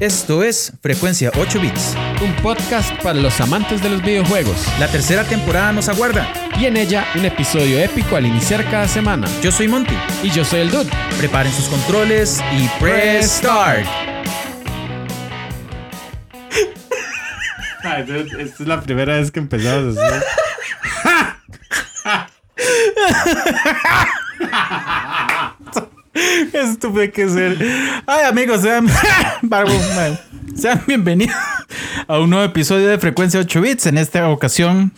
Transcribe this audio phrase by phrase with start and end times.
[0.00, 1.94] Esto es Frecuencia 8 Bits.
[2.20, 4.66] Un podcast para los amantes de los videojuegos.
[4.80, 6.26] La tercera temporada nos aguarda.
[6.58, 9.28] Y en ella un episodio épico al iniciar cada semana.
[9.40, 9.94] Yo soy Monty.
[10.24, 10.90] Y yo soy el Dude.
[11.18, 13.86] Preparen sus controles y press start.
[17.84, 20.24] Esta es la primera vez que empezamos así.
[26.54, 27.58] Esto tuve que ser.
[28.06, 28.86] Ay, amigos, sean,
[30.54, 31.34] sean bienvenidos
[32.06, 33.86] a un nuevo episodio de Frecuencia 8 Bits.
[33.86, 34.92] En esta ocasión,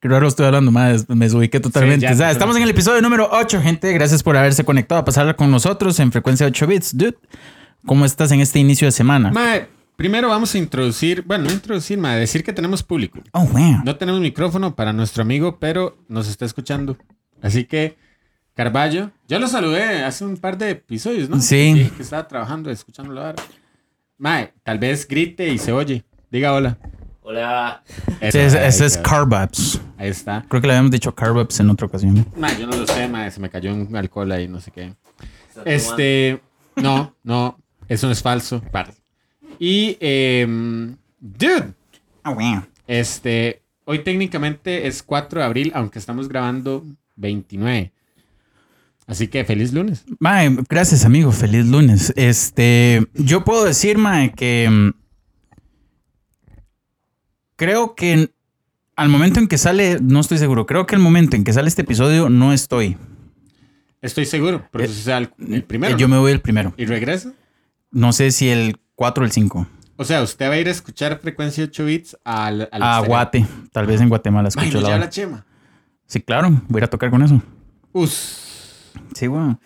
[0.00, 2.06] Qué raro estoy hablando, más me ubiqué totalmente.
[2.06, 3.92] Sí, ya, O sea, estamos en el episodio número 8, gente.
[3.92, 6.96] Gracias por haberse conectado a pasar con nosotros en Frecuencia 8 Bits.
[6.96, 7.16] Dude,
[7.84, 9.32] ¿cómo estás en este inicio de semana?
[9.32, 13.18] Mae, primero vamos a introducir, bueno, no introducir, mae, decir que tenemos público.
[13.32, 13.80] Oh, wow.
[13.84, 16.96] No tenemos micrófono para nuestro amigo, pero nos está escuchando.
[17.42, 17.96] Así que,
[18.54, 21.40] Carballo, yo lo saludé hace un par de episodios, ¿no?
[21.40, 21.90] Sí.
[21.96, 23.42] que estaba trabajando, escuchándolo ahora.
[24.16, 26.04] Mae, tal vez grite y se oye.
[26.30, 26.78] Diga hola.
[27.22, 27.82] Hola.
[28.20, 29.02] Ese, ese es está.
[29.02, 29.80] Carbups.
[29.96, 30.44] Ahí está.
[30.48, 32.24] Creo que le habíamos dicho Carbups en otra ocasión.
[32.36, 34.94] Mae, yo no lo sé, mae, se me cayó un alcohol ahí, no sé qué.
[35.64, 36.40] Este,
[36.76, 38.60] no, no, eso no es falso.
[38.70, 38.92] Par.
[39.58, 41.72] Y, em, dude,
[42.24, 42.62] Oh, wow.
[42.86, 46.84] este, hoy técnicamente es 4 de abril, aunque estamos grabando
[47.16, 47.92] 29.
[49.06, 50.04] Así que feliz lunes.
[50.18, 51.30] Mae, gracias, amigo.
[51.30, 52.12] Feliz lunes.
[52.16, 54.90] Este, yo puedo decir, Mae, que mm,
[57.56, 58.30] creo que
[58.96, 61.68] al momento en que sale, no estoy seguro, creo que el momento en que sale
[61.68, 62.96] este episodio no estoy.
[64.00, 65.94] Estoy seguro, porque Eh, sea el, el primero.
[65.94, 66.74] Eh, Yo me voy el primero.
[66.76, 67.32] ¿Y regresa?
[67.90, 69.66] No sé si el 4 o el 5.
[69.96, 73.00] O sea, usted va a ir a escuchar frecuencia 8 bits al, al A.
[73.00, 73.46] Guate.
[73.72, 74.98] Tal vez en Guatemala escucho la hora.
[74.98, 75.46] la chema.
[76.06, 76.50] Sí, claro.
[76.68, 77.40] Voy a ir a tocar con eso.
[77.92, 78.40] Us.
[79.14, 79.60] Sí, bueno.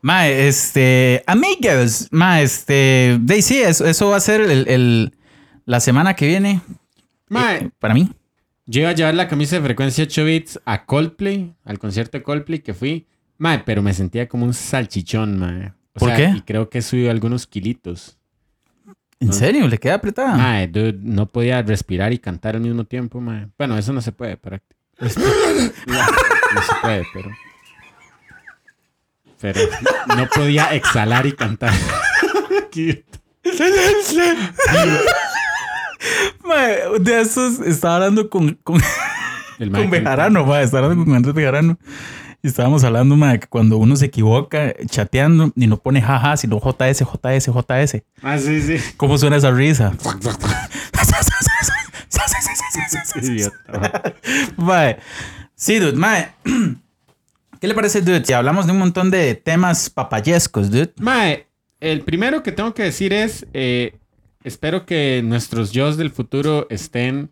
[0.00, 5.14] Ma, este, amigos, ma, este, de, sí, eso, eso va a ser el, el-
[5.64, 6.60] la semana que viene
[7.30, 8.10] Mae, eh, para mí.
[8.66, 12.22] Yo iba a llevar la camisa de frecuencia 8 bits a Coldplay, al concierto de
[12.22, 13.06] Coldplay que fui.
[13.38, 15.68] Mae, pero me sentía como un salchichón, mae.
[15.94, 16.36] O ¿Por sea, qué?
[16.36, 18.18] Y creo que he subido algunos kilitos.
[19.20, 19.32] ¿En Ah.
[19.32, 19.66] serio?
[19.68, 20.36] ¿Le queda apretada?
[20.36, 23.48] Mae, dude, no podía respirar y cantar al mismo tiempo, mae.
[23.56, 24.58] Bueno, eso no se puede, pero...
[25.00, 27.30] no, no se puede, pero...
[29.44, 29.60] Pero
[30.16, 31.74] no podía exhalar y cantar.
[37.00, 38.80] De esos estaba hablando con, con,
[39.58, 41.78] El mae con Bejarano, estaba hablando con Andrés Bejarano.
[42.42, 46.58] Y estábamos hablando, ma, que cuando uno se equivoca chateando y no pone jaja, sino
[46.58, 48.02] JS, JS, JS.
[48.22, 48.78] Ah, sí, sí.
[48.96, 49.92] ¿Cómo suena esa risa?
[53.22, 54.14] Idiota.
[54.56, 54.96] Mae.
[55.54, 56.30] Sí, dude, mae.
[57.64, 58.22] ¿Qué le parece, dude?
[58.26, 60.92] Si hablamos de un montón de temas papayescos, dude.
[60.98, 61.46] Mae,
[61.80, 63.96] el primero que tengo que decir es, eh,
[64.42, 67.30] espero que nuestros yo del futuro estén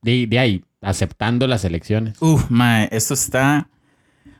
[0.00, 2.16] de, de ahí, aceptando las elecciones.
[2.22, 3.68] Uf, mae, esto está...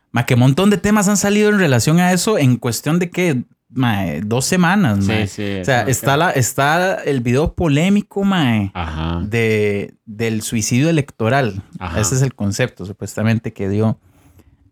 [0.09, 3.43] Mae, que montón de temas han salido en relación a eso en cuestión de que,
[3.69, 5.27] mae, dos semanas, mae.
[5.27, 5.59] Sí, sí.
[5.61, 9.21] O sea, está, la, está el video polémico, mae, Ajá.
[9.23, 11.61] de, del suicidio electoral.
[11.77, 12.01] Ajá.
[12.01, 13.99] Ese es el concepto, supuestamente, que dio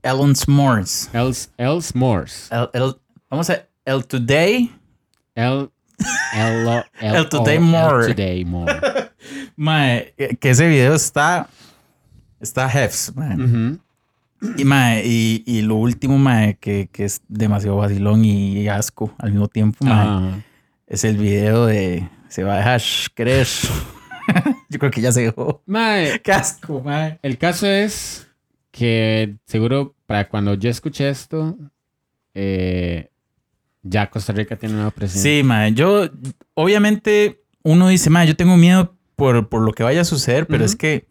[0.03, 1.09] Ellen S'mores.
[1.13, 2.53] Else, else Morse.
[2.53, 2.95] El, el-
[3.29, 3.63] vamos a...
[3.85, 4.71] El Today...
[5.35, 5.69] El,
[6.35, 6.67] el,
[7.01, 8.07] el, El Today el More.
[8.07, 8.73] Today More.
[9.55, 11.47] Mae, eh, que ese video está.
[12.39, 13.77] Está hefs, mae.
[14.57, 19.31] Y, mae, y, y lo último, mae, que, que es demasiado vacilón y asco al
[19.31, 20.43] mismo tiempo, mae, Ajá.
[20.87, 22.07] es el video de.
[22.27, 22.81] Se va a dejar
[23.13, 23.47] creer.
[24.69, 25.61] Yo creo que ya se dejó.
[25.65, 27.19] Mae, Qué asco, mae.
[27.21, 28.27] el caso es
[28.73, 31.55] que seguro para cuando yo escuché esto,
[32.33, 33.11] eh,
[33.83, 35.37] ya Costa Rica tiene un nuevo presidente.
[35.39, 35.73] Sí, mae.
[35.73, 36.09] Yo,
[36.55, 40.65] obviamente, uno dice, mae, yo tengo miedo por, por lo que vaya a suceder, pero
[40.65, 41.07] es que.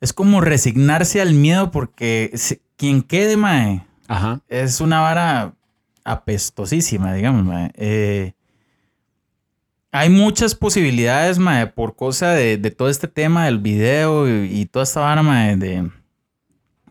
[0.00, 3.84] Es como resignarse al miedo porque si- quien quede, mae.
[4.06, 4.40] Ajá.
[4.48, 5.54] es una vara
[6.04, 7.72] apestosísima, digamos, mae.
[7.74, 8.32] Eh,
[9.90, 14.66] hay muchas posibilidades, mae, por cosa de, de todo este tema del video y, y
[14.66, 15.90] toda esta vara, mae, de, de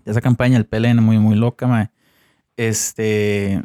[0.07, 1.89] esa campaña del PLN muy, muy loca, mae.
[2.55, 3.63] Este,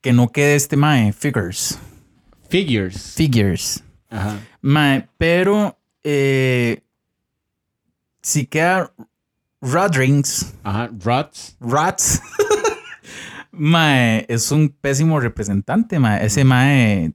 [0.00, 1.78] que no quede este, mae, figures,
[2.48, 3.14] Figures.
[3.16, 4.38] figures, Ajá.
[4.60, 6.82] mae, pero eh,
[8.22, 8.92] si queda
[9.60, 10.90] Rodrings, Ajá.
[11.04, 11.56] Rots.
[11.60, 12.20] Rats.
[13.52, 16.24] mae, es un pésimo representante, mae.
[16.24, 17.12] Ese mae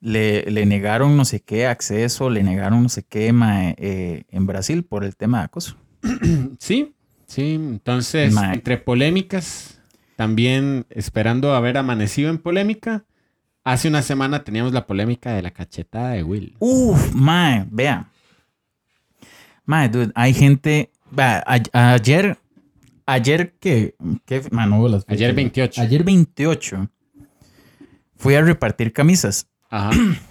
[0.00, 4.46] le, le negaron no sé qué acceso, le negaron no sé qué, mae, eh, en
[4.46, 5.76] Brasil por el tema de acoso.
[6.58, 6.94] Sí,
[7.34, 7.54] sí.
[7.54, 9.80] Entonces, entre polémicas,
[10.16, 13.04] también esperando haber amanecido en polémica,
[13.64, 16.54] hace una semana teníamos la polémica de la cachetada de Will.
[16.58, 18.10] Uf, mae, vea.
[19.66, 20.90] Mae, dude, hay gente.
[21.10, 22.38] vea, a- ayer.
[23.06, 23.94] Ayer que.
[24.26, 25.36] Las Ayer fechas.
[25.36, 25.80] 28.
[25.82, 26.90] Ayer 28.
[28.16, 29.46] Fui a repartir camisas.
[29.68, 29.90] Ajá.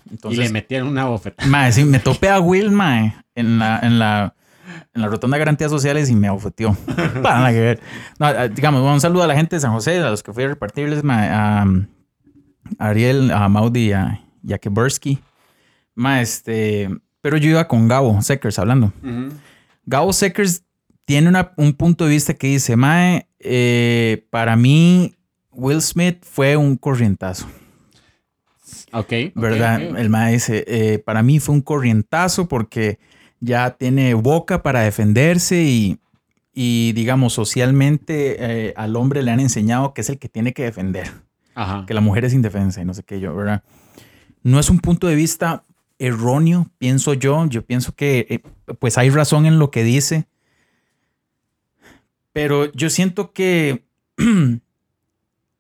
[0.10, 1.48] Entonces, y le metieron una bofetada.
[1.50, 4.36] Mae, sí, me topé a Will, mae, en la, en la,
[4.94, 6.76] en la rotonda de garantías sociales y me abofeteó.
[7.22, 7.80] Para nada que ver.
[8.20, 10.44] No, eh, digamos, un saludo a la gente de San José, a los que fui
[10.44, 11.66] a repartirles, mae, a, a
[12.80, 15.20] Ariel, a Maudi y a, y a Kebersky.
[15.96, 16.90] Mae, este,
[17.22, 18.92] pero yo iba con Gabo Seckers hablando.
[19.86, 20.64] Gabo Seckers
[21.06, 25.16] tiene una- un punto de vista que dice, mae, eh, para mí
[25.52, 27.46] Will Smith fue un corrientazo.
[28.92, 29.12] Ok.
[29.36, 29.82] ¿verdad?
[29.82, 33.00] El mae dice, eh, para mí fue un corrientazo porque
[33.44, 36.00] ya tiene boca para defenderse y,
[36.54, 40.64] y, digamos, socialmente eh, al hombre le han enseñado que es el que tiene que
[40.64, 41.12] defender,
[41.54, 41.86] Ajá.
[41.86, 43.62] que la mujer es indefensa y no sé qué yo, ¿verdad?
[44.44, 45.66] No es un punto de vista
[46.00, 47.46] erróneo, pienso yo.
[47.48, 48.40] Yo pienso que eh,
[48.80, 50.26] pues hay razón en lo que dice.
[52.32, 53.84] Pero yo siento que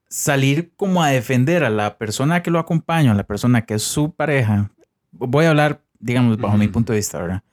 [0.07, 3.83] salir como a defender a la persona que lo acompaña, a la persona que es
[3.83, 4.71] su pareja,
[5.12, 7.44] voy a hablar, digamos, bajo mi punto de vista, ¿verdad?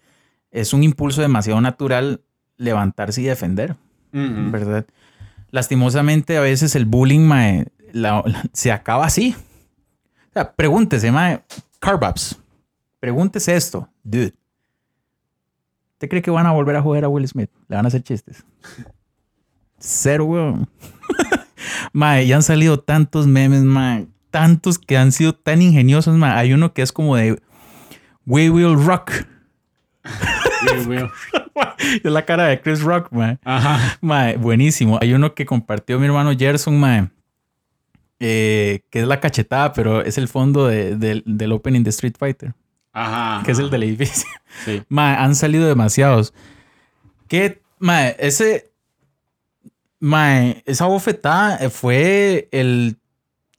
[0.51, 2.23] Es un impulso demasiado natural
[2.57, 3.77] levantarse y defender.
[4.13, 4.87] ¿verdad?
[5.51, 9.35] Lastimosamente a veces el bullying mae, la- la- se acaba así.
[10.31, 11.43] O sea, pregúntese, mae,
[13.01, 14.35] pregúntese esto, dude.
[15.95, 17.51] ¿Usted cree que van a volver a joder a Will Smith?
[17.69, 18.45] ¿Le van a hacer chistes?
[19.79, 20.69] Cero, weón.
[21.93, 24.07] mae, ya han salido tantos memes, mae.
[24.31, 26.33] Tantos que han sido tan ingeniosos, mae.
[26.39, 27.41] Hay uno que es como de
[28.27, 29.13] We Will Rock.
[30.67, 31.11] Will, Will.
[32.05, 33.39] Es la cara de Chris Rock, mae.
[33.45, 33.99] Ajá.
[34.01, 34.99] Mae, buenísimo.
[35.01, 37.09] Hay uno que compartió mi hermano Gerson, mae.
[38.23, 42.15] eh, que es la cachetada, pero es el fondo de- del- del opening de Street
[42.19, 42.53] Fighter,
[42.93, 43.43] Ajá.
[43.45, 44.29] que es el del edificio.
[44.65, 44.83] Sí.
[44.89, 46.35] Mae, han salido demasiados.
[47.29, 48.71] Que, mae, ese.
[50.01, 52.99] Mae, esa bofetada eh, fue el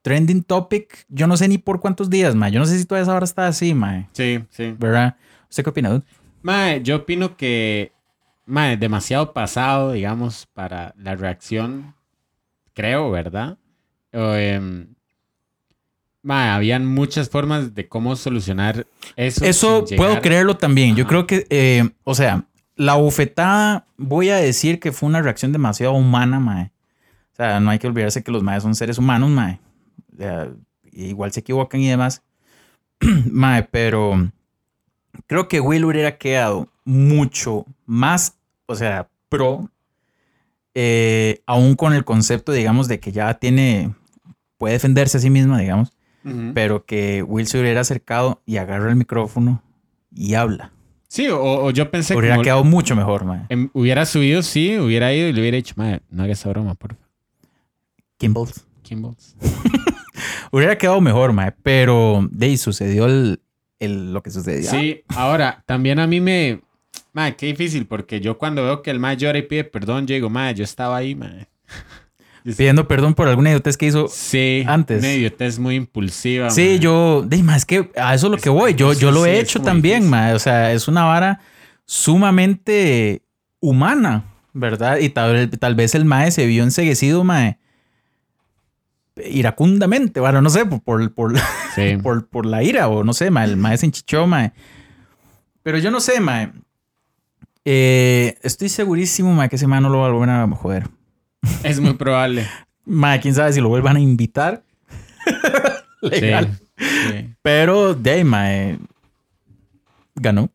[0.02, 1.06] trending topic.
[1.08, 2.52] Yo no sé ni por cuántos días, mae.
[2.52, 4.08] Yo no sé si toda esa hora está así, mae.
[4.12, 4.76] Sí, sí.
[4.78, 5.16] ¿Verdad?
[5.50, 6.04] ¿Usted qué opina, dude?
[6.42, 7.92] Mae, yo opino que,
[8.46, 11.94] mae, demasiado pasado, digamos, para la reacción,
[12.74, 13.58] creo, ¿verdad?
[14.12, 14.88] Em,
[16.24, 18.86] mae, habían muchas formas de cómo solucionar
[19.16, 19.46] eso.
[19.46, 20.96] Eso sin puedo llegar- creerlo también.
[20.96, 21.10] Yo Ajá.
[21.10, 22.46] creo que, eh, o sea,
[22.76, 26.72] la bofetada, voy a decir que fue una reacción demasiado humana, mae.
[27.34, 29.60] O sea, no hay que olvidarse que los maes son seres humanos, mae.
[30.14, 30.50] O sea,
[30.92, 32.24] igual se equivocan y demás.
[33.32, 34.32] mae, pero
[35.28, 39.70] creo que Will hubiera quedado mucho más, o sea, pro,
[40.74, 43.94] eh, aún con el concepto, digamos, de que ya tiene,
[44.58, 45.92] puede defenderse a sí misma, digamos
[46.54, 49.64] pero que Will se hubiera acercado y agarra el micrófono
[50.14, 50.72] y habla.
[51.08, 53.48] Sí, o, o yo pensé Hubiera como- quedado mucho mejor, mae.
[53.50, 56.76] em, hubiera subido, sí, hubiera ido y le hubiera dicho, mae, no hagas esa broma,
[56.76, 57.08] por favor.
[58.18, 58.64] Kimballs.
[58.84, 59.36] Kimballs.
[60.52, 63.42] Hubiera quedado mejor, mae, pero de ahí sucedió el,
[63.82, 64.70] el- lo que sucedió.
[64.72, 66.62] Sí, ahora, también a mí me...
[67.14, 70.16] Mae, qué difícil, porque yo cuando veo que el mae llora y pide perdón, yo
[70.16, 71.48] digo, mae, yo estaba ahí, mae.
[72.58, 74.08] Pidiendo perdón por alguna idiotez que hizo.
[74.08, 75.00] Sí, Antes.
[75.00, 76.50] Una idiotez muy impulsiva.
[76.50, 76.80] Sí, mae.
[76.80, 78.74] yo, más es que a eso es lo que voy.
[78.76, 80.34] Yo, yo lo Sí, he hecho también, mae.
[80.34, 81.40] O sea, es una vara
[81.86, 83.22] sumamente
[83.60, 84.98] humana, ¿verdad?
[85.00, 87.58] Y tal, tal vez el mae se vio enseguecido, mae.
[89.30, 91.34] Iracundamente, bueno, no sé, por, por, por,
[91.76, 91.98] Sí.
[92.04, 94.52] por, por la ira o no sé, mae, el mae se enchichó, mae.
[95.64, 96.52] Pero yo no sé, mae.
[97.66, 100.88] Eh, estoy segurísimo, mae, que ese mae no lo va a volver a joder.
[101.64, 102.48] Es muy probable.
[102.86, 104.64] Mae, quién sabe si lo vuelvan a invitar.
[106.04, 106.58] Sí, Legal.
[106.80, 107.30] sí.
[107.44, 108.80] Pero, de mae,
[110.16, 110.50] ganó.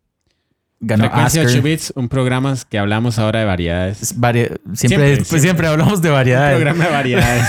[0.80, 1.56] Ganó Frecuencia Oscar.
[1.58, 4.02] 8 bits, un programa que hablamos ahora de variedades.
[4.02, 6.56] Es varia- siempre, Siempre, pues, siempre, hablamos de Un variedades.
[6.56, 7.46] programa de variedades.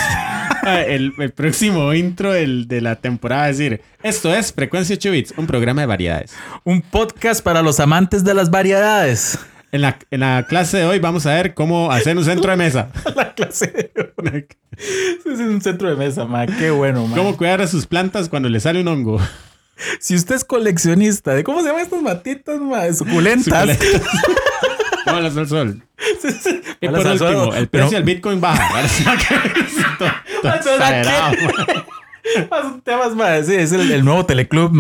[0.76, 5.34] El, el próximo intro del- de la temporada a decir, esto es Frecuencia 8 bits,
[5.38, 6.34] un programa de variedades.
[6.64, 9.40] Un podcast para los amantes de las variedades.
[9.72, 12.58] En la, en la clase de hoy vamos a ver cómo hacer un centro de
[12.58, 12.90] mesa.
[13.16, 13.92] La clase.
[15.26, 16.48] es un centro de mesa, mae.
[16.48, 17.18] Qué bueno, mae.
[17.18, 19.20] Cómo cuidar a sus plantas cuando le sale un hongo.
[20.00, 23.44] Si usted es coleccionista de cómo se llaman estas matitas, mae, suculentas.
[23.78, 24.02] Suculentas.
[25.08, 25.82] ¿Cómo las al sol?
[26.82, 27.02] Y por
[27.56, 28.82] el Pero- precio del Bitcoin baja.
[28.84, 28.92] Es
[33.72, 34.72] el, el nuevo teleclub.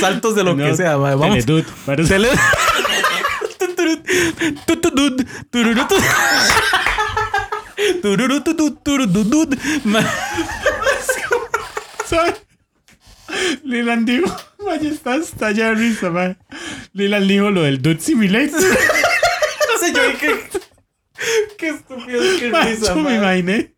[0.00, 1.14] Saltos de lo No, que sea, mae.
[1.14, 1.44] Vamos.
[1.44, 2.28] Teledude, parece- Tele...
[13.64, 14.34] Lilan dijo,
[14.64, 16.36] vaya, está, allá de risa, mae.
[16.92, 18.60] Lilan dijo lo del Dude Simulator.
[18.60, 20.28] No sé, yo dije.
[21.58, 23.74] Qué estúpido, qué Mae, risa, yo me imaginé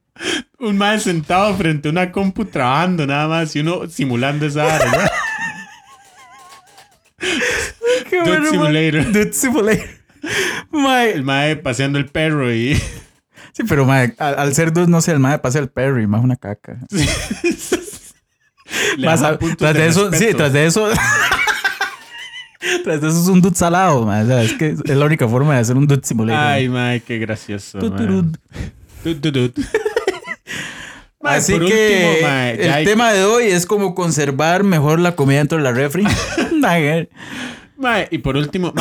[0.60, 4.92] un mae sentado frente a una compu trabajando nada más y uno simulando esa área,
[4.92, 4.98] ¿no?
[8.08, 8.50] Qué Dude bueno.
[8.50, 9.12] Simulator.
[9.12, 9.88] Dude Simulator.
[10.70, 12.80] Mae, El mae paseando el perro y...
[13.52, 16.24] Sí, pero mae, al, al ser dude, no sé, el mae pasa el Perry, más
[16.24, 16.78] una caca.
[16.90, 17.04] Le
[18.98, 20.88] Más a- tras de eso, sí, tras de eso.
[22.84, 24.22] tras de eso es un dude salado, mae.
[24.22, 26.42] O sea, es que es la única forma de hacer un dude simulator.
[26.44, 27.78] Ay, mae, qué gracioso,
[31.24, 32.28] Así que último,
[32.64, 36.04] el hay- tema de hoy es como conservar mejor la comida dentro de la refri.
[38.12, 38.72] Y por último,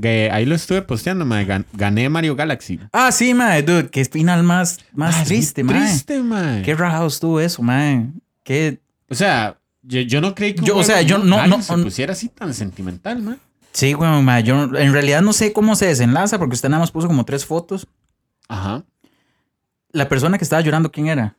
[0.00, 1.26] que ahí lo estuve posteando,
[1.74, 2.80] gané Mario Galaxy.
[2.92, 5.78] ah, sí, mae, dude, qué final más, más muy triste, mae.
[5.86, 6.62] Triste, mae.
[6.62, 8.06] Qué rajado estuvo eso, mae.
[8.44, 11.76] Qué O sea, yo, yo no creí que Yo, o sea, yo no- no- se
[11.76, 13.36] no- pusiera así tan sentimental, mae.
[13.72, 16.90] Sí, güey, mae, yo en realidad no sé cómo se desenlaza porque usted nada más
[16.90, 17.86] puso como tres fotos.
[18.48, 18.84] Ajá.
[19.92, 21.36] La persona que estaba llorando, ¿quién era?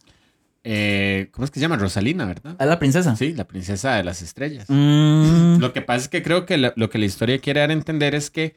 [0.63, 1.77] Eh, ¿Cómo es que se llama?
[1.77, 2.55] Rosalina, ¿verdad?
[2.59, 3.15] ¿A la princesa?
[3.15, 4.65] Sí, la princesa de las estrellas.
[4.67, 7.69] Mm, Lo que pasa es que creo que la- lo que la historia quiere dar
[7.69, 8.55] a entender es que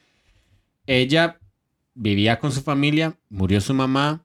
[0.87, 1.39] ella
[1.95, 4.25] vivía con su familia, murió su mamá,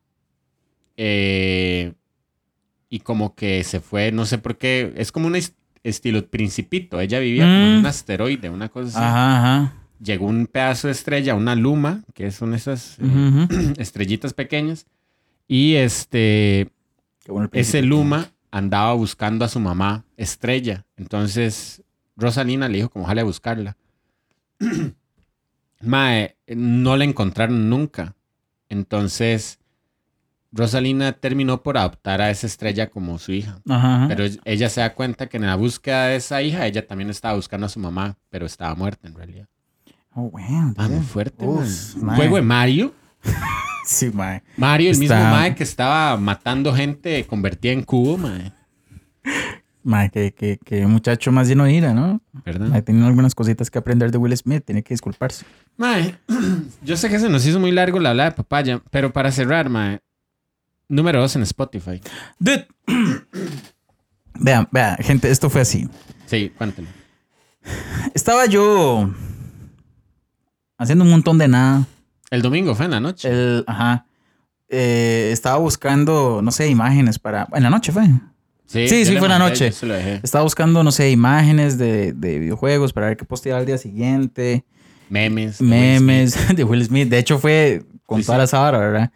[0.98, 1.94] eh,
[2.96, 7.00] y como que se fue, no sé por qué, es como un est- estilo principito.
[7.02, 7.80] Ella vivía como en Mm.
[7.80, 8.98] un asteroide, una cosa así.
[8.98, 9.74] Ajá, ajá.
[10.02, 13.74] Llegó un pedazo de estrella, una luma, que son esas eh, Ujú, ujú.
[13.78, 14.86] estrellitas pequeñas,
[15.48, 16.70] y este,
[17.26, 17.82] Qué bueno el ese.
[17.82, 20.86] Luma andaba buscando a su mamá, Estrella.
[20.96, 21.84] Entonces,
[22.16, 23.76] Rosalina le dijo como jale a buscarla.
[25.82, 28.16] Mae, no la encontraron nunca.
[28.70, 29.60] Entonces,
[30.52, 33.60] Rosalina terminó por adoptar a esa estrella como su hija.
[33.70, 34.06] Ajá.
[34.08, 37.36] Pero ella se da cuenta que en la búsqueda de esa hija, ella también estaba
[37.36, 39.48] buscando a su mamá, pero estaba muerta en realidad.
[40.14, 40.74] Oh, wow.
[40.78, 42.06] Ah, muy fuerte, Uf, man.
[42.06, 42.16] mae.
[42.18, 42.94] Juego de Mario.
[43.88, 44.42] Sí, mae.
[44.58, 48.52] Mario, el mismo mae que estaba matando gente convertida en cubo, mae.
[49.84, 52.20] Mae, que, que, que muchacho más lleno de ira, ¿no?
[52.44, 52.68] ¿Verdad?
[52.70, 54.64] Mae, tiene algunas cositas que aprender de Will Smith.
[54.66, 55.46] Tiene que disculparse.
[55.78, 56.18] Mae,
[56.82, 59.70] yo sé que se nos hizo muy largo la habla de papaya, pero para cerrar,
[59.70, 60.00] mae,
[60.88, 62.02] número dos en Spotify.
[62.40, 62.68] Dude.
[64.40, 65.88] Vean, vean, gente, esto fue así.
[66.26, 66.88] Sí, cuéntelo.
[68.14, 69.10] Estaba yo
[70.78, 71.86] haciendo un montón de nada.
[72.32, 73.30] El domingo fue en la noche.
[73.30, 74.06] El, ajá.
[74.68, 77.48] Eh, estaba buscando, no sé, imágenes para.
[77.54, 78.04] En la noche fue.
[78.66, 79.68] sí, sí, fue en la noche.
[80.24, 84.66] Estaba buscando, no sé, imágenes de, de videojuegos para ver qué postear al día siguiente.
[85.10, 85.60] Memes.
[85.60, 86.02] de Will Smith.
[86.02, 87.10] Memes de Will Smith.
[87.10, 88.42] De hecho, fue con Sí, toda sí.
[88.42, 89.12] la sábara, ¿verdad?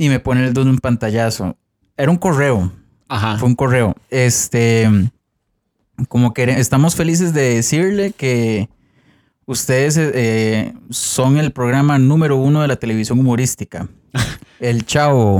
[0.00, 1.58] Y me pone el dude un pantallazo.
[1.96, 2.72] Era un correo.
[3.06, 3.36] Ajá.
[3.36, 3.94] Fue un correo.
[4.08, 4.88] Este.
[6.08, 8.70] Como que estamos felices de decirle que
[9.44, 13.88] ustedes eh, son el programa número uno de la televisión humorística.
[14.58, 15.38] El Chavo.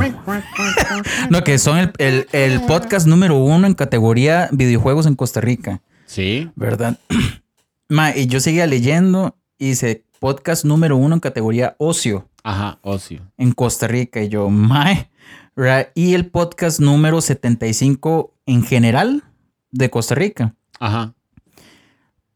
[1.31, 5.81] No, que son el, el- el podcast número uno en categoría videojuegos en Costa Rica,
[6.07, 6.51] Sí.
[6.57, 6.99] ¿verdad?
[7.89, 13.23] Ma, y yo seguía leyendo y dice podcast número uno en categoría ocio Ajá, ocio.
[13.37, 14.23] en Costa Rica.
[14.23, 15.11] Y yo, mae.
[15.57, 15.89] ¿verdad?
[15.95, 19.25] Y el podcast número 75 en general
[19.71, 20.55] de Costa Rica.
[20.79, 21.15] Ajá.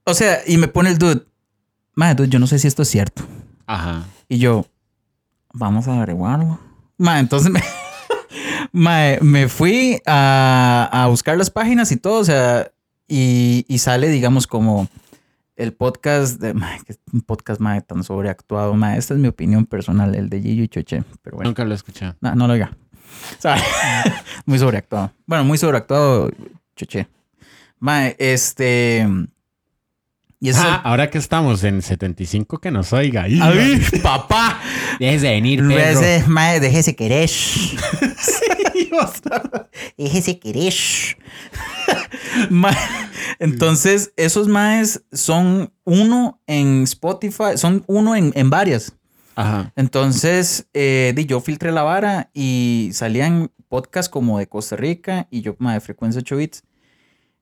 [0.04, 1.24] O sea, y me pone el dude.
[1.94, 3.22] Mae, dude, yo no sé si esto es cierto.
[3.66, 4.04] Ajá.
[4.28, 4.66] Y yo,
[5.52, 6.58] vamos a averiguarlo.
[6.98, 7.62] Mae, entonces me,
[8.72, 12.20] mae, me fui a, a buscar las páginas y todo.
[12.20, 12.70] O sea,
[13.08, 14.88] y, y sale, digamos, como
[15.56, 16.54] el podcast de.
[16.84, 18.74] Que es un podcast tan sobreactuado.
[18.74, 21.04] Mae, esta es mi opinión personal, el de Gillo y Choche.
[21.22, 21.50] Pero bueno.
[21.50, 22.16] Nunca lo he escuchado.
[22.20, 22.72] No, no lo oiga.
[23.38, 23.56] O sea,
[24.44, 25.12] muy sobreactuado.
[25.24, 26.30] Bueno, muy sobreactuado,
[26.76, 27.06] choche.
[28.18, 29.06] Este.
[30.40, 30.60] Y eso.
[30.62, 33.22] Ah, ahora que estamos en 75, que nos oiga.
[33.22, 33.40] ahí.
[33.40, 34.60] a ver, papá.
[34.98, 36.00] Déjese venir, perro.
[36.00, 37.30] Ese, mae, déjese querer.
[39.98, 40.74] déjese querer.
[43.38, 48.94] Entonces, esos maes son uno en Spotify, son uno en, en varias.
[49.36, 49.72] Ajá.
[49.76, 55.40] Entonces, eh, di, yo filtré la vara y salían podcasts como de Costa Rica y
[55.40, 56.62] yo, ma, de frecuencia 8 bits.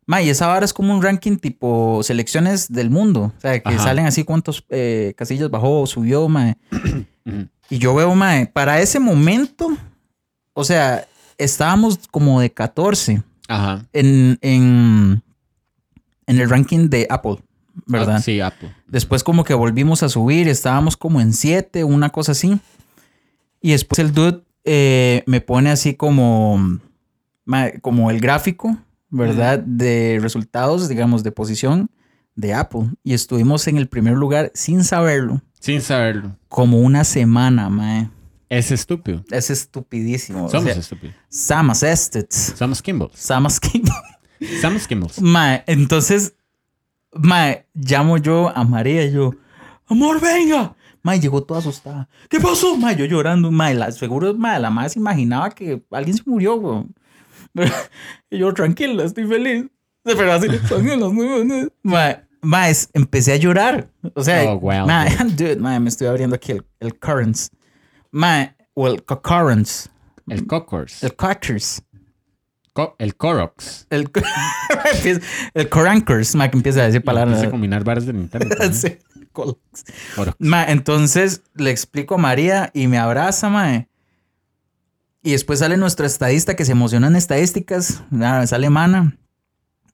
[0.06, 3.32] Ma, y esa vara es como un ranking tipo selecciones del mundo.
[3.36, 3.84] O sea, que Ajá.
[3.84, 6.56] salen así cuántos eh, casillas bajó, subió, ma.
[7.70, 9.74] Y yo veo, ma, para ese momento,
[10.52, 11.06] o sea,
[11.44, 13.84] estábamos como de 14 Ajá.
[13.92, 15.22] en, en,
[16.26, 17.36] en el ranking de Apple,
[17.86, 18.16] ¿verdad?
[18.16, 18.74] Ah, sí, Apple.
[18.86, 22.58] Después como que volvimos a subir, estábamos como en 7, una cosa así.
[23.60, 26.78] Y después el dude eh, me pone así como,
[27.80, 28.76] como el gráfico,
[29.10, 29.58] ¿verdad?
[29.60, 31.90] De resultados, digamos, de posición
[32.34, 32.90] de Apple.
[33.04, 36.36] Y estuvimos en el primer lugar sin saberlo, Sin saberlo.
[36.48, 38.08] como una semana, mae.
[38.52, 39.24] Es estúpido.
[39.30, 40.44] Es estupidísimo.
[40.44, 41.16] o Somos sea, estúpidos.
[41.30, 42.52] Samas Estets.
[42.54, 43.18] Somos Kimballs.
[43.18, 43.84] Samas King.
[44.60, 45.22] Somos Kimballs.
[45.22, 46.34] Mae, entonces,
[47.12, 49.32] mae, llamo yo a María y yo,
[49.86, 50.76] amor, venga.
[51.02, 52.10] Mae, llegó toda asustada.
[52.28, 52.76] ¿Qué pasó?
[52.76, 53.50] Mae, yo llorando.
[53.50, 56.86] Mae, la, seguro, mae, la más imaginaba que alguien se murió.
[58.30, 59.64] Y yo, tranquila, estoy feliz.
[60.02, 61.12] Pero así, tranquila, no,
[61.44, 61.68] no".
[61.82, 63.88] Mae, mae, empecé a llorar.
[64.14, 65.34] O sea, Oh, wow, mae, dude.
[65.36, 67.50] dude, mae, me estoy abriendo aquí el, el Currents.
[68.12, 69.88] Mae, o el Concurrence.
[70.28, 71.02] El Cockers.
[71.02, 71.82] El Cockers.
[72.72, 73.86] Co- el Corox.
[73.90, 74.10] El,
[75.54, 77.42] el Corankers, mae, que empieza a decir Empieza palabras.
[77.42, 78.54] a combinar bares de Nintendo.
[78.72, 78.98] Sí.
[79.32, 79.58] Corox.
[80.38, 83.88] Ma, entonces le explico a María y me abraza, mae.
[85.22, 89.16] Y después sale nuestra estadista que se emociona en estadísticas, nada, sale mana.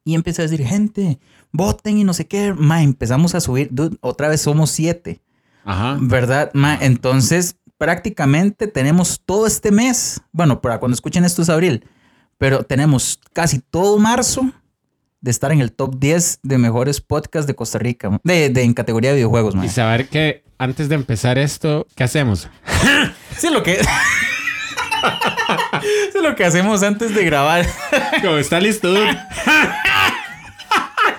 [0.04, 1.18] Y empieza a decir, gente,
[1.52, 2.54] voten y no sé qué.
[2.54, 5.20] Ma, empezamos a subir, dude, otra vez somos siete,
[5.64, 5.98] Ajá.
[6.00, 6.50] ¿verdad?
[6.54, 11.86] Ma, entonces prácticamente tenemos todo este mes, bueno, para cuando escuchen esto es abril,
[12.36, 14.50] pero tenemos casi todo marzo
[15.20, 18.74] de estar en el top 10 de mejores podcasts de Costa Rica, de, de- en
[18.74, 19.54] categoría de videojuegos.
[19.64, 22.48] Y saber que antes de empezar esto, ¿qué hacemos?
[23.36, 23.74] Sí, lo que.
[26.08, 27.64] Eso es lo que hacemos antes de grabar.
[28.22, 29.16] Como está listo, dude.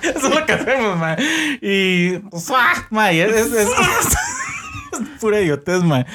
[0.01, 1.17] Eso es lo que hacemos, man.
[1.61, 2.19] Y.
[2.39, 2.73] ¡fua!
[2.89, 4.17] Ma, y es, es- es- es
[5.21, 6.05] pura idiotez, man.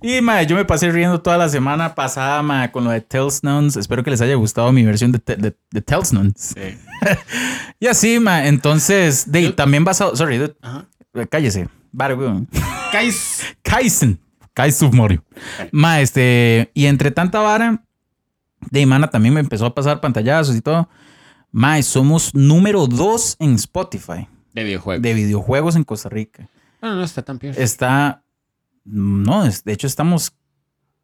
[0.00, 3.76] Y, ma, yo me pasé riendo toda la semana pasada, ma, con lo de Tellsnones.
[3.76, 6.34] Espero que les haya gustado mi versión de, de, de Tellsnones.
[6.36, 6.60] Sí.
[7.80, 8.46] Y así, ma.
[8.46, 10.14] Entonces, de, Yo- también basado.
[10.14, 10.54] Sorry, dude.
[10.62, 10.86] Ajá.
[11.28, 11.68] cállese.
[11.90, 12.48] Vale, weón.
[12.92, 13.42] Kais.
[13.62, 14.18] Kaizen.
[14.54, 15.24] Kaizen Mario.
[15.72, 17.82] Ma, este, y entre tanta vara,
[18.70, 20.88] de mana también me empezó a pasar pantallazos y todo.
[21.50, 25.02] Ma, somos número dos en Spotify De videojuegos.
[25.02, 26.48] de videojuegos en Costa Rica.
[26.82, 27.54] No, no está tan peor.
[27.58, 28.22] Está,
[28.84, 30.32] no, es- de hecho estamos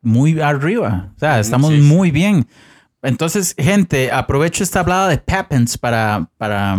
[0.02, 1.12] muy arriba.
[1.16, 1.82] O sea, estamos sí, sí.
[1.82, 2.46] muy bien.
[3.02, 6.76] Entonces, gente, aprovecho esta hablada de Peppins para, para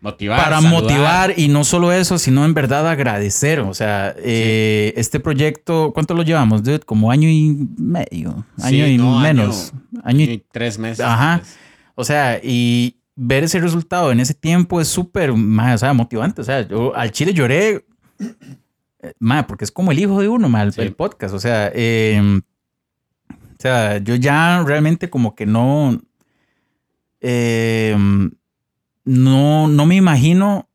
[0.00, 0.38] Motivar.
[0.42, 0.82] para saludar.
[0.82, 3.60] motivar y no solo eso, sino en verdad agradecer.
[3.60, 6.80] O sea, eh, este proyecto, ¿cuánto lo llevamos, dude?
[6.80, 9.72] Como año y medio, año Sí, y no, menos,
[10.04, 11.04] año, y, Y tres meses.
[11.04, 11.38] Ajá.
[11.42, 11.56] pues.
[11.96, 16.40] o sea, y ver ese resultado en ese tiempo es súper, o sea, motivante.
[16.40, 17.84] O sea, yo al chile lloré,
[19.00, 20.80] eh, ma, porque es como el hijo de uno, ma, el, Sí.
[20.82, 21.34] el podcast.
[21.34, 22.40] O sea, eh,
[23.30, 26.00] o sea, yo ya realmente como que no,
[27.20, 27.96] eh,
[29.04, 30.68] no, no me imagino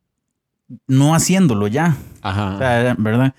[0.88, 1.96] no haciéndolo ya.
[2.22, 2.56] Ajá.
[2.56, 3.34] O sea, ¿verdad?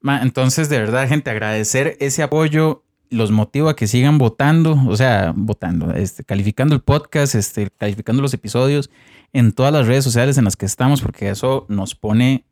[0.00, 2.81] Ma, Entonces, de verdad, gente, agradecer ese apoyo.
[3.12, 8.22] Los motivo a que sigan votando, o sea, votando, este, calificando el podcast, este, calificando
[8.22, 8.90] los episodios
[9.32, 12.44] en todas las redes sociales en las que estamos, porque eso nos pone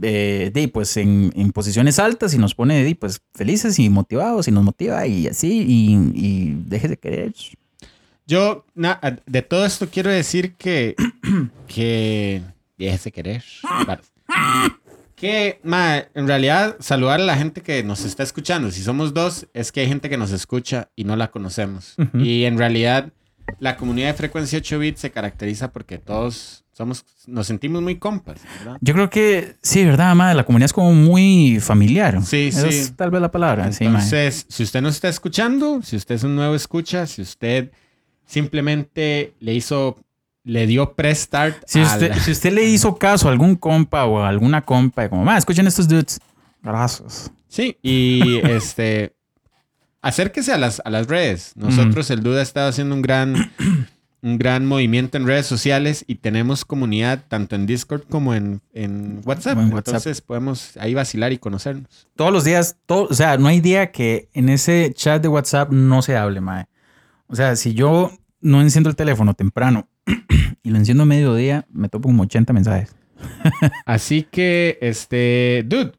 [0.00, 4.48] eh, de, pues, en, en posiciones altas y nos pone de, pues, felices y motivados
[4.48, 7.34] y nos motiva y así, y, y deje de querer.
[8.26, 8.64] Yo,
[9.26, 10.94] de todo esto quiero decir que.
[11.66, 12.42] que.
[12.78, 13.44] Déjese querer.
[15.22, 18.72] Que, ma, en realidad, saludar a la gente que nos está escuchando.
[18.72, 21.94] Si somos dos, es que hay gente que nos escucha y no la conocemos.
[22.14, 23.12] Y en realidad,
[23.60, 27.04] la comunidad de frecuencia 8 bits se caracteriza porque todos somos.
[27.28, 28.78] Nos sentimos muy compas, ¿verdad?
[28.80, 30.34] Yo creo que sí, ¿verdad, madre?
[30.34, 32.20] La comunidad es como muy familiar.
[32.24, 32.78] Sí, Esa sí.
[32.78, 33.70] Es tal vez la palabra.
[33.70, 33.94] sí, mae.
[33.94, 37.70] Entonces, si usted nos está escuchando, si usted es un nuevo escucha, si usted
[38.26, 39.98] simplemente le hizo,
[40.44, 44.28] le dio pre-start Si usted, si usted le hizo caso a algún compa o a
[44.28, 46.18] alguna compa, como, "Ma, escuchen estos dudes.
[46.62, 47.30] Gracias.
[47.48, 49.14] Sí, y este,
[50.00, 51.52] acérquese a las, a las redes.
[51.54, 53.52] Nosotros, el Duda, ha estado haciendo un gran,
[54.22, 59.20] un gran movimiento en redes sociales y tenemos comunidad tanto en Discord como en, en
[59.24, 59.54] WhatsApp.
[59.54, 59.94] Como en WhatsApp.
[59.94, 62.08] Entonces podemos ahí vacilar y conocernos.
[62.16, 65.70] Todos los días, todo, o sea, no hay día que en ese chat de WhatsApp
[65.70, 66.66] no se hable, mae.
[67.26, 69.88] O sea, si yo no enciendo el teléfono temprano
[70.62, 72.94] y lo enciendo a mediodía, me topo como 80 mensajes.
[73.86, 75.92] Así que, este, dude,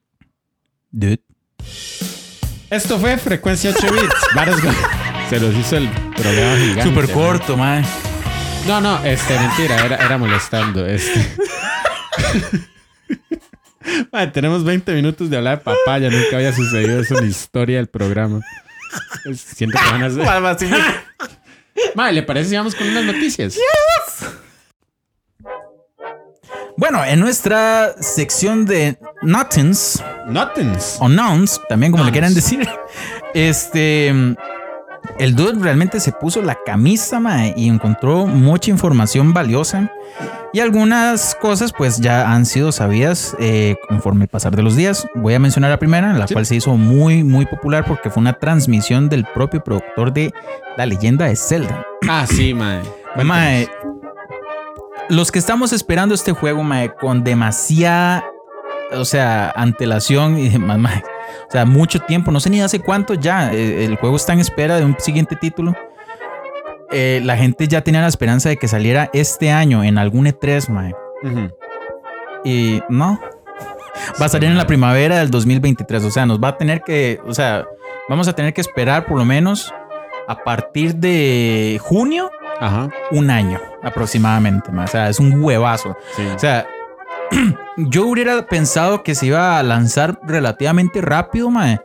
[0.91, 1.21] Dude.
[2.69, 4.13] esto fue Frecuencia 8 Bits.
[5.29, 6.83] Se los hizo el programa gigante.
[6.83, 7.83] Súper corto, mae.
[8.67, 10.85] No, no, este, mentira, era, era molestando.
[10.85, 11.19] Este.
[14.11, 16.09] Madre, tenemos 20 minutos de hablar de papaya.
[16.09, 18.41] Nunca había sucedido eso en la historia del programa.
[19.33, 20.73] Siento que van a hacer.
[21.95, 23.57] Madre, ¿le parece si vamos con unas noticias?
[26.75, 30.97] Bueno, en nuestra sección de Nothings, Nothings.
[30.99, 32.67] o nouns, también como le quieran decir.
[33.35, 34.13] Este,
[35.19, 39.91] el dude realmente se puso la camisa, mae, y encontró mucha información valiosa.
[40.53, 45.07] Y algunas cosas, pues, ya han sido sabidas eh, conforme el pasar de los días.
[45.15, 46.33] Voy a mencionar la primera, la Sí.
[46.33, 50.31] cual se hizo muy, muy popular porque fue una transmisión del propio productor de
[50.77, 51.85] La leyenda de Zelda.
[52.07, 52.81] Ah, sí, mae.
[53.23, 53.67] Mae,
[55.09, 58.23] los que estamos esperando este juego, mae, con demasiada,
[58.95, 61.03] o sea, antelación y demás, mae.
[61.47, 63.51] O sea, mucho tiempo, no sé ni hace cuánto ya.
[63.53, 65.75] eh, El juego está en espera de un siguiente título.
[66.91, 70.69] Eh, la gente ya tenía la esperanza de que saliera este año en algún E3,
[70.69, 70.93] mae.
[72.43, 73.19] Y no.
[74.21, 76.03] Va a salir en la primavera del 2023.
[76.03, 77.19] O sea, nos va a tener que.
[77.25, 77.65] O sea,
[78.09, 79.73] vamos a tener que esperar por lo menos
[80.27, 82.89] a partir de junio Ajá.
[83.11, 84.71] un año aproximadamente.
[84.71, 84.85] mae.
[84.85, 85.95] O sea, es un huevazo.
[86.15, 86.23] Sí.
[86.35, 86.67] O sea,
[87.77, 91.79] yo hubiera pensado que se iba a lanzar relativamente rápido, mae.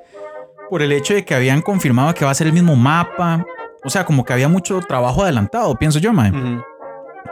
[0.70, 3.44] Por el hecho de que habían confirmado que va a ser el mismo mapa.
[3.84, 6.32] O sea, como que había mucho trabajo adelantado, pienso yo, mae.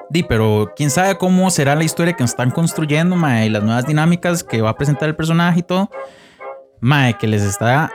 [0.09, 3.87] Di, pero quién sabe cómo será la historia que están construyendo, mae, y las nuevas
[3.87, 5.91] dinámicas que va a presentar el personaje y todo.
[6.81, 7.91] Mae, que les está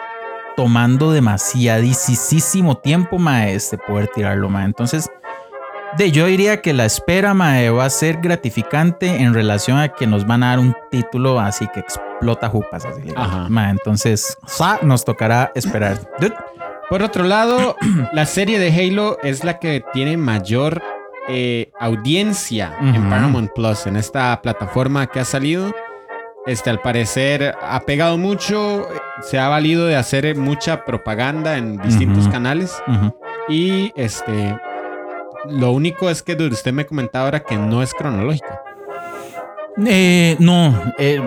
[0.58, 4.65] tomando demasiadísimo tiempo, mae, este poder tirarlo, mae.
[4.65, 5.10] Entonces,
[5.97, 10.08] de yo diría que la espera, mae, va a ser gratificante en relación a que
[10.08, 13.01] nos van a dar un título así que explota jupas, así.
[13.15, 13.47] Ajá.
[13.49, 15.97] Mae, entonces, sa, nos tocará esperar.
[16.19, 16.34] Dude,
[16.89, 17.75] Por otro lado,
[18.13, 20.82] la serie de Halo es la que tiene mayor
[21.27, 23.10] eh, audiencia en Ujú.
[23.10, 25.73] Paramount Plus, en esta plataforma que ha salido.
[26.47, 28.88] Este, al parecer, ha pegado mucho,
[29.21, 32.32] se ha valido de hacer mucha propaganda en distintos Ujú.
[32.32, 32.82] canales.
[32.88, 33.15] ujú.
[33.47, 34.58] Y este,
[35.49, 38.62] lo único es que usted me comentaba ahora que no es cronológica.
[39.86, 41.21] Eh, no, eh,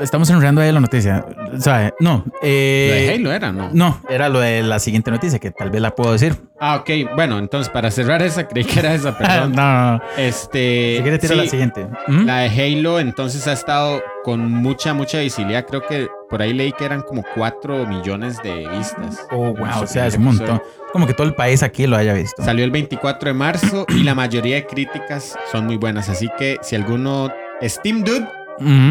[0.00, 1.24] estamos enredando ahí la noticia.
[1.54, 2.24] O sea, no.
[2.26, 3.70] Lo eh, de Halo era, ¿no?
[3.72, 6.36] No, era lo de la siguiente noticia, que tal vez la puedo decir.
[6.58, 7.14] Ah, ok.
[7.14, 9.52] Bueno, entonces para cerrar esa, creí que era esa, perdón.
[9.52, 10.02] no, no.
[10.16, 10.96] Este.
[10.96, 11.86] Si quieres tirar sí, la siguiente.
[12.06, 12.26] ¿Mm?
[12.26, 15.64] La de Halo entonces ha estado con mucha, mucha visibilidad.
[15.64, 19.24] Creo que por ahí leí que eran como 4 millones de vistas.
[19.30, 20.60] Oh, wow, o sea, es un montón.
[20.92, 22.42] Como que todo el país aquí lo haya visto.
[22.42, 26.08] Salió el 24 de marzo y la mayoría de críticas son muy buenas.
[26.08, 27.30] Así que si alguno
[27.62, 28.28] Steam Dude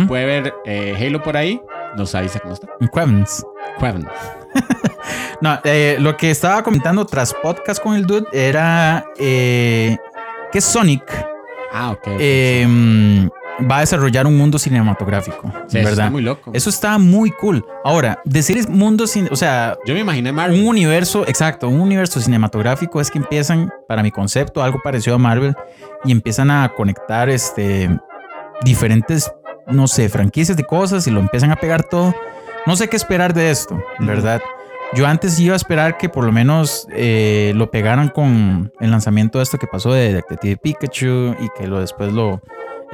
[0.07, 1.61] puede ver eh, Halo por ahí,
[1.97, 2.69] nos avisa cómo está.
[2.91, 3.45] Cuevens.
[3.77, 4.07] Cuevin.
[5.41, 9.97] No, eh, lo que estaba comentando tras podcast con el dude era eh,
[10.49, 11.03] que Sonic
[11.73, 12.07] Ah, ok.
[12.07, 13.27] ok, eh, mm,
[13.69, 15.51] va a desarrollar un mundo cinematográfico, sí.
[15.67, 16.05] Sí, eso ¿verdad?
[16.05, 16.51] está muy loco.
[16.53, 17.65] Eso está muy cool.
[17.83, 20.61] Ahora, decir es mundo sin, o sea, Yo me imaginé Marvel.
[20.61, 25.19] un universo, exacto, un universo cinematográfico es que empiezan, para mi concepto, algo parecido a
[25.19, 25.55] Marvel,
[26.03, 27.89] y empiezan a conectar este
[28.63, 29.31] diferentes,
[29.67, 32.13] no sé, franquicias de cosas y lo empiezan a pegar todo.
[32.65, 33.77] No sé qué esperar de esto.
[33.99, 34.41] ¿verdad?
[34.93, 39.39] Yo antes iba a esperar que por lo menos eh, lo pegaran con el lanzamiento
[39.39, 42.41] de esto que pasó de Detective Pikachu y que lo después lo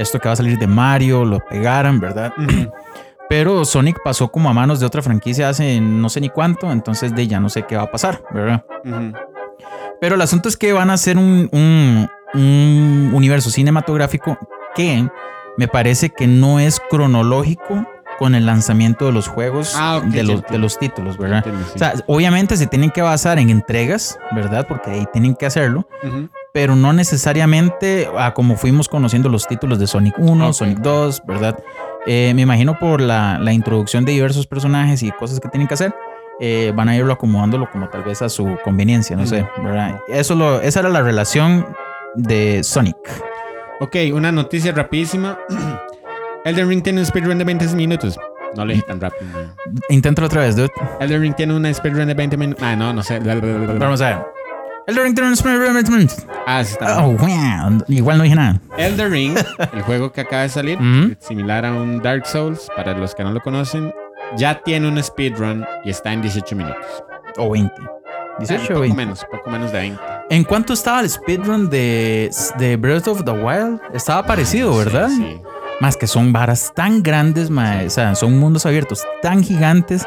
[0.02, 2.34] esto que va a salir de Mario lo pegaran, ¿verdad?
[3.30, 7.16] Pero Sonic pasó como a manos de otra franquicia hace no sé ni cuánto, entonces
[7.16, 8.66] de ya no sé qué va a pasar, ¿verdad?
[8.84, 9.14] Ujú.
[10.02, 14.38] Pero el asunto es que van a hacer un, un- un universo cinematográfico
[14.76, 15.08] que
[15.58, 17.86] me parece que no es cronológico
[18.18, 21.38] con el lanzamiento de los juegos, Ah, ok, de, los, de los títulos, ¿verdad?
[21.38, 21.72] Entiendo, sí.
[21.76, 24.66] O sea, obviamente se tienen que basar en entregas, ¿verdad?
[24.68, 26.30] Porque ahí tienen que hacerlo, Ujú.
[26.54, 30.54] Pero no necesariamente a como fuimos conociendo los títulos de Sonic 1, Ok.
[30.54, 31.58] Sonic 2, ¿verdad?
[32.06, 35.76] Eh, me imagino por la, la introducción de diversos personajes y cosas que tienen que
[35.76, 35.94] hacer,
[36.40, 40.00] eh, van a irlo acomodándolo como tal vez a su conveniencia, no sé, ¿verdad?
[40.08, 41.68] Eso lo, esa era la relación
[42.16, 42.98] de Sonic.
[43.80, 45.38] Ok, una noticia rapidísima.
[46.46, 48.20] Elden Ring tiene un speedrun de 20 minutos.
[48.56, 49.32] No le dije tan rápido.
[49.90, 50.72] Inténtalo otra vez, dude.
[51.00, 52.64] Elden Ring tiene una speedrun de 20 minutos.
[52.66, 53.20] Ah, no, no sé.
[53.20, 54.18] Vamos a ver.
[54.88, 56.10] Elden Ring
[56.48, 57.04] Ah, sí está.
[57.06, 57.84] Oh, wow.
[57.88, 58.60] Igual no dije nada.
[58.78, 59.38] Elden Ring,
[59.74, 61.15] el juego que acaba de salir, Ujú.
[61.20, 63.94] similar a un Dark Souls, para los que no lo conocen,
[64.38, 66.86] ya tiene un speedrun y está en 18 minutos.
[67.38, 67.74] O 20.
[67.80, 68.98] Ah, 18 o poco 20.
[68.98, 70.02] menos, poco menos de 20.
[70.30, 73.80] ¿En cuánto estaba el speedrun de, de Breath of the Wild?
[73.94, 75.10] Estaba parecido, Sí, ¿verdad?
[75.10, 75.41] Sí.
[75.80, 80.06] Más que son varas tan grandes, o sea, son mundos abiertos tan gigantes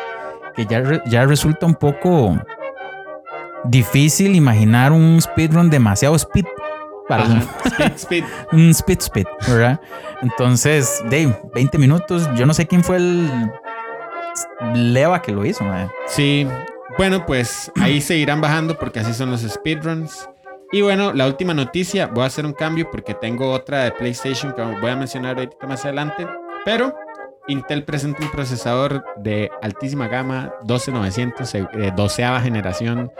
[0.54, 2.38] que ya, ya resulta un poco
[3.64, 6.46] difícil imaginar un speedrun demasiado speed
[7.08, 7.42] para Ajá.
[7.96, 8.24] Speed, speed.
[8.52, 9.80] un speed speed, ¿verdad?
[10.22, 13.30] Entonces, de 20 minutos, yo no sé quién fue el
[14.74, 15.64] leva que lo hizo.
[16.06, 16.46] Sí,
[16.98, 20.28] bueno, pues ahí se irán bajando porque así son los speedruns.
[20.72, 24.52] Y bueno, la última noticia, voy a hacer un cambio porque tengo otra de PlayStation
[24.52, 26.26] que voy a mencionar ahorita más adelante.
[26.64, 26.94] Pero
[27.46, 33.12] Intel presenta un procesador de altísima gama, 12900, eh, doceava generación,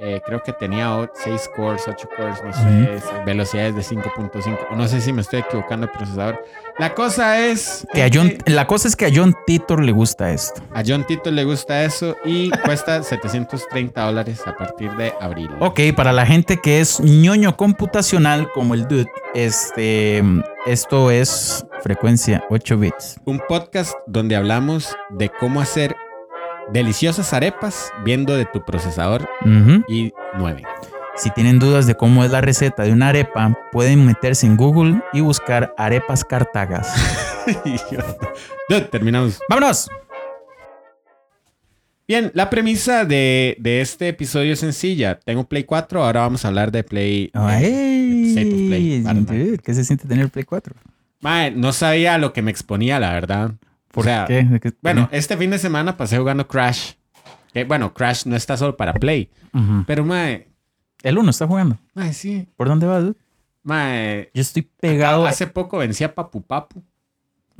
[0.00, 4.76] Eh, creo que tenía 6 cores, 8 cores, no sé, velocidades de 5.5.
[4.76, 6.44] No sé si me estoy equivocando el procesador.
[6.78, 7.84] La cosa es.
[7.92, 10.62] Que a John, la cosa es que a John Titor le gusta esto.
[10.72, 15.50] A John Titor le gusta eso y cuesta 730 dólares a partir de abril.
[15.58, 20.22] Ok, para la gente que es ñoño computacional como el dude, este,
[20.66, 23.20] esto es frecuencia 8 bits.
[23.24, 25.96] Un podcast donde hablamos de cómo hacer
[26.72, 29.28] deliciosas arepas viendo de tu procesador
[29.88, 30.62] y 9.
[31.16, 35.02] Si tienen dudas de cómo es la receta de una arepa, pueden meterse en Google
[35.12, 36.92] y buscar arepas cartagas.
[38.90, 39.40] Terminamos.
[39.48, 39.88] ¡Vámonos!
[42.06, 45.18] Bien, la premisa de, este episodio es sencilla.
[45.18, 47.30] Tengo Play 4, ahora vamos a hablar de Play.
[47.34, 48.32] Ay,
[49.62, 50.74] ¿Qué se siente tener Play 4?
[51.54, 53.52] no sabía lo que me exponía, la verdad.
[53.90, 54.74] ¿Por qué?
[54.82, 56.92] Bueno, este fin de semana pasé jugando Crash.
[57.52, 59.30] Que, bueno, Crash no está solo para Play.
[59.86, 60.48] Pero, mae,
[61.02, 61.78] el uno está jugando.
[61.94, 62.46] Mae, sí.
[62.56, 63.04] ¿Por dónde vas?
[63.62, 64.30] Mae.
[64.34, 65.26] Yo estoy pegado.
[65.26, 66.82] Hace poco vencí a Papu Papu.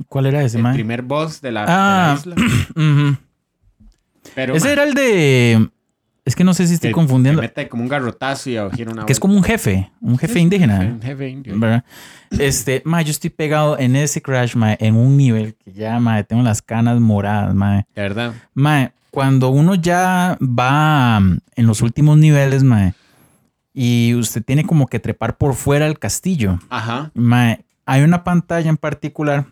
[0.08, 0.72] ¿Cuál era ese, el mae?
[0.72, 2.36] El primer boss de la, ah, isla.
[4.34, 5.70] Pero, ese era el de.
[6.28, 7.40] Es que no sé si estoy confundiendo.
[7.40, 9.06] Que mete como un garrotazo y una.
[9.06, 10.80] Que es como un jefe, un jefe indígena.
[10.80, 11.58] Un jefe indio.
[11.58, 11.84] ¿verdad?
[12.30, 16.24] Este, mae, yo estoy pegado en ese Crash, mae, en un nivel que ya, mae,
[16.24, 17.86] tengo las canas moradas, mae.
[17.94, 18.34] De verdad.
[18.52, 21.18] Mae, cuando uno ya va
[21.56, 22.92] en los últimos niveles, mae
[23.80, 26.58] y usted tiene como que trepar por fuera del castillo.
[26.68, 27.12] Ajá.
[27.86, 29.46] hay una pantalla en particular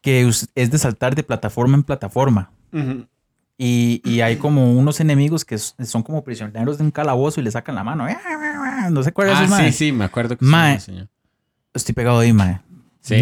[0.00, 2.50] que es de saltar de plataforma en plataforma.
[3.60, 7.74] Y, hay como unos enemigos que son como prisioneros de un calabozo y le sacan
[7.74, 8.06] la mano.
[8.90, 10.78] No sé cuál es ah, Sí, sí, me acuerdo que mae,
[11.74, 12.60] Estoy pegado ahí, mae.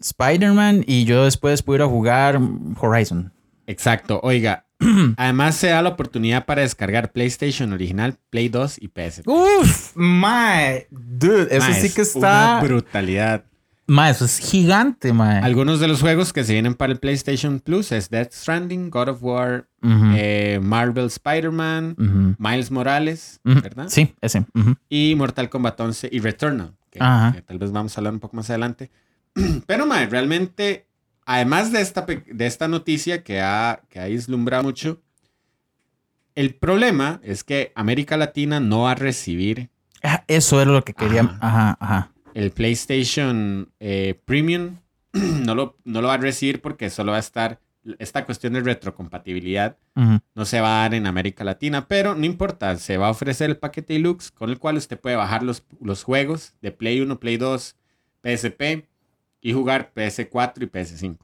[0.00, 2.38] Spider-Man y yo después pudiera jugar
[2.78, 3.32] Horizon.
[3.66, 4.20] Exacto.
[4.22, 4.66] Oiga,
[5.16, 9.22] además se da la oportunidad para descargar PlayStation original, Play 2 y PS.
[9.26, 13.44] Uf, my dude, eso sí que está una brutalidad.
[13.86, 15.38] Ma, eso es gigante, ma.
[15.40, 19.08] Algunos de los juegos que se vienen para el PlayStation Plus es Death Stranding, God
[19.08, 23.88] of War, eh, Marvel Spider-Man, Miles Morales, ¿verdad?
[23.88, 24.46] Sí, ese.
[24.88, 28.48] Y Mortal Kombat 11 y Returnal, que, tal vez vamos a hablar un poco más
[28.48, 28.90] adelante.
[29.66, 30.86] Pero, mae, realmente,
[31.26, 35.00] además de esta, de esta noticia que ha, que ha vislumbrado mucho,
[36.34, 39.70] el problema es que América Latina no va a recibir.
[40.02, 41.38] Ah, eso era lo que quería.
[41.40, 42.10] Ajá, ajá.
[42.34, 44.78] El PlayStation eh, Premium
[45.12, 47.60] no lo, no lo va a recibir porque solo va a estar.
[47.98, 52.78] Esta cuestión de retrocompatibilidad no se va a dar en América Latina, pero no importa,
[52.78, 56.02] se va a ofrecer el paquete deluxe con el cual usted puede bajar los, los
[56.02, 57.76] juegos de Play 1, Play 2,
[58.22, 58.86] PSP
[59.44, 61.18] y jugar PS4 y PS5.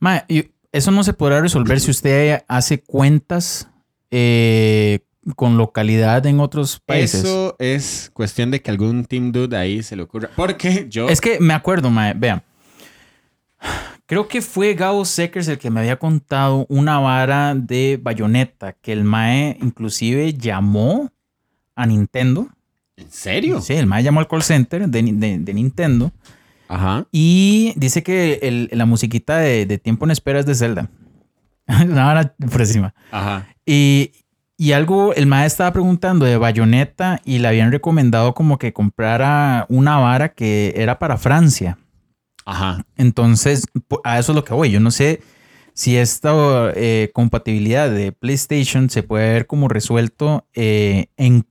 [0.00, 0.26] Ma,
[0.72, 3.68] eso no se podrá resolver si usted hace cuentas
[4.10, 4.98] eh,
[5.36, 7.20] con localidad en otros países.
[7.20, 10.28] Eso es cuestión de que algún Team Dude ahí se le ocurra.
[10.34, 11.08] Porque yo.
[11.08, 12.42] Es que me acuerdo, ma, vean.
[14.06, 18.92] Creo que fue Gabo Seckers el que me había contado una vara de bayoneta que
[18.92, 21.12] el Mae inclusive llamó
[21.76, 22.48] a Nintendo.
[22.96, 23.60] ¿En serio?
[23.60, 26.12] Sí, el Mae llamó al call center de, de Nintendo
[26.72, 27.06] Ajá.
[27.12, 30.88] Y dice que la musiquita de, Tiempo en Espera es de Zelda.
[31.68, 32.94] una vara por encima.
[33.10, 33.46] Ajá.
[33.66, 34.12] Y,
[34.56, 39.66] y algo, el maestro estaba preguntando de bayoneta y le habían recomendado como que comprara
[39.68, 41.76] una vara que era para Francia.
[42.46, 42.86] Ajá.
[42.96, 43.66] Entonces,
[44.02, 44.70] a eso es lo que voy.
[44.70, 45.20] Yo no sé
[45.74, 51.46] si esta eh, compatibilidad de PlayStation se puede ver como resuelto eh, en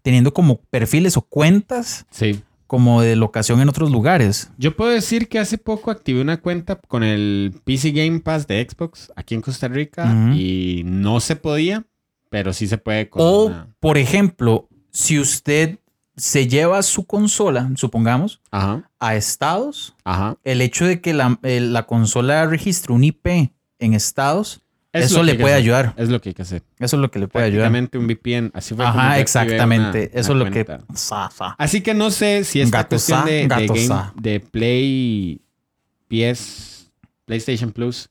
[0.00, 2.42] teniendo como perfiles o cuentas Sí.
[2.70, 4.52] Como de locación en otros lugares.
[4.56, 8.64] Yo puedo decir que hace poco activé una cuenta con el PC Game Pass de
[8.64, 10.06] Xbox aquí en Costa Rica
[10.36, 11.84] y no se podía,
[12.28, 15.80] pero sí se puede con O, una- por ejemplo, si usted
[16.16, 20.36] se lleva su consola, supongamos, Ajá, a estados, ajá.
[20.44, 24.60] el hecho de que la, eh, la consola registre un IP en estados,
[24.92, 25.62] Es eso le puede hacer.
[25.64, 25.94] ayudar.
[25.96, 26.62] Es lo que hay que hacer.
[26.78, 27.70] Eso es lo que le puede ayudar.
[27.70, 28.50] Un VPN.
[28.54, 30.10] Así fue Ajá, exactamente.
[30.12, 30.64] una- eso una es lo que...
[30.64, 30.84] cuenta.
[30.94, 31.54] Sa, sa.
[31.58, 35.40] Así que no sé si esta Gato cuestión sa, de, de game- de Play
[36.08, 36.90] PS,
[37.24, 38.08] PlayStation Plus,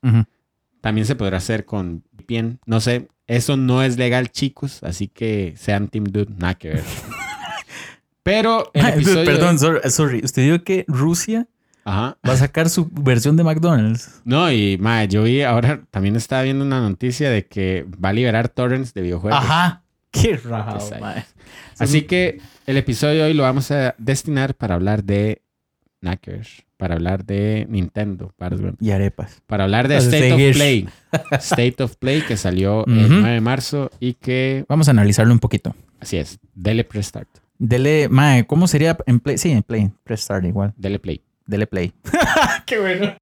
[0.82, 2.60] también se podrá hacer con VPN.
[2.66, 6.84] No sé, eso no es legal, chicos, así que sean Team Dude, nada que ver.
[8.24, 9.26] Pero el episodio...
[9.26, 10.22] Perdón, sorry, sorry.
[10.24, 11.48] Usted dijo que Rusia
[11.86, 12.18] Ajá.
[12.28, 14.22] va a sacar su versión de McDonald's.
[14.26, 18.14] No, y mae, yo vi ahora, también estaba viendo una noticia de que va a
[18.14, 19.40] liberar torrents de videojuegos.
[19.40, 19.84] Ajá.
[20.12, 20.80] Qué raro.
[21.78, 25.42] Así que el episodio de hoy lo vamos a destinar para hablar de
[26.02, 29.42] Knackers, para hablar de Nintendo, para, Y arepas.
[29.48, 30.56] para hablar de State of.
[30.56, 30.90] Play.
[31.40, 33.14] State of Play que salió el Ujú.
[33.16, 35.76] 9 de marzo y que, Vamos a analizarlo un poquito.
[36.00, 39.38] así es, dele press start, Dele, mae, ¿cómo sería en Play?
[39.38, 39.92] Sí, en Play.
[40.06, 40.74] Press start igual.
[40.78, 41.22] dele play.
[41.50, 41.92] Dele Play.
[42.66, 43.16] Qué bueno.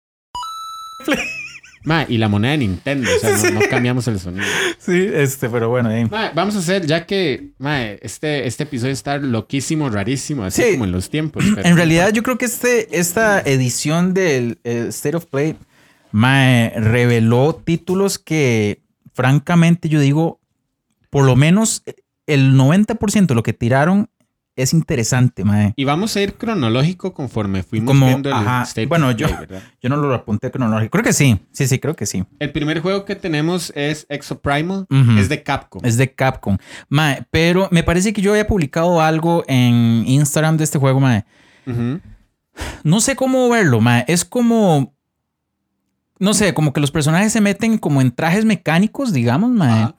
[1.85, 4.43] Mae, y la moneda de Nintendo, o sea, no, no cambiamos el sonido.
[4.77, 5.89] Sí, este, pero bueno,
[6.35, 10.71] vamos a hacer, ya que mae, este, este episodio está loquísimo, rarísimo, así Sí.
[10.73, 11.45] como en los tiempos.
[11.55, 15.55] pero- En realidad, yo creo que este, esta edición del eh, State of Play
[16.11, 18.81] mae, reveló títulos que,
[19.13, 20.41] francamente, yo digo,
[21.09, 21.83] por lo menos
[22.25, 24.09] el 90% de lo que tiraron
[24.57, 25.73] es interesante, mae.
[25.75, 29.27] Y vamos a ir cronológico conforme fuimos Como, viendo el ajá, State bueno, yo-.
[29.81, 30.91] Yo no lo apunté cronológico.
[30.91, 31.39] Creo que sí.
[31.51, 32.25] Sí, sí, creo que sí.
[32.39, 35.81] El primer juego que tenemos es Exoprimal, es de Capcom.
[35.85, 36.57] Es de Capcom.
[36.89, 41.23] Mae, pero me parece que yo había publicado algo en Instagram de este juego, mae.
[42.83, 44.03] No sé cómo verlo, mae.
[44.07, 44.95] Es como.
[46.19, 49.83] No sé, como que los personajes se meten como en trajes mecánicos, digamos, mae.
[49.83, 49.95] Ajá.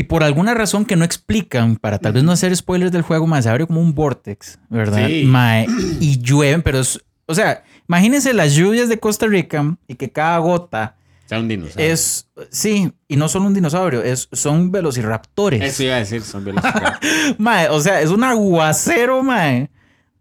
[0.00, 3.26] Y por alguna razón que no explican, para tal vez no hacer spoilers del juego,
[3.26, 5.06] mae, se abre como un vortex, ¿verdad?
[5.06, 5.24] Sí.
[5.26, 5.66] Mae,
[6.00, 6.98] y llueven, pero es.
[7.26, 11.92] O sea, imagínense las lluvias de Costa Rica y que cada gota sea un dinosaurio.
[11.92, 12.30] es.
[12.48, 15.62] Sí, y no solo un dinosaurio, es, son velociraptores.
[15.62, 16.98] Eso iba a decir, son velociraptor.
[17.38, 19.68] Mae, o sea, es un aguacero, mae.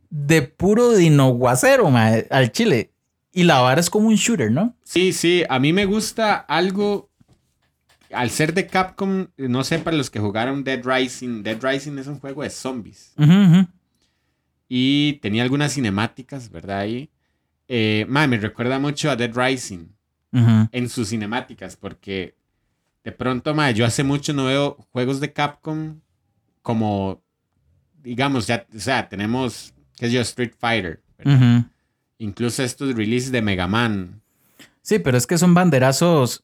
[0.09, 2.91] De puro dinoguacero, mae, al chile.
[3.31, 4.75] Y la vara es como un shooter, ¿no?
[4.83, 7.08] Sí, sí, a mí me gusta algo.
[8.11, 12.07] Al ser de Capcom, no sé, para los que jugaron Dead Rising, Dead Rising es
[12.07, 13.13] un juego de zombies.
[14.67, 16.79] Y tenía algunas cinemáticas, ¿verdad?
[16.79, 17.09] Ahí.
[17.67, 19.87] Eh, me recuerda mucho a Dead Rising
[20.31, 22.35] en sus cinemáticas, porque
[23.03, 25.99] de pronto, mae, yo hace mucho no veo juegos de Capcom
[26.61, 27.23] como,
[28.03, 31.65] digamos, ya, o sea, tenemos, qué sé yo, Street Fighter, ¿verdad?
[32.17, 34.21] Incluso estos releases de Mega Man.
[34.81, 36.43] Sí, pero es que son banderazos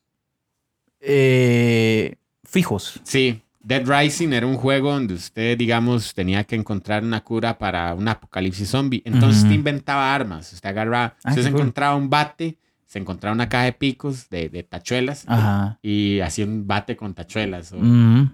[1.07, 2.99] eh, fijos.
[3.03, 7.93] Sí, Dead Rising era un juego donde usted, digamos, tenía que encontrar una cura para
[7.93, 9.01] un apocalipsis zombie.
[9.05, 10.53] Entonces usted inventaba armas.
[10.53, 11.61] Usted agarraba, Ah, usted se cool.
[11.61, 15.79] encontraba un bate, se encontraba una caja de picos, de, de tachuelas, Ajá.
[15.81, 17.71] y hacía un bate con tachuelas.
[17.73, 17.77] O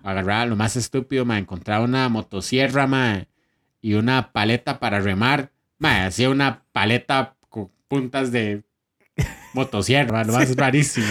[0.03, 3.25] agarraba lo más estúpido, ma, encontraba una motosierra, ma,
[3.81, 5.51] y una paleta para remar.
[5.79, 8.63] Ma, hacía una paleta con puntas de
[9.53, 11.07] motosierra, lo más rarísimo.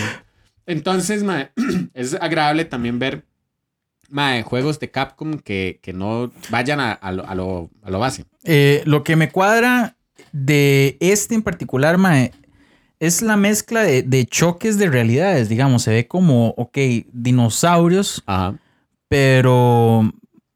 [0.67, 1.51] Entonces, ma,
[1.95, 3.25] es agradable también ver
[4.45, 8.25] juegos de Capcom que, que no vayan a, a lo, a, lo, a lo base.
[8.45, 9.97] Eh, lo que me cuadra
[10.33, 12.33] de este en particular, mae,
[12.99, 15.83] es la mezcla de, de choques de realidades, digamos.
[15.83, 16.77] Se ve como, ok,
[17.13, 18.59] dinosaurios, Ajá.
[19.09, 20.13] pero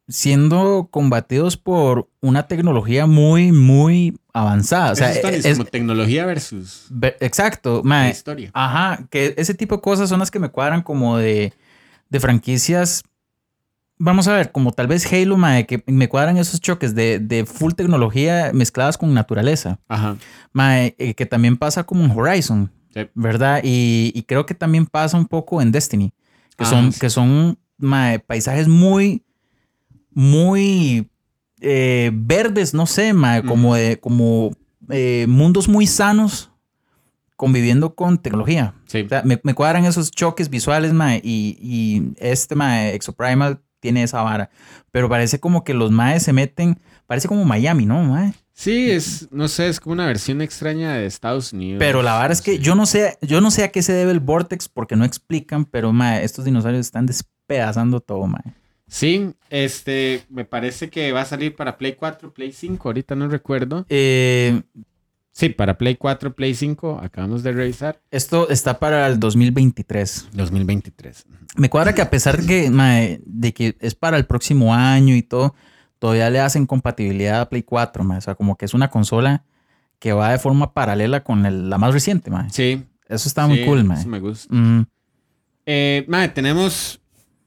[0.08, 4.92] siendo combatidos por una tecnología muy, muy avanzada.
[4.92, 8.10] O sea, Eso es, es- como tecnología versus ve- exacto, mae.
[8.10, 8.50] historia.
[8.52, 11.54] Ajá, que ese tipo de cosas son las que me cuadran como de,
[12.10, 13.02] de franquicias.
[13.96, 17.46] Vamos a ver, como tal vez Halo, mae, que me cuadran esos choques de, de
[17.46, 19.78] full tecnología mezcladas con naturaleza.
[19.88, 20.16] Ajá.
[20.52, 23.08] Mae, eh, que también pasa como en Horizon, Sí.
[23.14, 23.60] ¿verdad?
[23.64, 26.12] Y, y creo que también pasa un poco en Destiny,
[26.56, 27.00] que Ah, son, sí.
[27.00, 29.22] que son mae, paisajes muy,
[30.10, 31.08] muy
[31.64, 34.50] eh, verdes, no sé, mae, como, de, como
[34.90, 36.50] eh, mundos muy sanos,
[37.36, 38.74] conviviendo con tecnología.
[38.86, 39.02] Sí.
[39.02, 44.02] O sea, me, me cuadran esos choques visuales, mae, y, y este mae, Exoprimal tiene
[44.02, 44.50] esa vara.
[44.90, 48.34] Pero parece como que los maes se meten, parece como Miami, ¿no, mae?
[48.52, 51.80] Sí, es, no sé, es como una versión extraña de Estados Unidos.
[51.80, 52.58] Pero la vara es que Sí.
[52.60, 55.64] yo no sé, yo no sé a qué se debe el Vortex porque no explican,
[55.64, 58.54] pero mae, estos dinosaurios están despedazando todo, mae.
[58.86, 63.28] Sí, este, me parece que va a salir para Play 4, Play 5, ahorita no
[63.28, 63.86] recuerdo.
[63.88, 64.62] Eh,
[65.36, 68.00] Sí, para Play 4, Play 5, acabamos de revisar.
[68.12, 70.28] esto está para el 2023.
[70.32, 71.26] 2023.
[71.56, 75.16] Me cuadra que a pesar de que, mae, de que es para el próximo año
[75.16, 75.56] y todo,
[75.98, 78.18] todavía le hacen compatibilidad a Play 4, mae.
[78.18, 79.42] O sea, como que es una consola
[79.98, 82.48] que va de forma paralela con el- la más reciente, mae.
[82.50, 82.84] Sí.
[83.08, 83.98] Eso está muy cool, mae.
[83.98, 84.54] Eso me gusta.
[84.54, 84.86] Mm.
[85.66, 87.00] Eh, mae, tenemos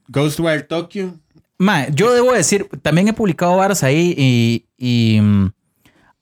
[0.08, 1.14] Ghostwire Tokyo.
[1.58, 5.50] Mae, yo debo decir, también he publicado varas ahí y, y, mm,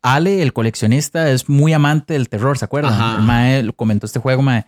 [0.00, 3.18] Ale, el coleccionista, es muy amante del terror, ¿se acuerdan?
[3.18, 4.64] El mae lo comentó este juego, mae,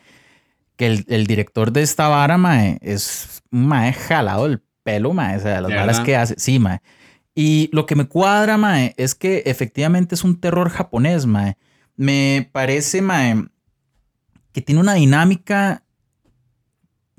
[0.77, 5.41] que el, el director de esta vara, mae, es mae jalado el pelo, mae, o
[5.41, 6.81] sea, las ¿De varas que hace, sí, mae.
[7.37, 11.57] Y lo que me cuadra, mae, es que efectivamente es un terror japonés, mae.
[11.95, 13.45] Me parece, mae,
[14.53, 15.85] que tiene una dinámica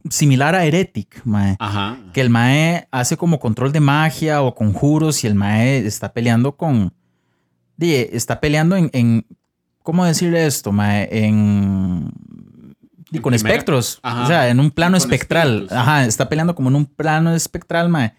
[0.10, 1.97] similar a Heretic, mae Ajá.
[2.14, 6.56] que el mae hace como control de magia o conjuros y el mae está peleando
[6.58, 6.93] con.
[7.80, 8.89] está peleando en.
[8.93, 9.26] en-
[9.84, 11.08] ¿Cómo decirle esto, mae?
[11.12, 12.12] En.
[13.12, 14.00] En con primera- espectros.
[14.04, 14.24] Ajá.
[14.24, 15.47] O sea, en un plano espectral.
[15.54, 15.78] espíritus.
[15.78, 18.14] Ajá, está peleando como en un plano espectral, mae.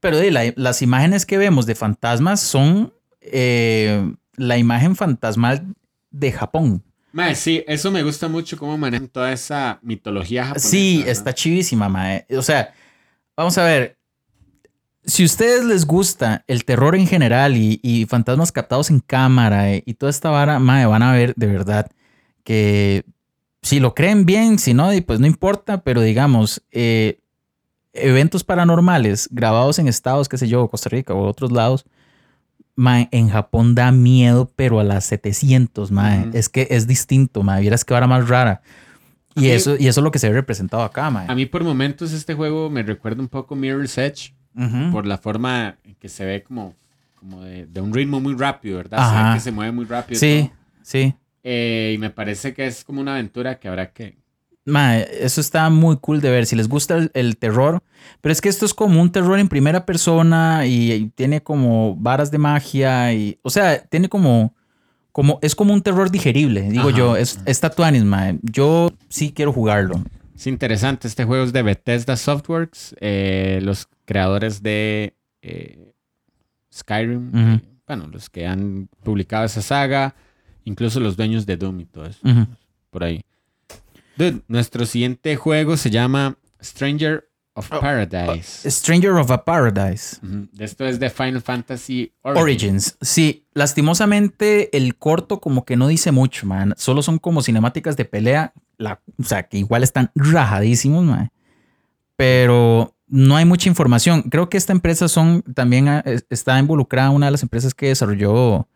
[0.00, 5.66] Pero di, la- las imágenes que vemos de fantasmas son eh, la imagen fantasmal
[6.10, 6.82] de Japón.
[7.12, 10.68] Mae, sí, eso me gusta mucho cómo manejan toda esa mitología japonesa.
[10.68, 12.26] Sí, está chivísima, mae.
[12.36, 12.72] O sea,
[13.36, 13.96] vamos a ver.
[15.04, 19.72] Si a ustedes les gusta el terror en general y, y fantasmas captados en cámara
[19.72, 21.90] eh, y toda esta vara, mae, van a ver de verdad
[22.44, 23.04] que
[23.62, 27.20] si lo creen bien, si no, pues no importa, pero digamos, eh,
[27.92, 31.84] eventos paranormales grabados en estados, qué sé yo, Costa Rica o otros lados,
[32.80, 36.30] mae, en Japón da miedo, pero a las 700, mae.
[36.32, 37.60] Es que es distinto, mae.
[37.60, 38.62] Vieras qué vara más rara.
[39.36, 41.26] Y mí- eso, y eso es lo que se ve representado acá, mae.
[41.28, 44.32] A mí por momentos este juego me recuerda un poco Mirror's Edge
[44.92, 46.74] por la forma en que se ve como,
[47.14, 48.98] como de, de un ritmo muy rápido, ¿verdad?
[48.98, 49.28] Se Ajá.
[49.30, 50.18] ve que se mueve muy rápido.
[50.18, 50.58] Sí, todo.
[50.82, 51.14] sí.
[51.44, 54.16] Eh, y me parece que es como una aventura que habrá que...
[54.66, 56.46] Mae, eso está muy cool de ver.
[56.46, 57.82] Si les gusta el, el terror,
[58.20, 61.96] pero es que esto es como un terror en primera persona y, y tiene como
[61.96, 64.54] varas de magia y, o sea, tiene como,
[65.12, 66.98] como es como un terror digerible, digo Ajá.
[66.98, 67.16] yo.
[67.16, 68.38] Es, es tatuanis, mae.
[68.42, 70.02] Yo sí quiero jugarlo.
[70.34, 75.92] Es interesante, este juego es de Bethesda Softworks, eh, los creadores de eh,
[76.72, 80.14] Skyrim, eh, bueno, los que han publicado esa saga,
[80.64, 82.20] incluso los dueños de Doom y todo eso,
[82.88, 83.20] por ahí.
[84.20, 88.70] Dude, nuestro siguiente juego se llama Stranger of Oh, Paradise.
[88.70, 90.18] Stranger of a Paradise.
[90.58, 92.42] Esto es de Final Fantasy Origins.
[92.42, 92.96] Origins.
[93.00, 96.74] Sí, lastimosamente el corto como que no dice mucho, man.
[96.76, 101.30] Solo son como cinemáticas de pelea, la, o sea, que igual están rajadísimos, man.
[102.16, 104.22] Pero no hay mucha información.
[104.22, 108.68] Creo que esta empresa son también es- está involucrada una de las empresas que desarrolló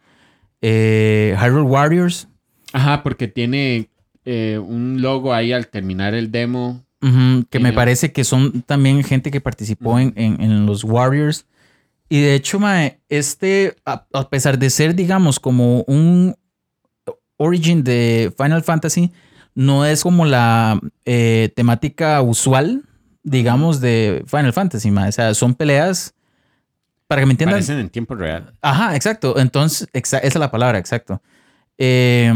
[0.63, 2.29] eh, Hyrule Warriors.
[2.73, 3.91] Ajá, porque tiene
[4.25, 6.83] eh, un logo ahí al terminar el demo.
[7.01, 11.45] Que me Tiene- parece que son también gente que participó en, en- en los Warriors.
[12.09, 16.35] Y de hecho, mae, este, a, a pesar de ser, digamos, como un
[17.37, 19.13] origin de Final Fantasy,
[19.55, 22.85] no es como la eh, temática usual,
[23.23, 25.11] digamos, de Final Fantasy, mae.
[25.11, 26.15] O sea, son peleas,
[27.07, 28.55] para que me entiendan, Parecen en tiempo real.
[28.63, 29.39] Ajá, exacto.
[29.39, 31.21] Entonces, exa- esa es la palabra, exacto.
[31.77, 32.33] Eh,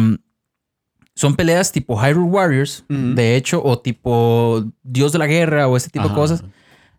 [1.19, 5.91] son peleas tipo Hyrule Warriors, de hecho, o tipo Dios de la Guerra o ese
[5.91, 6.15] tipo Ajá.
[6.15, 6.45] de cosas,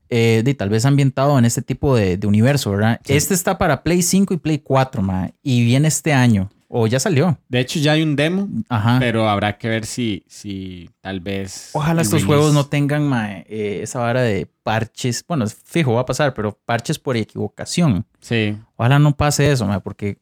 [0.09, 2.99] eh, de, tal vez ambientado en este tipo de, de universo, ¿verdad?
[3.05, 3.13] Sí.
[3.13, 6.99] Este está para Play 5 y Play 4, ma, y viene este año, o ya
[6.99, 7.39] salió.
[7.47, 8.97] De hecho, ya hay un demo, Ajá.
[8.99, 11.69] pero habrá que ver si, si tal vez.
[11.71, 15.23] Ojalá estos release- juegos no tengan ma, eh, esa vara de parches.
[15.25, 18.05] Bueno, fijo, va a pasar, pero parches por equivocación.
[18.19, 18.57] Sí.
[18.75, 20.17] Ojalá no pase eso, ma, porque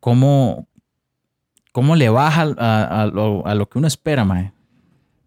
[0.00, 0.66] cómo,
[1.72, 4.52] cómo le baja a, a lo, a lo que uno espera, ma.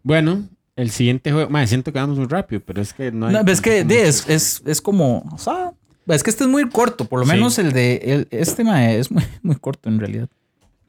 [0.04, 1.50] Bueno, el siguiente juego.
[1.50, 3.34] Madre, siento que vamos muy rápido, pero es que no hay.
[3.34, 5.74] No, es que es, es, es como, o sea,
[6.08, 7.32] es que este es muy corto, por lo Sí.
[7.34, 10.28] menos el de el- este ma, es muy, muy corto en realidad.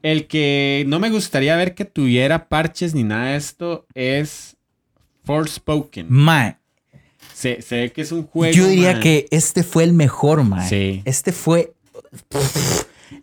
[0.01, 4.57] El que no me gustaría ver que tuviera parches ni nada de esto es
[5.23, 6.07] Forspoken.
[6.09, 6.57] Ma,
[7.33, 8.53] Se, se ve que es un juego.
[8.53, 9.01] yo diría mae.
[9.01, 10.67] que este fue el mejor, ma.
[10.67, 11.01] Sí.
[11.05, 11.71] Este fue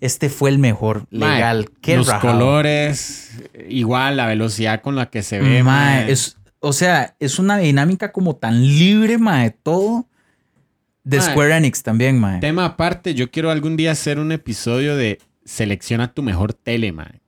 [0.00, 1.70] este fue el mejor, Mae, legal.
[1.80, 2.32] Qué Los rajado.
[2.32, 5.62] colores, igual la velocidad con la que se ve.
[5.62, 6.12] Mae, mae.
[6.12, 10.06] es, o sea, es una dinámica como tan libre, mae, todo.
[11.04, 11.30] De Mae.
[11.30, 12.40] Square Enix también, mae.
[12.40, 17.20] Tema aparte, yo quiero algún día hacer un episodio de selecciona tu mejor tele, mae.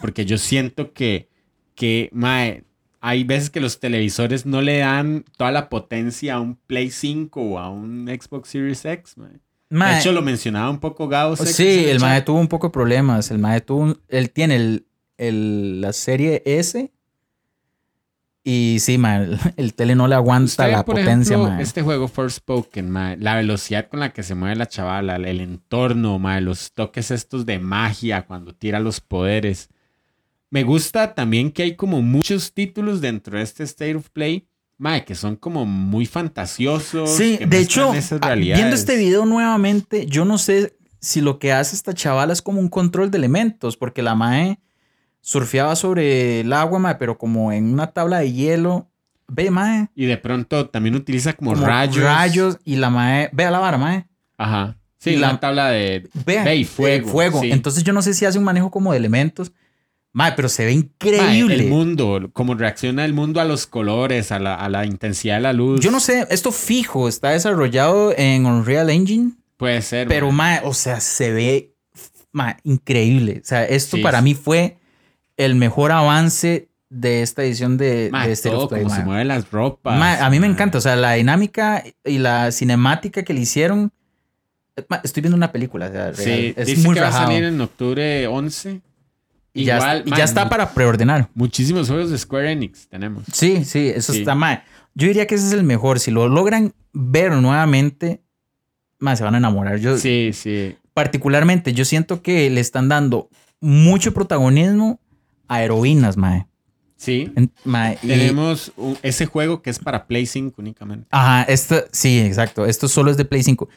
[0.00, 1.28] Porque yo siento que,
[1.74, 2.64] que, mae,
[3.00, 7.40] hay veces que los televisores no le dan toda la potencia a un Play 5
[7.40, 9.40] o a un Xbox Series X, mae.
[9.70, 11.36] Mae, De hecho, lo mencionaba un poco Gao.
[11.36, 13.30] Sí, el mae tuvo un poco de problemas.
[13.30, 16.92] El mae tuvo, un- él tiene el, el- la serie S.
[18.42, 21.62] Y sí, mae, el, el tele no le aguanta Usted, la por potencia, ejemplo, mae.
[21.62, 26.18] este juego Forspoken, mae, la velocidad con la que se mueve la chavala, el entorno,
[26.18, 29.68] mae, los toques estos de magia cuando tira los poderes.
[30.48, 34.48] Me gusta también que hay como muchos títulos dentro de este State of Play,
[34.80, 37.10] mae, que son como muy fantasiosos.
[37.10, 41.52] Sí, que de hecho, ah, viendo este video nuevamente, yo no sé si lo que
[41.52, 44.58] hace esta chavala es como un control de elementos, porque la mae
[45.20, 48.88] surfeaba sobre el agua, mae, pero como en una tabla de hielo.
[49.28, 49.88] Ve, mae.
[49.94, 52.02] Y de pronto también utiliza como, como rayos.
[52.04, 53.28] Rayos y la mae.
[53.32, 54.06] Vea la vara, mae.
[54.38, 54.76] Ajá.
[54.98, 56.08] Sí, Y la la- tabla de...
[56.26, 57.40] Ve y fuego, fuego.
[57.40, 57.50] sí.
[57.52, 59.52] Entonces yo no sé si hace un manejo como de elementos.
[60.12, 61.22] Mae, pero se ve increíble.
[61.56, 65.36] Mae, el mundo, cómo reacciona el mundo a los colores, a la, a la intensidad
[65.36, 65.80] de la luz.
[65.80, 70.08] Yo no sé, esto fijo está desarrollado en Unreal Engine, Puede ser.
[70.08, 70.60] pero mae.
[70.64, 71.74] o sea, se ve
[72.32, 73.40] mae, increíble.
[73.42, 74.78] O sea, esto Sí, para mí fue
[75.36, 79.48] el mejor avance de esta edición de, Mae, de todo Play, como se mueven las
[79.52, 80.20] ropas.
[80.20, 83.92] A mí me encanta, o sea, la dinámica y la cinemática que le hicieron.
[84.76, 87.26] eh, Estoy viendo una película, o sea, Sí, es dice muy que va a rajado.
[87.28, 88.80] salir en octubre 11.
[89.52, 91.28] Y ya, Igual, ya está para preordenar.
[91.34, 93.24] Muchísimos juegos de Square Enix tenemos.
[93.32, 94.20] Sí, sí, eso Sí.
[94.20, 94.62] está mal.
[94.94, 95.98] Yo diría que ese es el mejor.
[96.00, 98.22] Si lo logran ver nuevamente,
[98.98, 99.78] más se van a enamorar.
[99.78, 100.76] Yo, Sí, sí.
[100.94, 103.28] particularmente, yo siento que le están dando
[103.60, 105.00] mucho protagonismo
[105.48, 106.46] a heroínas, mae.
[106.96, 107.32] Sí.
[107.34, 108.72] En- mae, y- Tenemos
[109.02, 111.06] ese juego que es para Play 5 únicamente.
[111.10, 112.66] Ajá, esto, sí, exacto.
[112.66, 113.68] Esto solo es de Play 5.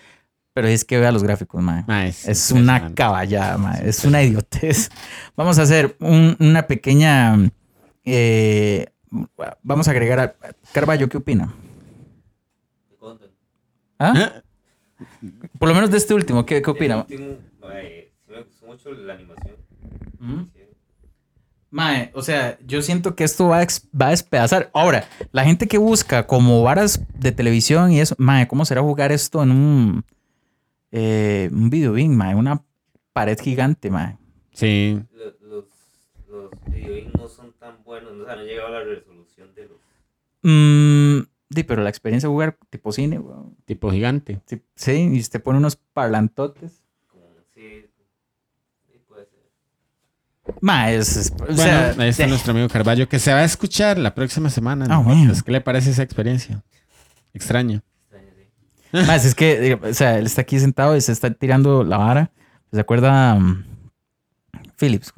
[0.53, 1.83] Pero es que vea los gráficos, mae.
[1.87, 3.89] Mae, Es una caballada, mae.
[3.89, 4.89] Es una idiotez.
[5.35, 7.35] Vamos a hacer un- una pequeña.
[8.05, 8.87] eh,
[9.63, 10.35] vamos a agregar a.
[10.73, 11.53] Carballo, ¿qué opina?
[13.99, 14.13] ¿Ah?
[14.15, 14.41] ¿Ah?
[15.59, 16.97] Por lo menos de este último, ¿qué, qué opina?
[17.01, 19.55] Último, mae, me gustó mucho la animación.
[20.53, 20.59] Sí.
[21.69, 23.67] Mae, o sea, yo siento que esto va a,
[23.99, 24.69] va a despedazar.
[24.73, 29.11] Ahora, la gente que busca como varas de televisión y eso, mae, ¿cómo será jugar
[29.11, 30.05] esto en un,
[30.93, 32.35] eh, un video game, mae?
[32.35, 32.63] Una
[33.11, 34.17] pared gigante, mae.
[34.53, 35.01] Sí.
[35.11, 35.65] Lo- Los,
[36.29, 39.63] los videogames no son tan buenos, o sea, no han llegado a la resolución de
[39.67, 39.77] los.
[40.43, 43.55] Mm, sí, pero la experiencia de jugar tipo cine, weón.
[43.65, 44.39] Tipo gigante.
[44.45, 46.81] Sí, sí, y usted pone unos parlantotes.
[47.11, 47.23] Como,
[47.53, 47.85] sí,
[48.91, 50.55] sí puede ser.
[50.61, 53.43] Mae, es, es- o Bueno, sea, ahí está nuestro amigo Carballo que se va a
[53.45, 54.85] escuchar la próxima semana.
[54.85, 55.03] Ah, ¿no?
[55.03, 55.25] bueno.
[55.27, 56.63] Pues, ¿Qué le parece esa experiencia?
[57.33, 57.81] Extraño.
[58.93, 61.97] Mae, es que, digo, o sea, él está aquí sentado y se está tirando la
[61.97, 62.31] vara.
[62.71, 63.35] ¿Se acuerda?
[63.35, 63.65] mm,
[64.77, 65.11] Phillips?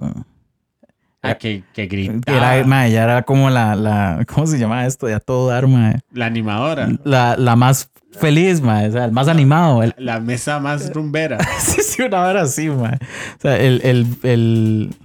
[1.22, 2.56] Ah, que, que gritaba.
[2.56, 5.08] era, ya era como la, la, ¿cómo se llamaba esto?
[5.08, 6.00] De a todo dar, mae.
[6.12, 6.88] La animadora.
[7.04, 9.84] La, la más feliz, mae, o sea, el más animado.
[9.84, 11.40] El, La mesa más rumbera.
[11.60, 12.96] sí, sí, una hora así, mae.
[13.38, 14.96] O sea, el, el, el...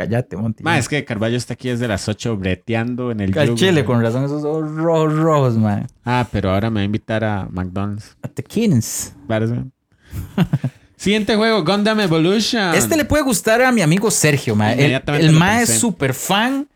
[0.00, 0.64] Cállate, Monty.
[0.64, 3.86] Ma, es que Carballo está aquí desde las 8 breteando en el Al chile, ma.
[3.86, 5.84] con razón, esos ojos rojos, rojos, mae.
[6.06, 8.16] Ah, pero ahora me va a invitar a McDonald's.
[8.22, 9.14] A The Kings.
[9.28, 9.56] Parece.
[10.96, 12.74] Siguiente juego, Gundam Evolution.
[12.74, 14.72] Este le puede gustar a mi amigo Sergio, mae.
[14.72, 16.66] El, Inmediatamente el mae es súper fan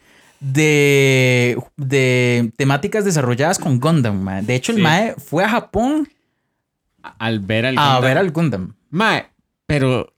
[0.40, 4.42] de, de temáticas desarrolladas con Gundam, mae.
[4.42, 4.82] De hecho, el Sí.
[4.82, 6.08] mae fue a Japón
[7.18, 8.02] Al ver al a Gundam.
[8.02, 8.74] ver al Gundam.
[8.90, 9.26] Ma,
[9.66, 10.13] pero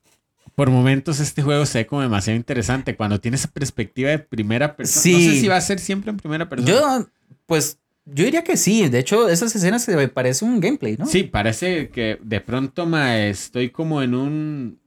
[0.57, 4.75] por momentos este juego se ve como demasiado interesante cuando tiene esa perspectiva de primera
[4.75, 5.17] persona.
[5.19, 6.73] No sé si va a ser siempre en primera persona.
[6.73, 7.07] Yo,
[7.45, 8.89] pues, yo diría que sí.
[8.89, 11.05] De hecho, esas escenas se me parece un gameplay, ¿no?
[11.07, 14.81] Sí, parece que de pronto ma, estoy como en un,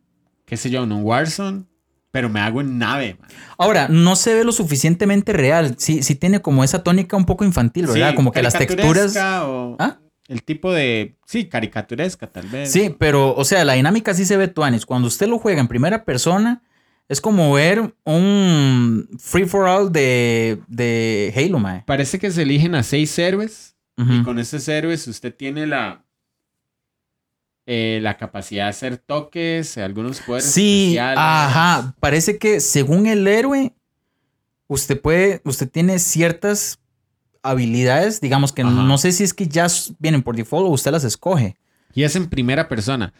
[0.46, 1.66] qué sé yo, en un Warzone,
[2.10, 3.18] pero me hago en nave.
[3.60, 5.76] Ahora, no se ve lo suficientemente real.
[5.78, 8.10] Sí, sí tiene como esa tónica un poco infantil, ¿verdad?
[8.10, 9.16] Sí, como que las texturas.
[9.16, 10.00] o ¿Ah?
[10.30, 12.72] El tipo de, sí, caricaturesca tal vez.
[12.72, 14.86] Sí, pero, o sea, la dinámica sí se ve tuanis.
[14.86, 16.62] Cuando usted lo juega en primera persona,
[17.10, 21.84] es como ver un free for all de, de Halo, mae.
[21.86, 26.06] Parece que se eligen a seis héroes y con esos héroes usted tiene la
[27.66, 31.20] eh, la capacidad de hacer toques, algunos poderes Sí, especiales.
[31.20, 31.96] ajá.
[32.00, 33.74] Parece que según el héroe,
[34.68, 36.80] usted puede, usted tiene ciertas
[37.44, 38.72] habilidades, digamos que Ajá.
[38.72, 39.68] no sé si es que ya
[40.00, 41.56] vienen por default o usted las escoge.
[41.94, 43.14] Y es en primera persona.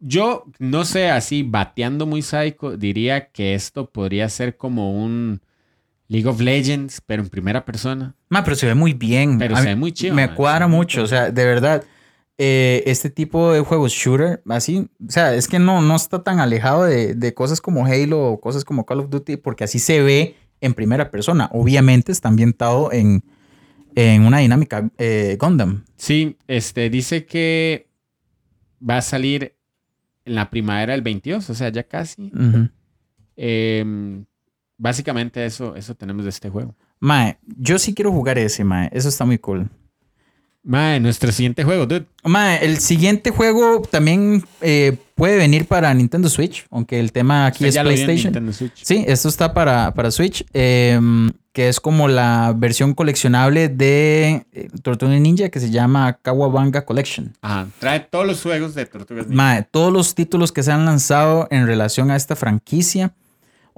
[0.00, 5.42] Yo, no sé, así, bateando muy psycho, diría que esto podría ser como un
[6.08, 8.14] League of Legends, pero en primera persona.
[8.30, 9.38] Ma, pero se ve muy bien.
[9.38, 10.14] Pero A se ve muy chido.
[10.14, 10.34] Me ma.
[10.34, 11.84] cuadra mucho, o sea, de verdad.
[12.38, 16.40] eh, este tipo de juegos shooter, así, o sea, es que no, no está tan
[16.40, 20.00] alejado de, de cosas como Halo o cosas como Call of Duty, porque así se
[20.00, 21.50] ve en primera persona.
[21.52, 23.22] Obviamente está ambientado en,
[23.94, 25.84] en una dinámica eh, Gundam.
[25.96, 27.88] Sí, este, dice que
[28.88, 29.54] va a salir
[30.24, 32.32] en la primavera del 22, o sea, ya casi.
[33.36, 34.24] Em,
[34.76, 36.76] básicamente eso, eso tenemos de este juego.
[36.98, 38.90] Mae, yo sí quiero jugar ese, mae.
[38.92, 39.68] Eso está muy cool.
[40.62, 42.06] Mae, nuestro siguiente juego, dude.
[42.22, 47.66] Mae, el siguiente juego también eh, puede venir para Nintendo Switch, aunque el tema aquí
[47.66, 48.52] Usted es PlayStation.
[48.74, 54.68] Sí, esto está para, para Switch, em, que es como la versión coleccionable de eh,
[54.82, 57.32] Tortuga Ninja que se llama Kawabanga Collection.
[57.40, 59.42] Ajá, trae todos los juegos de Tortugas Ninja.
[59.42, 63.14] Mae, todos los títulos que se han lanzado en relación a esta franquicia,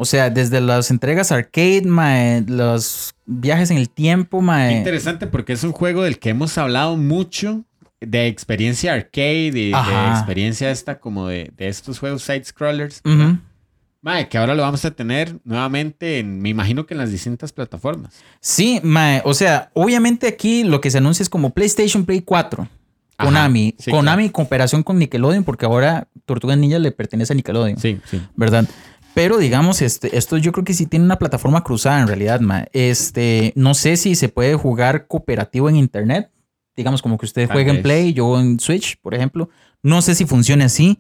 [0.03, 4.79] o sea, desde las entregas arcade, mae, los viajes en el tiempo, mae.
[4.79, 7.65] Interesante porque es un juego del que hemos hablado mucho
[8.01, 13.01] de experiencia arcade y de experiencia esta como de, de estos juegos side scrollers.
[13.05, 13.39] Ujú.
[14.01, 17.53] Mae, que ahora lo vamos a tener nuevamente en, me imagino que en las distintas
[17.53, 18.13] plataformas.
[18.41, 22.69] Sí, mae, o sea, obviamente aquí lo que se anuncia es como PlayStation Play 4.
[23.19, 27.37] Ajá, Konami, sí, Konami en cooperación con Nickelodeon, porque ahora Tortuga Ninja le pertenece a
[27.37, 27.79] Nickelodeon.
[27.79, 28.21] Sí, sí.
[28.35, 28.67] ¿verdad?
[29.15, 32.65] Pero digamos, este, esto yo creo que sí tiene una plataforma cruzada en realidad, ma.
[32.73, 36.31] Este, no sé si se puede jugar cooperativo en internet.
[36.75, 37.83] Digamos, como que usted juega en.
[37.83, 39.51] Play, yo en Switch, por ejemplo.
[39.83, 40.99] No sé si funciona así,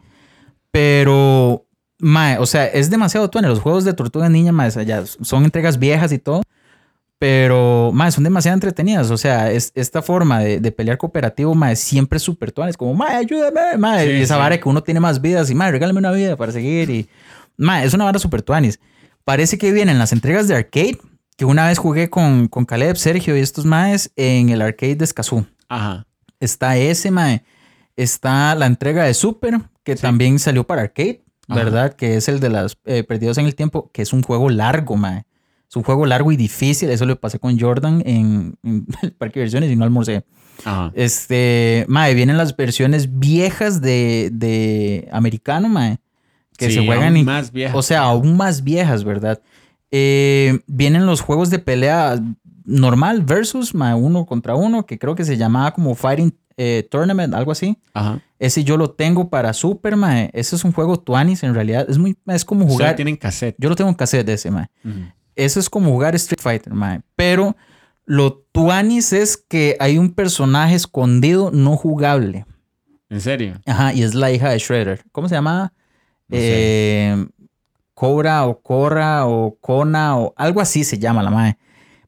[0.70, 1.66] pero,
[1.98, 3.48] ma, o sea, es demasiado tuane.
[3.48, 6.42] Los juegos de Tortuga Niña, ma, ya son entregas viejas y todo.
[7.18, 9.10] Pero, ma, son demasiado entretenidas.
[9.10, 12.76] O sea, es, esta forma de, de pelear cooperativo, ma, siempre es súper tuanes.
[12.76, 14.00] Como, ma, ayúdame, ma.
[14.00, 14.40] Sí, y esa sí.
[14.40, 16.90] vara que uno tiene más vidas y, ma, regálame una vida para seguir.
[16.90, 17.08] Y,
[17.56, 18.80] ma, es una vara súper tuanis.
[19.24, 20.98] Parece que vienen las entregas de arcade,
[21.36, 25.04] que una vez jugué con, con Caleb, Sergio y estos maes en el arcade de
[25.04, 25.46] Escazú.
[25.68, 26.06] Ajá.
[26.40, 27.44] Está ese, mae.
[27.96, 31.62] Está la entrega de Super, que también salió para arcade, Ajá.
[31.62, 31.92] ¿verdad?
[31.94, 34.96] Que es el de las eh, Perdidos en el Tiempo, que es un juego largo,
[34.96, 35.24] mae.
[35.68, 36.90] Es un juego largo y difícil.
[36.90, 40.24] Eso lo pasé con Jordan en, en el parque de versiones y no almorcé.
[40.64, 40.92] Ajá.
[40.94, 45.98] Este, mae, vienen las versiones viejas de, de americano, mae.
[46.56, 47.76] Que Sí, se juegan aún más viejas.
[47.76, 49.40] o sea, aún más viejas, ¿verdad?
[49.90, 52.20] Eh, vienen los juegos de pelea
[52.64, 57.34] normal versus mae, uno contra uno, que creo que se llamaba como Fighting eh, Tournament,
[57.34, 57.76] algo así.
[57.94, 58.20] Ajá.
[58.38, 60.30] Ese yo lo tengo para Super, mae.
[60.32, 61.86] Ese es un juego Tuanis, en realidad.
[61.88, 62.94] Es muy, es como jugar.
[62.96, 63.56] tienen cassette.
[63.58, 64.66] Yo lo tengo en cassette ese, mae.
[64.84, 64.98] Ujú.
[65.34, 67.00] Eso es como jugar Street Fighter, mae.
[67.16, 67.56] Pero
[68.04, 72.44] lo Tuanis es que hay un personaje escondido no jugable.
[73.08, 73.60] ¿En serio?
[73.66, 75.02] Ajá, y es la hija de Shredder.
[75.12, 75.72] ¿Cómo se llama?
[76.32, 77.26] Eh,
[77.94, 81.58] Cobra o Corra o Kona o algo así se llama la mae.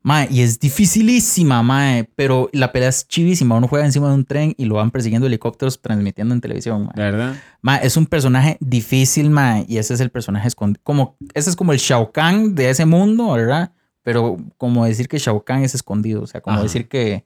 [0.02, 3.56] Mae, y es dificilísima, mae, pero la pelea es chivísima.
[3.56, 6.92] Uno juega encima de un tren y lo van persiguiendo helicópteros transmitiendo en televisión, mae.
[6.94, 7.36] ¿De verdad?
[7.62, 10.82] Mae, es un personaje difícil, mae, y ese es el personaje escondido.
[10.84, 13.72] Como, ese es como el Shao Kahn de ese mundo, ¿verdad?
[14.02, 16.64] Pero como decir que Shao Kahn es escondido, o sea, como Ajá.
[16.64, 17.24] decir que,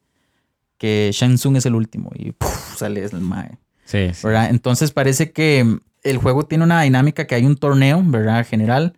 [0.77, 3.59] que Shang Tsung es el último y puf, sale el mae.
[3.87, 4.25] Sí, sí.
[4.25, 4.51] ¿verdad?
[4.51, 5.81] Entonces parece que
[6.11, 8.47] el juego tiene una dinámica que hay un torneo, ¿verdad?
[8.47, 8.95] General,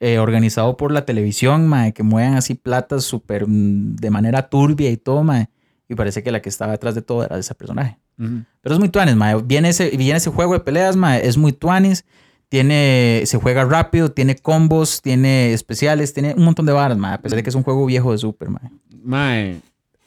[0.00, 4.90] eh, organizado por la televisión, mae, que mueven así platas súper mm, de manera turbia
[4.90, 5.48] y todo, mae.
[5.88, 7.98] Y parece que la que estaba detrás de todo era ese personaje.
[8.16, 9.40] Pero es muy tuanis, mae.
[9.42, 11.26] Viene ese, viene ese juego de peleas, mae.
[11.26, 12.04] Es muy tuanis.
[12.48, 17.14] Tiene, se juega rápido, tiene combos, tiene especiales, tiene un montón de varas, mae.
[17.14, 18.70] A pesar de que es un juego viejo de Super, mae.
[19.02, 19.60] Mae,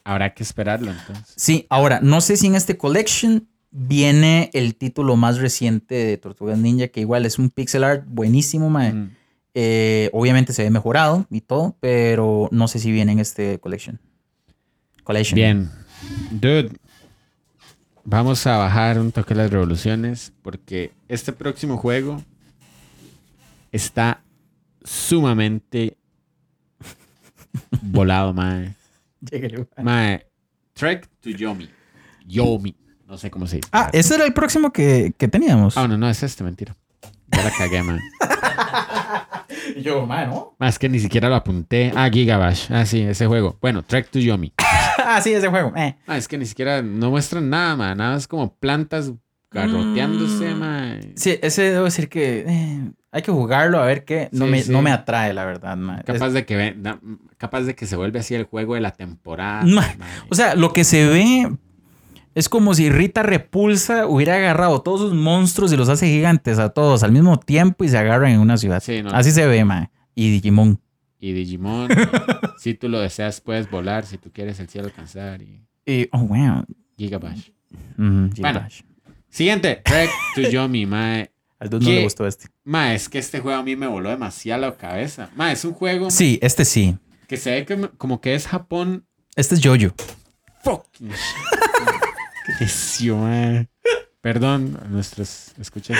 [0.03, 1.33] habrá que esperarlo entonces.
[1.35, 6.57] Sí, ahora, no sé si en este collection viene el título más reciente de Tortugas
[6.57, 8.91] Ninja, que igual es un pixel art buenísimo, mae.
[8.91, 9.09] Ujú.
[9.53, 13.99] Eh, obviamente se ve mejorado y todo, pero no sé si viene en este collection.
[15.03, 15.36] Collection.
[15.36, 15.72] Bien.
[16.32, 16.72] Dude,
[18.03, 22.24] vamos a bajar un toque las revoluciones porque este próximo juego
[23.72, 24.22] está
[24.84, 25.97] sumamente
[27.82, 28.74] volado, mae.
[29.22, 29.84] Mae.
[29.84, 30.26] Mae,
[30.74, 31.69] Trek to Yomi.
[32.26, 32.76] Yomi.
[33.12, 33.68] No sé cómo se dice.
[33.74, 35.76] Ah, ese era el próximo que, que teníamos.
[35.78, 36.78] Ah, no, no, es este, mentira.
[37.28, 37.99] Ya la cagué, mae.
[39.84, 40.55] Yo, mae, ¿no?
[40.59, 41.91] Más que ni siquiera lo apunté.
[41.95, 42.72] Ah, Gigabash.
[42.72, 43.57] Ah, sí, ese juego.
[43.62, 44.53] Bueno, Trek to Yomi.
[45.05, 45.74] ah, sí, ese juego.
[45.76, 45.95] Eh.
[46.07, 47.97] Ah, es que ni siquiera no muestran nada, man.
[47.97, 49.12] Nada es como plantas
[49.51, 50.57] garroteándose, Mm.
[50.59, 50.99] man.
[51.16, 54.30] Sí, ese debo decir que eh, hay que jugarlo a ver qué.
[54.32, 54.72] No, Sí, me, sí.
[54.72, 56.01] no me atrae, la verdad, mae.
[56.05, 56.99] Capaz de que ve- na-
[57.38, 59.64] capaz de que se vuelve así el juego de la temporada.
[59.66, 59.97] Man.
[60.30, 61.51] O sea, lo que se ve,
[62.34, 66.69] Es como si Rita Repulsa hubiera agarrado todos sus monstruos y los hace gigantes a
[66.69, 68.82] todos al mismo tiempo y se agarran en una ciudad.
[68.82, 69.09] Sí, no.
[69.11, 69.89] Así se ve, mae.
[70.15, 70.79] Y Digimon.
[71.19, 71.89] Y Digimon,
[72.57, 74.05] si tú lo deseas, puedes volar.
[74.05, 75.41] Si tú quieres el cielo alcanzar.
[75.41, 76.65] Y Y, oh, wow.
[76.97, 77.49] Gigabash.
[77.97, 78.29] Bueno.
[78.34, 78.82] Gigabash.
[79.29, 81.32] Siguiente, Trek to Yomi, mae.
[81.59, 82.47] Al dude no le gustó este.
[82.63, 85.29] Mae, es que este juego a mí me voló demasiado la cabeza.
[85.36, 86.97] Mae, es un juego Sí, este sí.
[87.27, 89.05] que se ve que- como que es Japón.
[89.36, 89.93] Este es Jojo.
[90.63, 91.15] Fucking shit.
[92.59, 93.17] Necio.
[94.21, 95.97] Perdón a nuestros escuchas.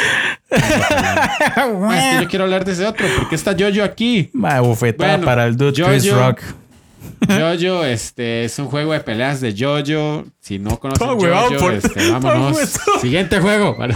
[0.51, 3.05] Es que yo quiero hablar de ese otro.
[3.17, 4.29] porque está Jojo aquí?
[4.33, 6.19] Bufetada Bueno, para el dude Chris Jojo.
[6.21, 6.41] Rock.
[7.27, 10.25] Jojo, este es un juego de peleas de Jojo.
[10.39, 12.57] Si no conocen huevado Jojo, por- este, vámonos.
[13.01, 13.77] Siguiente juego.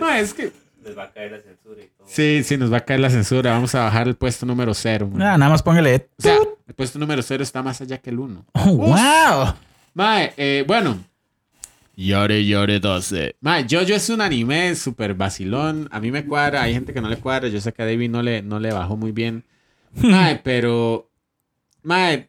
[0.00, 0.50] No, es que
[0.84, 2.06] Les va a caer la censura y todo.
[2.08, 3.52] sí, sí, nos va a caer la censura.
[3.52, 5.10] Vamos a bajar el puesto número cero.
[5.16, 6.08] Ah, nada más póngale.
[6.18, 8.46] O sea, el puesto número cero está más allá que el uno.
[8.52, 9.54] Oh, wow.
[9.98, 10.96] Mae, eh, bueno.
[11.96, 13.34] Yore Yore 12.
[13.40, 15.88] Mae, Jojo es un anime súper vacilón.
[15.90, 17.48] A mí me cuadra, hay gente que no le cuadra.
[17.48, 19.44] Yo sé que a David no le, no le bajó muy bien.
[19.94, 21.10] Mae, pero.
[21.82, 22.28] Mae.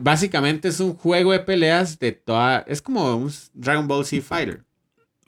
[0.00, 2.60] Básicamente es un juego de peleas de toda.
[2.66, 4.62] Es como un Dragon Ball Z Fighter.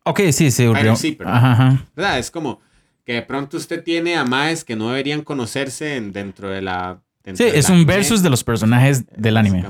[0.04, 0.64] Ok, sí, sí.
[0.66, 1.28] Fighter Rio- Zipper.
[1.28, 1.84] Ajá, ajá.
[1.94, 2.18] ¿Verdad?
[2.18, 2.60] Es como
[3.04, 7.02] que de pronto usted tiene a Maes que no deberían conocerse en- dentro de la.
[7.24, 7.92] Sí, es un anime.
[7.94, 9.64] versus de los personajes del anime.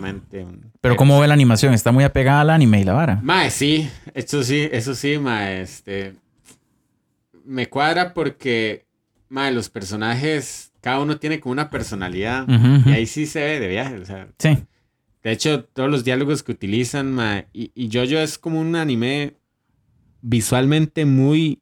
[0.81, 0.97] Pero.
[0.97, 1.75] ¿cómo ve la animación?
[1.75, 3.21] Está muy apegada al anime y la vara.
[3.23, 6.15] Mae, sí, eso sí, eso sí, mae, este.
[7.45, 8.87] Me cuadra porque,
[9.29, 12.47] mae, los personajes, cada uno tiene como una personalidad.
[12.87, 14.29] Y ahí sí se ve de viaje, o sea.
[14.39, 14.59] Sí.
[15.23, 19.35] De hecho, todos los diálogos que utilizan, mae, y, y Jojo es como un anime
[20.21, 21.61] visualmente muy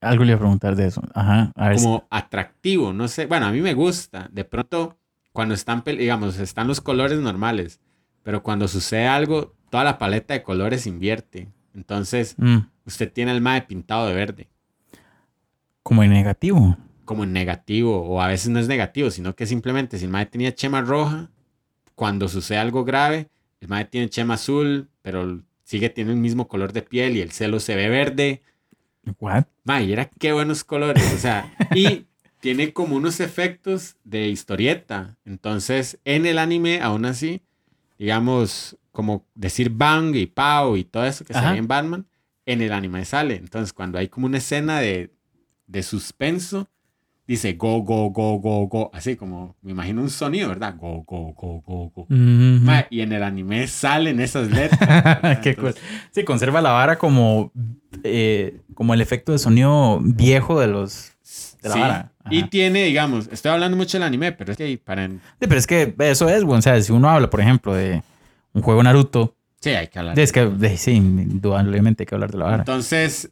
[0.00, 1.02] Algo le iba a preguntar de eso.
[1.14, 1.52] Ajá.
[1.56, 1.78] A ver.
[1.78, 3.26] si- como atractivo, no sé.
[3.26, 4.28] Bueno, a mí me gusta.
[4.32, 4.96] De pronto,
[5.36, 7.78] cuando están, digamos, están los colores normales,
[8.22, 11.48] pero cuando sucede algo, toda la paleta de colores invierte.
[11.74, 14.48] Entonces, Mm, usted tiene el mae pintado de verde,
[15.82, 16.78] como en negativo.
[17.04, 20.24] como en negativo, o a veces no es negativo, sino que simplemente si el mae
[20.24, 21.28] tenía chema roja,
[21.94, 23.28] cuando sucede algo grave,
[23.60, 27.30] el mae tiene chema azul, pero sigue teniendo el mismo color de piel y el
[27.30, 28.42] celo se ve verde.
[29.20, 29.44] What?
[29.64, 32.06] Mae, era qué buenos colores, o sea, y
[32.46, 35.16] tiene como unos efectos de historieta.
[35.24, 37.42] Entonces, en el anime, aún así,
[37.98, 42.06] digamos, como decir bang y pow y todo eso que ve en Batman,
[42.44, 43.34] en el anime sale.
[43.34, 45.12] Entonces, cuando hay como una escena de,
[45.66, 46.68] de suspenso,
[47.26, 50.76] dice go, go, go, go, go, así como, me imagino un sonido, ¿verdad?
[50.78, 52.06] Go, go, go, go, go.
[52.08, 52.62] Mhm.
[52.62, 55.40] Mae, y en el anime salen esas letras.
[55.42, 55.74] Qué cool.
[56.12, 57.50] Sí, conserva la vara como,
[58.04, 61.10] eh, como el efecto de sonido viejo de los.
[61.60, 61.80] De la sí.
[61.80, 62.12] vara.
[62.30, 65.06] Y tiene, digamos, estoy hablando mucho del anime, pero es que para...
[65.08, 66.58] Sí, pero es que eso es, güey.
[66.58, 68.02] O sea, si uno habla, por ejemplo, de
[68.52, 70.18] un juego Naruto, Sí, hay que hablar.
[70.18, 72.56] es que de- sí, indudablemente hay que hablar de la vara.
[72.58, 73.30] Entonces,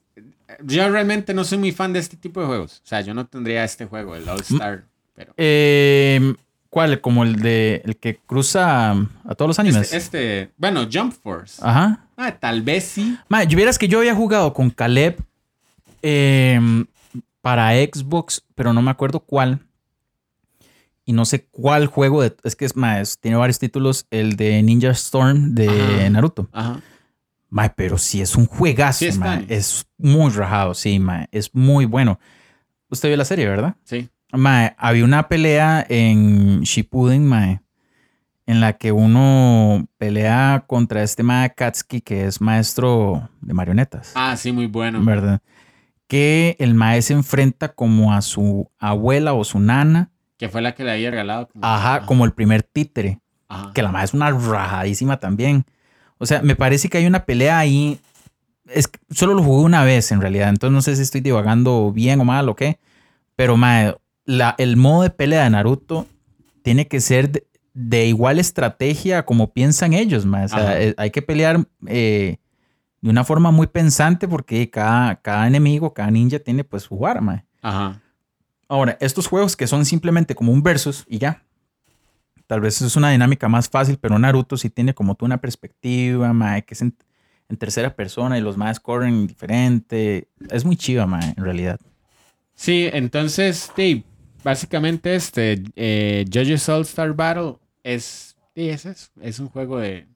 [0.63, 2.81] yo realmente no soy muy fan de este tipo de juegos.
[2.85, 4.85] O sea, yo no tendría este juego, el All Star,
[5.15, 5.33] pero...
[5.37, 6.35] Eh,
[6.71, 7.01] ¿Cuál?
[7.01, 9.93] Como el de el que cruza a todos los animes.
[9.93, 9.97] Este,
[10.43, 11.61] este- bueno, Jump Force.
[11.65, 12.01] Ajá.
[12.17, 13.17] Ah, tal vez sí.
[13.29, 15.19] Ma, yo vieras que yo había jugado con Caleb
[16.03, 16.85] eh,
[17.45, 19.61] para Xbox, pero no me acuerdo cuál.
[21.05, 22.35] Y no sé cuál juego de.
[22.43, 24.07] Es que es más, tiene varios títulos.
[24.11, 26.09] El de Ninja Storm de Ajá.
[26.11, 26.49] Naruto.
[26.53, 26.81] Ajá.
[27.51, 29.37] Ma, pero sí es un juegazo, Sí está ma.
[29.37, 29.47] bien.
[29.51, 31.27] Es muy rajado, sí, ma.
[31.31, 32.19] Es muy bueno.
[32.89, 33.77] Usted vio la serie, ¿verdad?
[33.85, 34.09] Sí.
[34.33, 37.61] Mae, había una pelea en Shippuden, mae,
[38.47, 44.35] en la que uno pelea contra este mae Katsuki, que es maestro de marionetas, Ah,
[44.39, 45.05] sí, muy bueno.
[45.05, 45.41] ¿verdad?
[46.07, 50.75] Que el mae se enfrenta como a su abuela o su nana, Que fue la
[50.75, 51.49] que le había regalado.
[51.49, 53.73] como- ajá, como el primer títere, Ajá.
[53.75, 55.65] que la mae es una rajadísima también.
[56.19, 57.99] O sea, me parece que hay una pelea ahí,
[58.69, 61.93] es que solo lo jugué una vez en realidad, entonces no sé si estoy divagando
[61.93, 62.79] bien o mal o qué,
[63.37, 63.57] pero
[64.27, 66.07] la, el modo de pelea de Naruto
[66.63, 70.45] tiene que ser de, de igual estrategia como piensan ellos, mae.
[70.47, 72.39] O sea, eh, hay que pelear eh,
[73.05, 77.45] de una forma muy pensante porque cada, cada enemigo, cada ninja tiene pues su arma.
[77.61, 78.01] Ajá.
[78.67, 81.43] Ahora, estos juegos que son simplemente como un versus y ya.
[82.47, 86.33] Tal vez es una dinámica más fácil, pero Naruto sí tiene como tú una perspectiva,
[86.33, 86.97] mae, que es en,
[87.51, 90.29] en tercera persona y los más corren diferente.
[90.49, 91.79] Es muy chiva, mae, en realidad.
[92.55, 94.03] Sí, entonces, sí,
[94.43, 100.07] básicamente este, eh, JoJo's All Star Battle es, sí, es eso, es un juego de,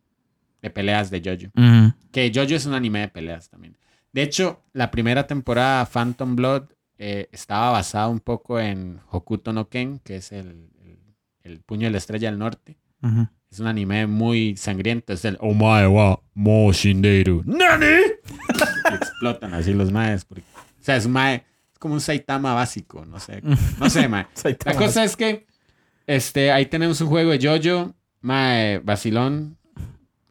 [0.63, 1.51] de peleas de JoJo.
[1.55, 1.93] Ujú.
[2.13, 3.77] Que JoJo es un anime de peleas también.
[4.13, 6.65] De hecho, la primera temporada, Phantom Blood,
[6.99, 10.99] eh, estaba basada un poco en Hokuto no Ken, que es el, el-
[11.43, 12.79] el puño de la estrella del norte.
[13.51, 15.13] Es un anime muy sangriento.
[15.13, 17.43] Es el Omae wa mo shinderu.
[17.47, 17.87] ¡Nani!
[18.91, 20.25] Y explotan así los maes.
[20.25, 21.45] porque- o sea, es un mae.
[21.73, 23.05] Es como un Saitama básico.
[23.07, 23.43] No sé.
[23.79, 24.27] No sé, mae.
[24.65, 25.47] La cosa es que
[26.07, 27.95] este, ahí tenemos un juego de Jojo.
[28.21, 29.58] Mae, vacilón.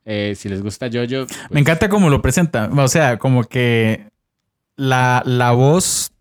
[0.09, 1.27] Eh, si les gusta Jojo.
[1.27, 2.69] pues, Me encanta cómo lo presenta.
[2.73, 4.07] O sea, como que
[4.77, 6.11] la, la voz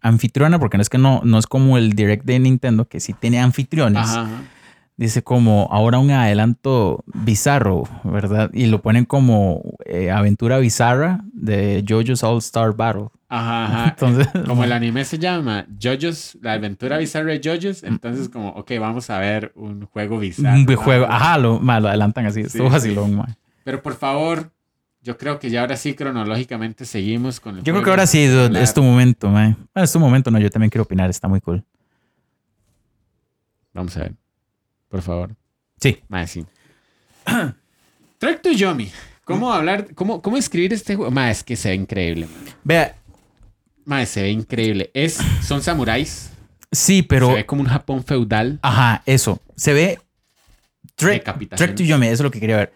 [0.00, 3.12] anfitriona, porque no es que no, no es como el direct de Nintendo, que sí
[3.12, 4.02] tiene anfitriones.
[4.08, 4.42] Ajá, ajá.
[4.96, 8.50] Dice como ahora un adelanto bizarro, ¿verdad?
[8.52, 13.06] Y lo ponen como eh, aventura bizarra de JoJo's All Star Battle.
[13.30, 13.88] Ajá, ajá.
[13.90, 18.72] Entonces, Como el anime se llama JoJo's, la aventura bizarra de JoJo's, entonces como, ok,
[18.80, 20.56] vamos a ver un juego bizarro.
[20.56, 21.06] un juego.
[21.08, 22.40] Ah, Ajá, lo, ma, lo adelantan así.
[22.42, 22.72] Sí, Estuvo sí.
[22.72, 23.36] vacilón, ma.
[23.64, 24.50] Pero por favor,
[25.02, 28.06] yo creo que ya ahora sí cronológicamente seguimos con el Yo creo juego que ahora
[28.06, 28.62] sí, hablar.
[28.62, 29.56] es tu momento, ma.
[29.74, 31.62] Bueno, es tu momento, no, yo también quiero opinar, está muy cool.
[33.74, 34.14] Vamos a ver,
[34.88, 35.36] por favor.
[35.80, 35.98] Sí.
[36.08, 36.44] Mae, sí.
[38.18, 38.90] Track to Yomi.
[39.24, 41.10] ¿Cómo hablar, cómo, cómo escribir este juego?
[41.10, 42.26] Mae, es que se ve increíble.
[42.26, 42.54] mae.
[42.64, 42.96] Vea,
[43.88, 44.90] Mae, se ve increíble.
[44.92, 46.30] Es, son samuráis.
[46.70, 48.58] sí, pero se ve como un Japón feudal.
[48.60, 49.40] Ajá, eso.
[49.56, 49.98] Se ve.
[50.94, 51.24] Trek.
[51.56, 52.72] Trek to Yomi, eso es lo que quería ver.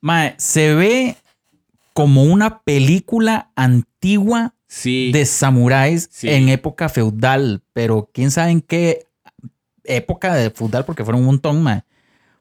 [0.00, 1.16] Mae, se ve
[1.92, 5.12] como una película antigua Sí.
[5.12, 6.28] de samuráis Sí.
[6.28, 9.06] en época feudal, pero quién sabe en qué
[9.84, 11.84] época de feudal, porque fueron un montón, mae.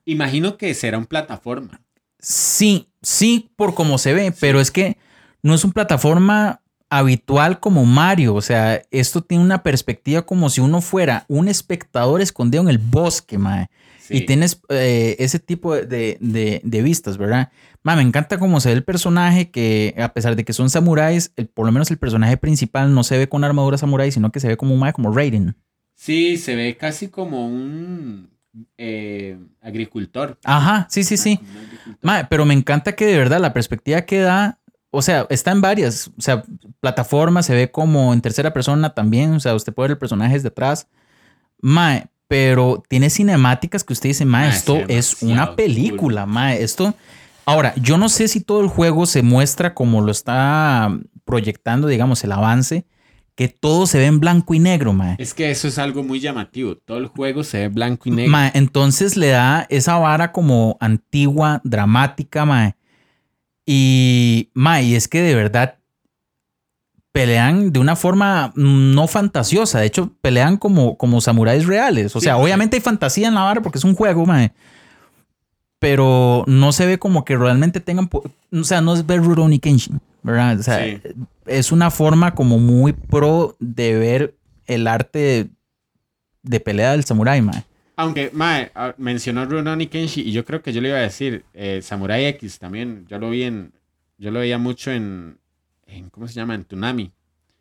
[0.06, 1.80] Imagino que será un plataforma.
[2.20, 4.98] Sí, sí, por cómo se ve, pero es que
[5.44, 6.62] no es una plataforma
[6.98, 8.36] habitual como Mario.
[8.36, 12.78] O sea, esto tiene una perspectiva como si uno fuera un espectador escondido en el
[12.78, 13.68] bosque, mae.
[14.00, 14.18] Sí.
[14.18, 17.50] Y tienes eh, ese tipo de, de- de vistas, ¿verdad?
[17.82, 21.32] Ma, me encanta cómo se ve el personaje, que a pesar de que son samuráis,
[21.36, 24.40] el- por lo menos el personaje principal no se ve con armadura samurái, sino que
[24.40, 25.56] se ve como un mae como Raiden.
[25.96, 28.30] Sí, se ve casi como un
[28.78, 30.38] eh, agricultor.
[30.44, 31.40] Ajá, sí, sí, sí.
[32.02, 34.60] Ma, pero me encanta que de verdad la perspectiva que da,
[34.96, 36.44] o sea, está en varias, o sea,
[36.80, 40.34] plataformas, se ve como en tercera persona también, o sea, usted puede ver el personaje
[40.34, 40.88] desde atrás.
[41.62, 46.94] Ma, pero tiene cinemáticas que usted dice, ma, Ma, esto es una película, ma, esto...
[47.48, 52.24] Ahora, yo no sé si todo el juego se muestra como lo está proyectando, digamos,
[52.24, 52.88] el avance,
[53.36, 55.16] que todo se ve en blanco y negro, ma.
[55.20, 56.76] Es que eso es algo muy llamativo.
[56.78, 58.32] Todo el juego se ve blanco y negro.
[58.32, 62.76] Ma, entonces le da esa vara como antigua, dramática, ma.
[63.66, 65.80] Y, ma, y es que de verdad
[67.12, 69.80] pelean de una forma no fantasiosa.
[69.80, 72.16] De hecho, pelean como, como samuráis reales.
[72.16, 72.42] O Sí, sea, sí.
[72.42, 74.52] obviamente hay fantasía en la vara porque es un juego, ma.
[75.80, 78.10] Pero no se ve como que realmente tengan...
[78.12, 80.60] O sea, no es ver Rurouni Kenshin, ¿verdad?
[80.60, 81.00] O sea, Sí.
[81.46, 84.36] es una forma como muy pro de ver
[84.68, 85.50] el arte
[86.44, 87.64] de pelea del samurái, ma.
[87.98, 91.46] Aunque, Mae, ah, mencionó Rurouni Kenshi y yo creo que yo le iba a decir,
[91.54, 93.72] eh, Samurai X también, yo lo vi en,
[94.18, 95.38] yo lo veía mucho en,
[95.88, 96.56] en ¿cómo se llama?
[96.56, 97.12] En Tsunami.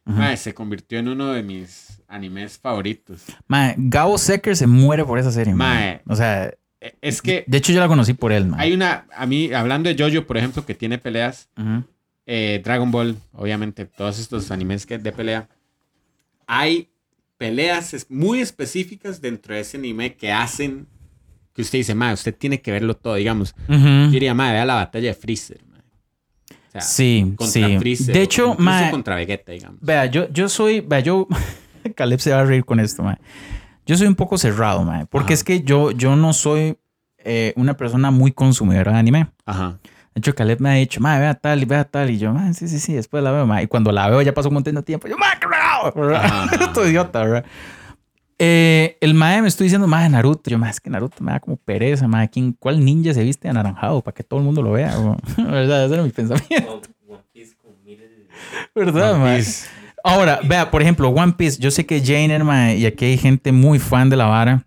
[0.06, 3.22] Mae, se convirtió en uno de mis animes favoritos.
[3.46, 5.76] Mae, Gabo Secker se muere por esa serie, mae.
[5.76, 6.02] Mae.
[6.06, 8.60] O sea, Eh, Es que de hecho yo la conocí por él, mae.
[8.60, 11.48] hay una, a mí, hablando de Jojo, por ejemplo, que tiene peleas,
[12.26, 15.48] eh, Dragon Ball, obviamente, todos estos animes que de pelea,
[16.46, 16.88] hay
[17.38, 20.86] peleas muy específicas dentro de ese anime que hacen
[21.52, 23.54] que usted dice, mae, usted tiene que verlo todo, digamos.
[23.68, 24.10] Yo Ujú.
[24.10, 25.80] diría, mae, vea la batalla de Freezer, mae.
[26.50, 27.78] O sea, Sí, contra sí.
[27.78, 28.12] Freezer.
[28.14, 29.78] De hecho, mae, contra Vegeta, digamos.
[29.80, 31.28] vea, yo, yo soy, vea, yo,
[31.94, 33.18] Caleb se va a reír con esto, mae.
[33.86, 35.34] Yo soy un poco cerrado, mae, porque Ajá.
[35.34, 36.76] es que yo, yo no soy
[37.18, 39.28] eh, una persona muy consumidora de anime.
[39.46, 39.78] Ajá.
[40.14, 42.10] De hecho, Caleb me ha dicho, mae, vea tal y vea tal.
[42.10, 43.64] Y yo, mae, sí, sí, sí, después la veo, mae.
[43.64, 45.06] Y cuando la veo ya pasó un montón de tiempo.
[45.06, 45.46] Yo, qué
[45.92, 46.46] ¿verdad?
[46.60, 47.44] Esto idiota, ¿verdad?
[48.38, 50.50] Eh, el mae me estoy diciendo, mae, Naruto.
[50.50, 52.28] Yo, mae, es que Naruto me da como pereza, mae.
[52.28, 54.94] ¿Quién, ¿Cuál ninja se viste anaranjado para que todo el mundo lo vea?
[55.38, 55.84] ¿Verdad?
[55.84, 56.80] Ese era mi pensamiento.
[58.74, 59.42] ¿verdad, mae?
[60.02, 61.58] Ahora, vea, por ejemplo, One Piece.
[61.60, 64.66] Yo sé que Jane, mae, y aquí hay gente muy fan de la vara.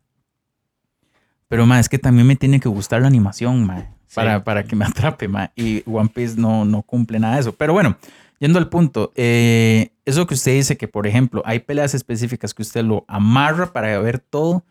[1.48, 3.90] Pero, mae, es que también me tiene que gustar la animación, mae.
[4.08, 4.16] Sí.
[4.16, 5.52] Para, para que me atrape, mae.
[5.56, 7.52] Y One Piece no, no cumple nada de eso.
[7.54, 7.98] Pero bueno,
[8.40, 9.12] yendo al punto.
[9.16, 13.74] eh, eso que usted dice que, por ejemplo, hay peleas específicas que usted lo amarra
[13.74, 14.64] para ver todo.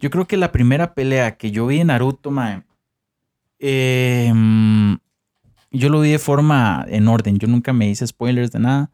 [0.00, 2.62] Yo creo que la primera pelea que yo vi en Naruto, mae,
[3.60, 4.94] eh, mm,
[5.70, 7.38] yo lo vi de forma en orden.
[7.38, 8.90] Yo nunca me hice spoilers de nada.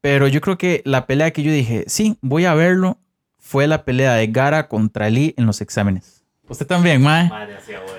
[0.00, 2.96] Pero yo creo que la pelea que yo dije, sí, voy a verlo,
[3.36, 6.22] fue la pelea de Gara contra Lee en los exámenes.
[6.48, 7.28] Usted también, mae.
[7.28, 7.56] Madre.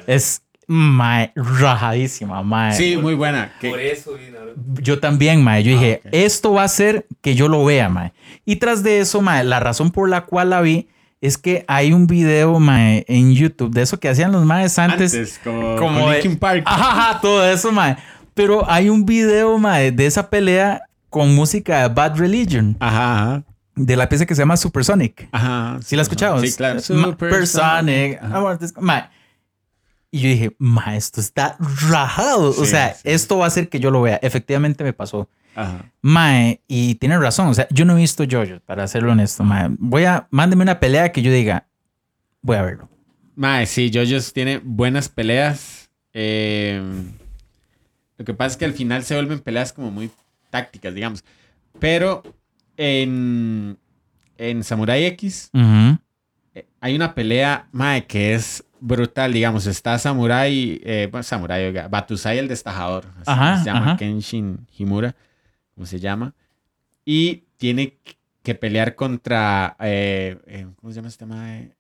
[0.07, 2.74] Es mae, rajadísima, mae.
[2.76, 3.51] Sí, muy buena.
[3.62, 4.82] Por eso vi Naruto.
[4.82, 5.64] Yo también, mae.
[5.64, 6.09] Yo Ah, dije, ok.
[6.14, 8.14] esto va a hacer que yo lo vea, mae.
[8.45, 10.88] Y tras de eso, mae, la razón por la cual la vi
[11.24, 15.14] Es que hay un video, mae, en YouTube de eso que hacían los maes antes.
[15.14, 16.64] Antes, como, como de- Linkin Park.
[16.66, 17.95] Ajá, ajá, todo eso, mae.
[18.34, 20.82] Pero hay un video, mae, de esa pelea
[21.12, 23.43] con música de Bad Religion, Ajá, ajá.
[23.76, 25.28] de la pieza que se llama Supersonic.
[25.32, 25.78] Ajá.
[25.84, 26.39] ¿Sí la has escuchado?
[26.41, 26.80] Sí, claro.
[26.80, 28.18] Supersonic.
[28.24, 28.41] Ajá.
[28.41, 29.03] Want this- Mae.
[30.12, 31.55] Y yo dije, ma, esto está
[31.89, 32.49] rajado.
[32.49, 33.01] o sea, sí.
[33.05, 34.20] esto va a hacer que yo lo vea.
[34.22, 35.30] Efectivamente me pasó.
[35.55, 35.91] Ajá.
[36.01, 37.47] Mae, y tiene razón.
[37.47, 39.70] O sea, yo no he visto Jojo, para serlo honesto, mae.
[39.80, 41.68] Voy a, mándeme una pelea que yo diga,
[42.41, 42.89] voy a verlo.
[43.36, 45.89] Mae, sí, JoJo's tiene buenas peleas.
[46.14, 46.82] Eh,
[48.18, 50.12] lo que pasa es que al final se vuelven peleas como muy
[50.49, 51.24] tácticas, digamos.
[51.80, 52.22] Pero
[52.78, 53.78] en,
[54.38, 55.49] en Samurai X
[56.53, 59.66] eh, hay una pelea, mae, que es brutal, digamos.
[59.68, 63.06] Está Samurai, eh, bueno, Samurai, oiga, Batusai el Destajador.
[63.22, 63.98] así Ajá, se llama ajá.
[63.98, 65.16] Kenshin Himura,
[65.74, 66.34] como se llama.
[67.06, 67.98] Y tiene
[68.44, 71.76] que pelear contra, eh, eh, ¿cómo se llama este?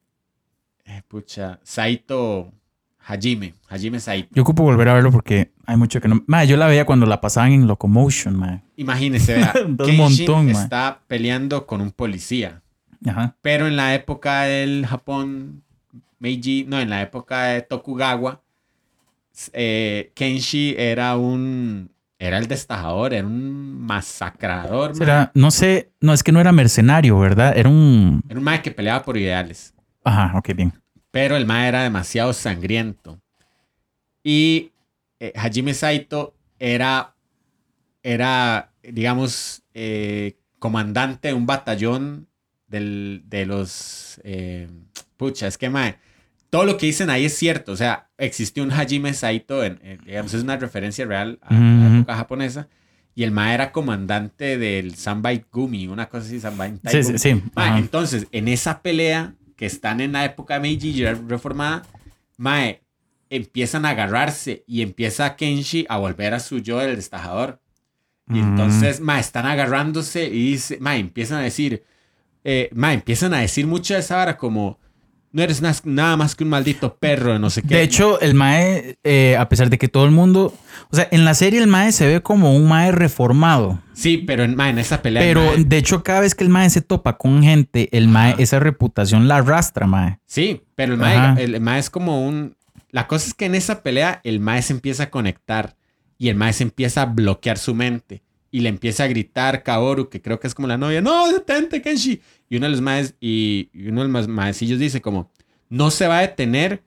[0.85, 2.53] Eh, pucha, Saito
[2.99, 4.29] Hajime, Hajime Saito.
[4.33, 6.23] Yo ocupo volver a verlo porque hay mucho que no.
[6.45, 8.61] Yo la veía cuando la pasaban en Locomotion, mae.
[8.77, 12.61] Imagínese, vea, Un montón, está peleando con un policía.
[13.05, 13.35] Ajá.
[13.41, 15.63] Pero en la época del Japón
[16.25, 18.41] Meiji, no, en la época de Tokugawa,
[19.53, 24.95] eh, Kenshi era un, era el destajador, era un masacrador.
[24.95, 27.57] Será, no sé, no, es que no era mercenario, ¿verdad?
[27.57, 28.21] Era un.
[28.29, 30.73] era un mae que peleaba por ideales, Ajá, ok, bien.
[31.09, 33.19] pero el mae era demasiado sangriento.
[34.23, 34.71] Y
[35.19, 37.15] eh, Hajime Saito era,
[38.03, 42.27] era digamos, eh, comandante de un batallón
[42.67, 44.21] del- de los...
[44.23, 44.69] eh,
[45.17, 45.97] pucha, es que, mae,
[46.51, 47.71] todo lo que dicen ahí es cierto.
[47.71, 51.59] O sea, existió un Hajime Saito, en, en- digamos, es una referencia real a la
[51.87, 51.95] Ujú.
[51.97, 52.67] época japonesa.
[53.15, 57.41] Y el mae era comandante del Sanbai Gumi, una cosa así, Sanbai Sí, sí, sí.
[57.55, 57.77] Ajá.
[57.79, 61.81] entonces, en esa pelea que están en la época Meiji ya reformada,
[62.37, 62.81] Mae,
[63.29, 67.59] empiezan a agarrarse y empieza Kenshi a volver a su yo del destajador.
[68.29, 68.49] Y Mm.
[68.49, 71.83] entonces, Mae, están agarrándose y dice, Mae, empiezan a decir,
[72.43, 74.79] eh, Mae, empiezan a decir mucho de esa vara como,
[75.33, 77.75] no eres nada más que un maldito perro, no sé qué.
[77.75, 80.53] De hecho, el Mae, eh, a pesar de que todo el mundo.
[80.91, 83.79] O sea, en la serie el Mae se ve como un Mae reformado.
[83.93, 85.21] sí, pero en, mae, en esa pelea.
[85.23, 88.33] Pero mae, de hecho, cada vez que el Mae se topa con gente, el Mae,
[88.33, 88.41] Ajá.
[88.41, 90.19] esa reputación la arrastra, Mae.
[90.25, 92.55] Sí, pero el mae, el mae es como un...
[92.89, 95.75] La cosa es que en esa pelea el mae se empieza a conectar
[96.17, 98.21] y el mae se empieza a bloquear su mente
[98.51, 101.81] y le empieza a gritar Kaoru, que creo que es como la novia, no, detente,
[101.81, 102.21] Kenshi.
[102.49, 105.31] Y uno de los maes, y, uno de los maecillos dice como,
[105.69, 106.83] no se va a detener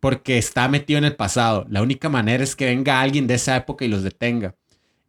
[0.00, 1.66] porque está metido en el pasado.
[1.68, 4.54] La única manera es que venga alguien de esa época y los detenga.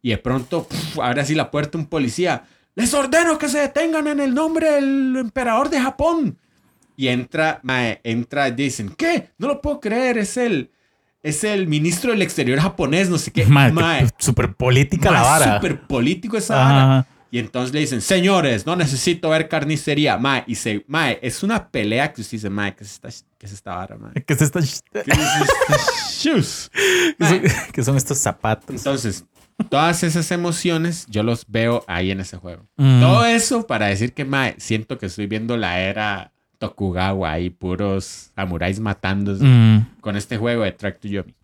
[0.02, 2.44] Y de pronto, puf, abre así la puerta un policía.
[2.74, 6.38] Les ordeno que se detengan en el nombre del emperador de Japón.
[6.96, 9.30] Y entra, mae, entra, dicen, ¿qué?
[9.38, 10.70] No lo puedo creer, es el,
[11.22, 13.44] es el ministro del exterior japonés, no sé qué.
[13.46, 15.54] Mae, Mae, súper política la vara.
[15.56, 17.06] súper político esa vara.
[17.32, 20.18] Y entonces le dicen, señores, no necesito ver carnicería.
[20.18, 23.08] Mae, y se, mae, es una pelea que usted dice, mae, ¿qué es esta,
[23.38, 24.12] qué es esta vara, mae?
[24.24, 26.70] ¿Qué es esta- ¿Qué es shoes?
[27.72, 28.74] que son estos zapatos?
[28.74, 29.24] Entonces,
[29.68, 32.66] todas esas emociones yo los veo ahí en ese juego.
[32.76, 33.00] Mm.
[33.00, 36.29] Todo eso para decir que, mae, siento que estoy viendo la era
[36.60, 39.86] Tokugawa ahí, puros samuráis matándose Mm.
[40.00, 41.34] con este juego de Track to Yomi.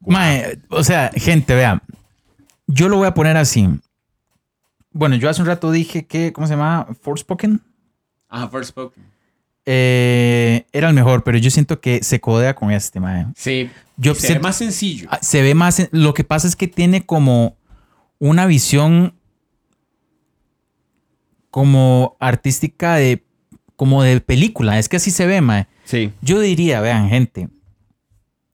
[0.00, 1.80] Mae, o sea, gente, vea.
[2.66, 3.68] Yo lo voy a poner así.
[4.92, 6.88] Bueno, yo hace un rato dije que, ¿cómo se llama?
[7.00, 7.60] Forspoken.
[8.28, 9.04] Ah, First Spoken.
[9.66, 13.26] Eh, era el mejor, pero yo siento que se codea con este, mae.
[13.36, 15.08] Sí, Yo se ve siento- más sencillo.
[15.12, 15.88] Ah, se ve más.
[15.92, 17.56] Lo que pasa es que tiene como
[18.18, 19.14] una visión
[21.50, 23.24] como artística de
[23.80, 24.78] como de película.
[24.78, 25.66] Es que así se ve, mae.
[25.84, 26.12] Sí.
[26.20, 27.48] Yo diría, vean, gente,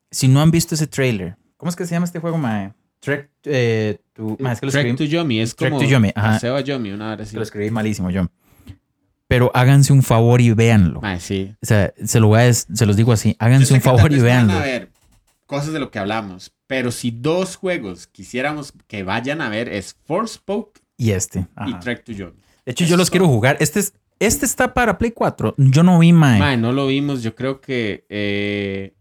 [0.08, 2.72] si no han visto ese trailer, ¿cómo es que se llama este juego, mae?
[3.00, 6.12] Trek eh, to- mae, es que lo escribí, to Yomi es Trek como to Yomi,
[6.14, 6.28] ajá.
[6.34, 7.34] Paseo a Yomi, una hora así.
[7.34, 8.28] lo escribí malísimo yo.
[9.26, 11.00] Pero háganse un favor y véanlo.
[11.00, 11.52] Mae, sí.
[11.60, 14.22] O sea, se, lo voy a se los digo así, háganse un favor y vez
[14.22, 14.52] no van véanlo.
[14.52, 14.90] a ver
[15.46, 19.96] cosas de lo que hablamos, pero si dos juegos quisiéramos que vayan a ver es
[20.04, 21.48] Forspoke Y este.
[21.66, 21.74] y.
[21.80, 22.38] Track to Yomi.
[22.64, 23.56] De hecho, yo los quiero jugar.
[23.58, 25.54] Este, es, este está para Play 4.
[25.58, 26.38] Yo no vi, mae.
[26.38, 28.94] Mae, no lo vimos, yo creo que eh,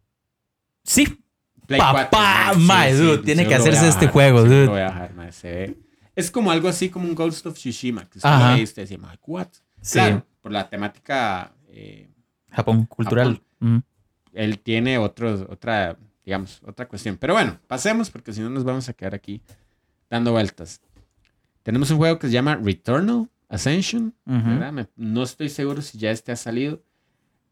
[0.84, 1.22] Sí.
[1.66, 2.09] Play Papá,
[2.51, 4.66] 4, mae, dude, tiene sí que hacerse este bajar, juego, sí dude.
[4.66, 5.78] lo voy a bajar, mae, se ve.
[6.16, 9.47] Es como algo así como un Ghost of Tsushima, que usted usted dice, mae, what?
[9.82, 9.93] Sí.
[9.93, 12.07] Claro, por la temática, eh,
[12.51, 13.41] Japón, cultural.
[13.59, 13.78] Mm.
[14.34, 17.18] él tiene otros, otra, digamos, otra cuestión.
[17.18, 19.41] Pero bueno, pasemos porque si no nos vamos a quedar aquí
[20.09, 20.82] dando vueltas.
[21.63, 23.28] Tenemos un juego que se llama Returnal.
[23.50, 24.50] Ascension, Ujú.
[24.50, 24.72] ¿verdad?
[24.72, 26.82] Me- no estoy seguro si ya este ha salido.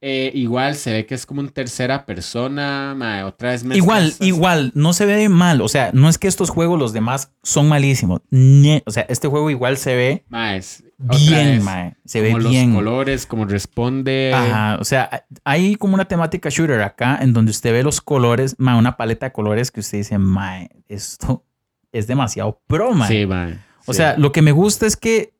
[0.05, 4.07] Eh, igual se ve que es como en tercera persona, mae, otra vez mezcla Igual,
[4.09, 5.61] estas- igual, no se ve mal.
[5.61, 8.19] O sea, no es que estos juegos, los demás, son malísimos.
[8.29, 11.95] Nie- O sea, este juego igual se ve Mae, es- bien, vez, mae.
[12.03, 12.73] Se ve como bien.
[12.73, 14.33] los colores, como responde.
[14.35, 18.55] Ajá, o sea, hay como una temática shooter acá en donde usted ve los colores,
[18.57, 21.45] mae, una paleta de colores que usted dice, mae, esto
[21.93, 23.07] es demasiado pro, mae.
[23.07, 23.57] Sí, mae.
[23.85, 23.97] O sí.
[23.97, 25.32] sea, lo que me gusta es que,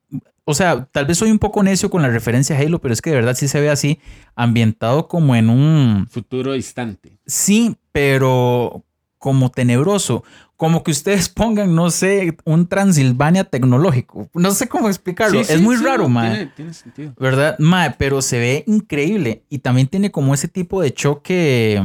[0.46, 3.02] o sea, tal vez soy un poco necio con la referencia a Halo, pero es
[3.02, 4.00] que de verdad sí se ve así,
[4.36, 6.08] ambientado como en un...
[6.10, 7.18] futuro distante.
[7.26, 8.84] Sí, pero
[9.18, 10.26] como tenebroso.
[10.58, 14.30] Como que ustedes pongan, no sé, un Transilvania tecnológico.
[14.34, 15.42] No sé cómo explicarlo.
[15.44, 16.30] Sí, es muy sí, raro, mae.
[16.36, 17.14] Tiene, tiene sentido.
[17.18, 17.56] ¿Verdad?
[17.60, 19.46] Mae, pero se ve increíble.
[19.50, 21.82] Y también tiene como ese tipo de choque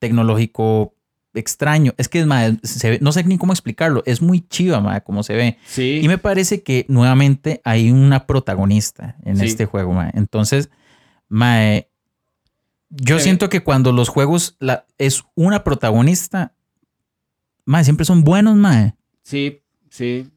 [0.00, 0.94] tecnológico
[1.34, 1.94] extraño.
[1.96, 4.02] Es que, mae, se ve- no sé ni cómo explicarlo.
[4.06, 5.58] Es muy chiva, mae, como se ve.
[5.66, 6.00] Sí.
[6.02, 9.46] Y me parece que nuevamente hay una protagonista en Sí.
[9.46, 10.10] este juego, mae.
[10.14, 10.70] Entonces,
[11.28, 11.88] mae,
[12.88, 16.54] yo siento que cuando los juegos la, es una protagonista,
[17.64, 18.94] mae, siempre son buenos, mae.
[19.22, 20.28] Sí, sí.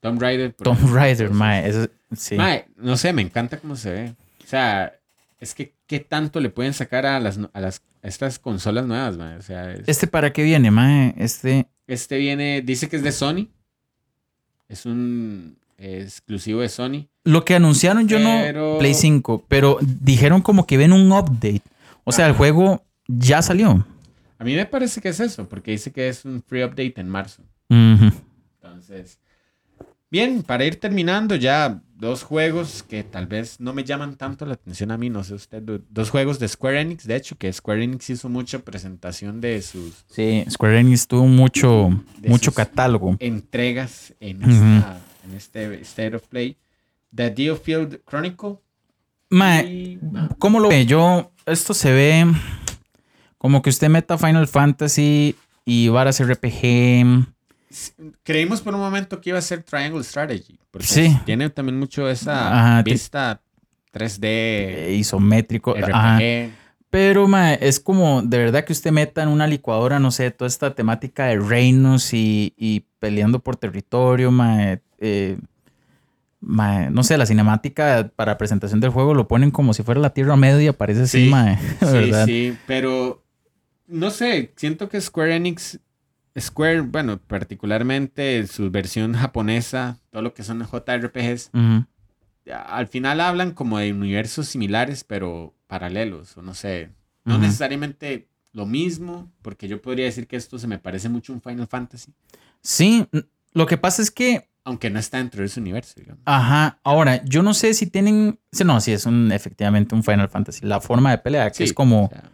[0.00, 0.94] Por Tomb ejemplo.
[0.96, 1.88] Raider, mae.
[2.16, 2.34] sí.
[2.36, 4.14] Mae, no sé, me encanta cómo se ve.
[4.44, 4.92] O sea,
[5.40, 9.16] es que qué tanto le pueden sacar a las, a las a estas consolas nuevas.
[9.16, 11.14] O sea, es- ¿Este para qué viene, mae?
[11.16, 11.66] Este...
[11.86, 13.48] este viene, dice que es de Sony.
[14.68, 17.08] Es un exclusivo de Sony.
[17.24, 21.62] Lo que anunciaron yo Pero- no Play 5, pero dijeron como que ven un update.
[22.04, 23.86] O sea, el juego ya salió.
[24.38, 27.08] A mí me parece que es eso, porque dice que es un free update en
[27.08, 27.42] marzo.
[27.68, 29.18] Entonces,
[30.10, 34.54] bien, para ir terminando ya, dos juegos que tal vez no me llaman tanto la
[34.54, 37.50] atención a mí, no sé usted, do- dos juegos de Square Enix, de hecho, que
[37.52, 41.90] Square Enix hizo mucha presentación de sus Sí, Square Enix tuvo mucho,
[42.26, 43.16] mucho catálogo.
[43.18, 46.56] entregas en, esta- en este State of Play.
[47.14, 48.58] The Dealfield Chronicle.
[49.30, 50.00] Mae, y-
[50.38, 50.84] ¿cómo lo ve?
[50.86, 52.26] Yo, esto se ve
[53.38, 55.34] como que usted meta Final Fantasy
[55.64, 57.26] y varas RPG.
[58.22, 61.16] Creímos por un momento que iba a ser Triangle Strategy, porque Sí.
[61.24, 63.40] tiene también mucho esa Ajá, vista
[63.92, 64.18] 3D,
[64.88, 65.74] eh, isométrico.
[65.74, 65.94] RPG.
[65.94, 66.18] Ajá.
[66.90, 67.26] Pero,
[67.60, 71.26] es como de verdad que usted meta en una licuadora, no sé, toda esta temática
[71.26, 74.32] de reinos y, y peleando por territorio,
[74.98, 75.36] eh,
[76.40, 80.36] no sé, la cinemática para presentación del juego lo ponen como si fuera la Tierra
[80.36, 82.26] Media, parece así, Sí, mae, Sí, ¿verdad?
[82.26, 83.22] sí, pero
[83.88, 85.80] no sé, siento que Square Enix,
[86.38, 91.50] Square, bueno, particularmente su versión japonesa, todo lo que son JRPGs,
[92.52, 96.90] al final hablan como de universos similares, pero paralelos, o no sé,
[97.24, 97.42] no Ujú.
[97.44, 101.42] necesariamente lo mismo, porque yo podría decir que esto se me parece mucho a un
[101.42, 102.12] Final Fantasy,
[102.62, 103.06] Sí,
[103.52, 106.22] lo que pasa es que aunque no está dentro de ese universo, digamos.
[106.24, 110.66] Ajá, ahora, yo no sé si tienen, no, sí es un, efectivamente un Final Fantasy,
[110.66, 112.24] la forma de pelea, que Sí, es como o sea,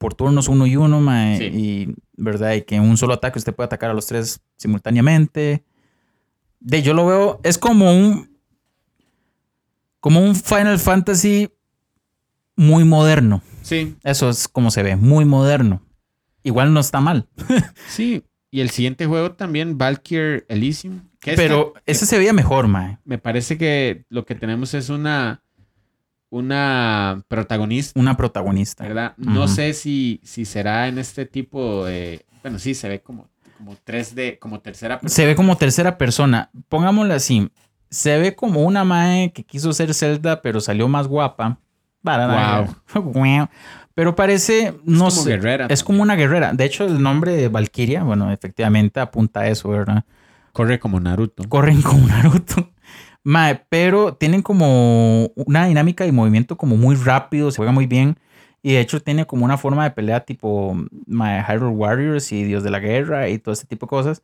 [0.00, 1.44] por turnos uno y uno, mae, Sí.
[1.44, 5.62] y verdad, y que en un solo ataque usted puede atacar a los tres simultáneamente.
[6.58, 8.30] De yo lo veo, es como un,
[10.00, 11.50] como un Final Fantasy
[12.56, 13.42] muy moderno.
[13.62, 15.82] sí, Eso es como se ve, muy moderno.
[16.42, 17.28] Igual no está mal,
[17.88, 18.24] sí.
[18.50, 21.02] Y el siguiente juego también, Valkyrie Elysium.
[21.20, 22.98] que pero ese se veía mejor, mae.
[23.04, 25.42] me parece que lo que tenemos es una,
[26.30, 28.84] una protagonista, Una protagonista.
[28.84, 29.14] ¿verdad?
[29.16, 32.24] No sé si, si será en este tipo de...
[32.42, 33.28] Bueno, sí, se ve como,
[33.58, 35.14] como 3D, como tercera persona.
[35.14, 36.50] Se ve como tercera persona.
[36.68, 37.50] Pongámoslo así.
[37.90, 41.58] Se ve como una mae que quiso ser Zelda, pero salió más guapa.
[42.02, 42.76] Wow.
[43.94, 45.30] Pero parece, no como sé.
[45.30, 46.54] guerrera Es como una guerrera.
[46.54, 50.04] De hecho, el nombre de Valkyria, bueno, efectivamente apunta a eso, ¿verdad?
[50.52, 51.46] Corre como Naruto.
[51.48, 52.70] Corren como Naruto.
[53.68, 58.16] Pero tienen como una dinámica de movimiento como muy rápido, se juega muy bien.
[58.62, 60.76] Y de hecho tiene como una forma de pelea tipo
[61.06, 64.22] mae, Hyrule Warriors y Dios de la Guerra y todo este tipo de cosas.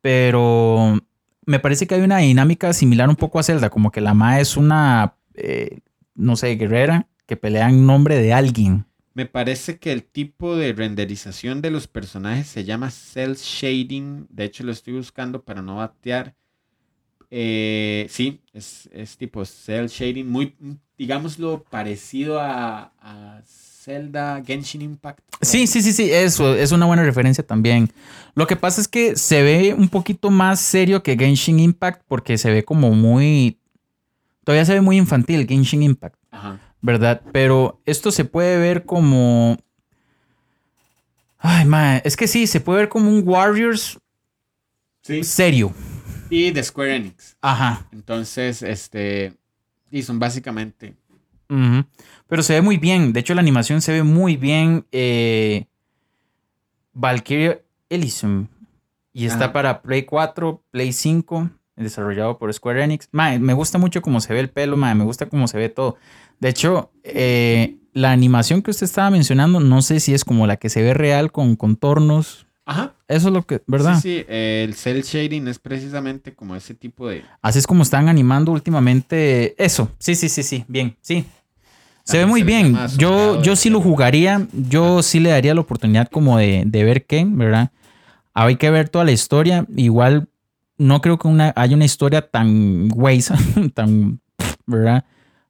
[0.00, 0.98] Pero
[1.46, 4.40] me parece que hay una dinámica similar un poco a Zelda, como que la Mae
[4.40, 5.80] es una, eh,
[6.14, 8.86] no sé, guerrera que pelea en nombre de alguien.
[9.14, 14.26] Me parece que el tipo de renderización de los personajes se llama cel shading.
[14.28, 16.34] De hecho, lo estoy buscando para no batear.
[17.30, 20.54] Eh, sí, es, es tipo cel shading, muy,
[20.96, 25.20] digámoslo, parecido a, a Zelda Genshin Impact.
[25.40, 27.90] Sí, sí, sí, sí, eso es una buena referencia también.
[28.34, 32.38] Lo que pasa es que se ve un poquito más serio que Genshin Impact porque
[32.38, 33.58] se ve como muy...
[34.44, 36.60] Todavía se ve muy infantil Genshin Impact, Ajá.
[36.82, 37.22] ¿verdad?
[37.32, 39.58] Pero esto se puede ver como...
[41.38, 43.98] Ay, man, es que sí, se puede ver como un Warriors
[45.02, 45.22] Sí.
[45.22, 45.74] serio.
[46.30, 47.36] Y de Square Enix.
[47.40, 47.86] Ajá.
[47.92, 49.34] Entonces, este,
[49.90, 50.94] Y son básicamente.
[52.26, 53.12] Pero se ve muy bien.
[53.12, 54.86] De hecho, la animación se ve muy bien.
[54.90, 55.66] Eh,
[56.92, 58.48] Valkyria Elysium.
[59.12, 59.52] Y está Ajá.
[59.52, 63.08] para Play 4, Play 5, desarrollado por Square Enix.
[63.12, 65.96] Me gusta mucho cómo se ve el pelo, mae, me gusta cómo se ve todo.
[66.40, 70.56] De hecho, eh, la animación que usted estaba mencionando, no sé si es como la
[70.56, 72.43] que se ve real con contornos.
[72.66, 72.94] Ajá.
[73.08, 73.94] Eso es lo que, ¿verdad?
[73.96, 74.24] Sí, sí.
[74.28, 77.22] el cel shading es precisamente como ese tipo de.
[77.42, 79.90] Así es como están animando últimamente eso.
[79.98, 80.64] Sí, sí, sí, sí.
[80.66, 81.26] Bien, sí.
[82.04, 82.78] Se ve También muy se bien.
[82.98, 84.46] Yo, yo sí lo jugaría.
[84.52, 87.70] Yo sí le daría la oportunidad como de, de ver qué, ¿verdad?
[88.32, 89.66] Hay que ver toda la historia.
[89.76, 90.28] Igual
[90.78, 93.36] no creo que una, haya una historia tan güeyza,
[93.74, 94.20] tan,
[94.66, 95.04] ¿verdad?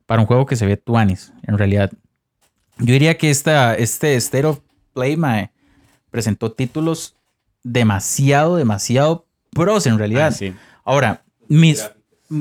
[0.07, 1.91] Para un juego que se ve tuanis, en realidad.
[2.79, 4.61] Yo diría que esta, este State of
[4.93, 5.51] Play mae,
[6.15, 7.17] presentó títulos
[7.65, 10.29] demasiado, demasiado pros en realidad.
[10.29, 10.55] Ah, sí.
[10.85, 11.91] Ahora, mis,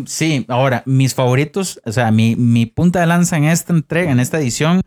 [0.06, 4.20] Sí, ahora, mis favoritos, o sea, mi, mi punta de lanza en esta entrega, en
[4.20, 4.82] esta edición,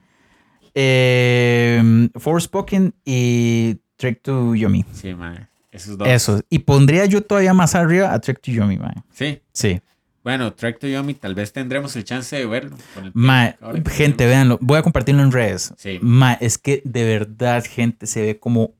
[0.72, 4.84] eh, Forspoken y Trek to Yomi.
[4.92, 5.48] Sí, mae.
[5.72, 6.06] Esos dos.
[6.06, 6.40] Eso.
[6.48, 8.94] Y pondría yo todavía más arriba a Trek to Yomi, mae.
[9.12, 9.40] Sí.
[9.52, 9.80] Sí.
[10.22, 12.76] Bueno, Track to Yomi, tal vez tendremos el chance de verlo.
[12.76, 14.58] que gente, véanlo.
[14.60, 15.72] Voy a compartirlo en redes.
[15.76, 15.98] Sí.
[16.02, 18.74] Mae, es que de verdad, gente, se ve como,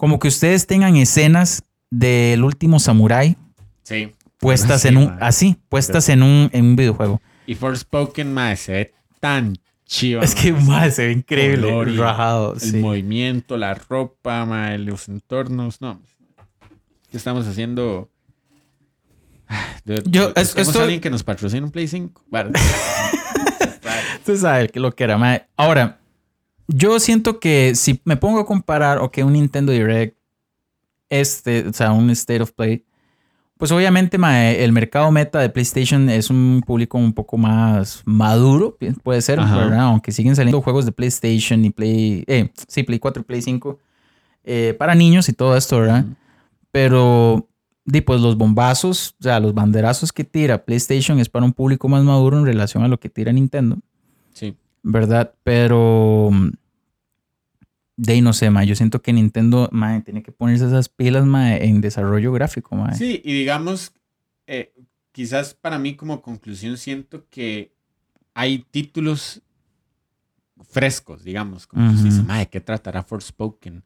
[0.00, 3.36] como que ustedes tengan escenas del último Samurai
[3.82, 4.14] Sí.
[4.38, 7.20] puestas Sí, en un, así, puestas en un, en un videojuego.
[7.46, 10.22] Y Forspoken, mae, se ve tan chido.
[10.22, 12.54] Es que, mae, se ve increíble, Color y rajado.
[12.54, 12.76] El sí.
[12.78, 14.46] movimiento, la ropa,
[14.78, 15.82] los entornos.
[15.82, 16.00] No.
[17.10, 18.08] ¿Qué estamos haciendo?
[19.84, 22.24] De- Yo- es- esto- alguien que nos patrocine un Play 5.
[22.30, 22.52] Vale.
[24.20, 25.44] Usted sabe que lo que era, mae.
[25.58, 25.99] Ahora,
[26.72, 30.16] yo siento que si me pongo a comparar, o que un Nintendo Direct,
[31.08, 32.84] este, o sea, un State of Play,
[33.58, 38.78] pues obviamente mae, el mercado meta de PlayStation es un público un poco más maduro,
[39.02, 39.38] puede ser.
[39.38, 39.80] ¿verdad?
[39.80, 43.78] Aunque siguen saliendo juegos de PlayStation y Play, eh, sí, Play 4 y Play 5
[44.44, 46.06] eh, para niños y todo esto, ¿verdad?
[46.72, 47.48] Pero,
[47.84, 51.86] di, pues los bombazos, o sea, los banderazos que tira PlayStation es para un público
[51.86, 53.76] más maduro en relación a lo que tira Nintendo.
[54.32, 54.56] Sí.
[54.82, 55.34] ¿Verdad?
[55.44, 56.50] Pero mm,
[57.96, 61.24] de ahí no sé, ma, yo siento que Nintendo, ma, tiene que ponerse esas pilas,
[61.26, 62.94] ma, en desarrollo gráfico, ma.
[62.94, 63.92] Sí, y digamos,
[64.46, 64.72] eh,
[65.12, 67.74] quizás para mí como conclusión siento que
[68.32, 69.42] hay títulos
[70.62, 71.98] frescos, digamos, como Ujú.
[71.98, 73.82] se dice, madre, ¿qué tratará Forspoken?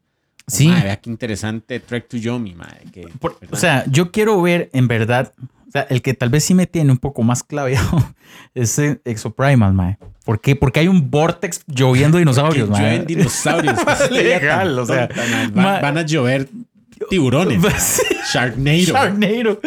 [0.47, 0.67] Sí.
[0.67, 2.81] "Mae, vea qué interesante Trek to Yomi, madre.
[2.93, 5.33] que- Por- o sea, yo quiero ver en verdad,
[5.67, 7.97] o sea, el que tal vez sí me tiene un poco más claveado
[8.53, 9.97] es eh, Exoprimal, ma.
[10.23, 10.55] ¿Por qué?
[10.55, 12.79] Porque hay un vortex lloviendo dinosaurios, que ma.
[12.79, 13.75] llueven dinosaurios.
[14.11, 15.47] Legal, o sea, mae.
[15.51, 16.47] van, van a llover
[17.09, 17.61] tiburones.
[18.33, 18.77] Sharknado.
[18.77, 19.59] Sharknado.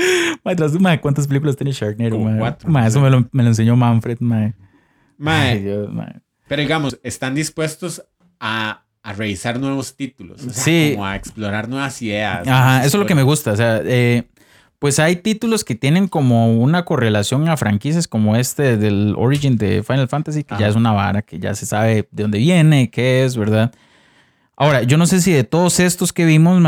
[0.44, 2.38] Ma, tras- ma, ¿cuántas películas tiene Sharknado, Como ma?
[2.38, 4.52] cuatro, eso me lo, me lo enseñó Manfred, ma.
[5.18, 6.22] Mae, Ay, Dios, ma.
[6.46, 8.02] Pero digamos, están dispuestos
[8.40, 10.44] a, a revisar nuevos títulos.
[10.44, 10.90] O sea, Sí.
[10.93, 12.47] como a explorar nuevas ideas.
[12.47, 13.52] Ajá, eso es lo que me gusta.
[13.52, 14.24] O sea, eh,
[14.78, 19.82] pues hay títulos que tienen como una correlación a franquicias como este del Origin de
[19.82, 23.24] Final Fantasy, que ya es una vara, que ya se sabe de dónde viene, qué
[23.24, 23.72] es, ¿verdad?
[24.56, 26.62] Ahora, yo no sé si de todos estos que vimos,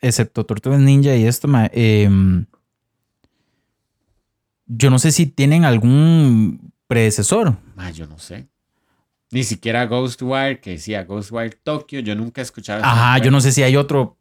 [0.00, 2.46] excepto Tortugas Ninja y esto, em,
[4.66, 7.56] yo no sé si tienen algún predecesor.
[7.94, 8.48] Yo no sé.
[9.30, 12.84] Ni siquiera Ghostwire, que decía Ghostwire Tokyo, yo nunca he escuchado.
[12.84, 14.16] Ajá, yo no sé si hay otro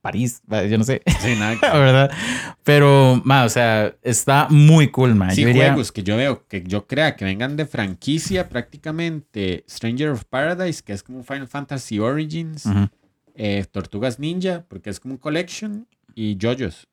[0.00, 2.10] París, yo no sé, Sí, nada que- ¿verdad?
[2.64, 5.34] Pero, mae, o sea, está muy cool, mae.
[5.34, 9.64] Sí, Yo diría- juegos que yo veo, que yo crea que vengan de franquicia prácticamente.
[9.68, 12.64] Stranger of Paradise, que es como Final Fantasy Origins.
[13.34, 15.86] Eh, Tortugas Ninja, porque es como un collection.
[16.14, 16.88] Y JoJo's.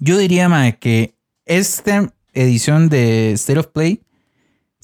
[0.00, 1.14] Yo diría, mae, que
[1.44, 4.02] esta edición de State of Play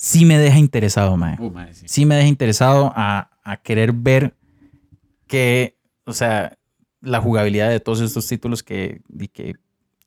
[0.02, 1.36] sí me deja interesado, mae.
[1.38, 1.86] Uh, mae, sí.
[1.88, 4.34] Sí me deja interesado a, a querer ver
[5.28, 6.58] que, o sea,
[7.00, 9.00] la jugabilidad de todos estos títulos que,
[9.32, 9.54] que,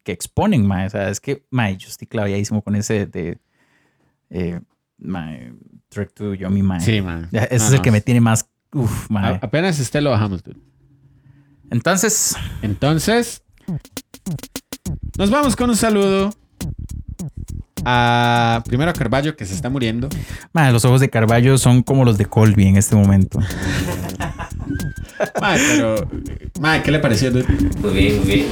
[0.03, 0.87] que exponen, mae.
[0.87, 3.39] O sea, es que, mae, yo estoy claviadísimo con ese de,
[4.29, 4.59] eh,
[4.97, 5.53] mae,
[5.87, 6.81] Trek to Yomi, mae.
[6.81, 7.29] Sí, man.
[7.31, 9.35] Ya, Ese No, es el no, que me tiene más, uff, mae.
[9.35, 10.59] a- Apenas este lo bajamos, dude.
[11.71, 13.43] Entonces, Entonces,
[15.17, 16.31] nos vamos con un saludo
[17.85, 20.09] a primero a Carballo que se está muriendo.
[20.53, 23.39] mae, los ojos de Carballo son como los de Colby en este momento.
[25.39, 25.95] Mae, pero,
[26.59, 27.31] mae, ¿qué le pareció?
[27.31, 27.45] dude?
[27.79, 28.47] Muy bien, muy bien.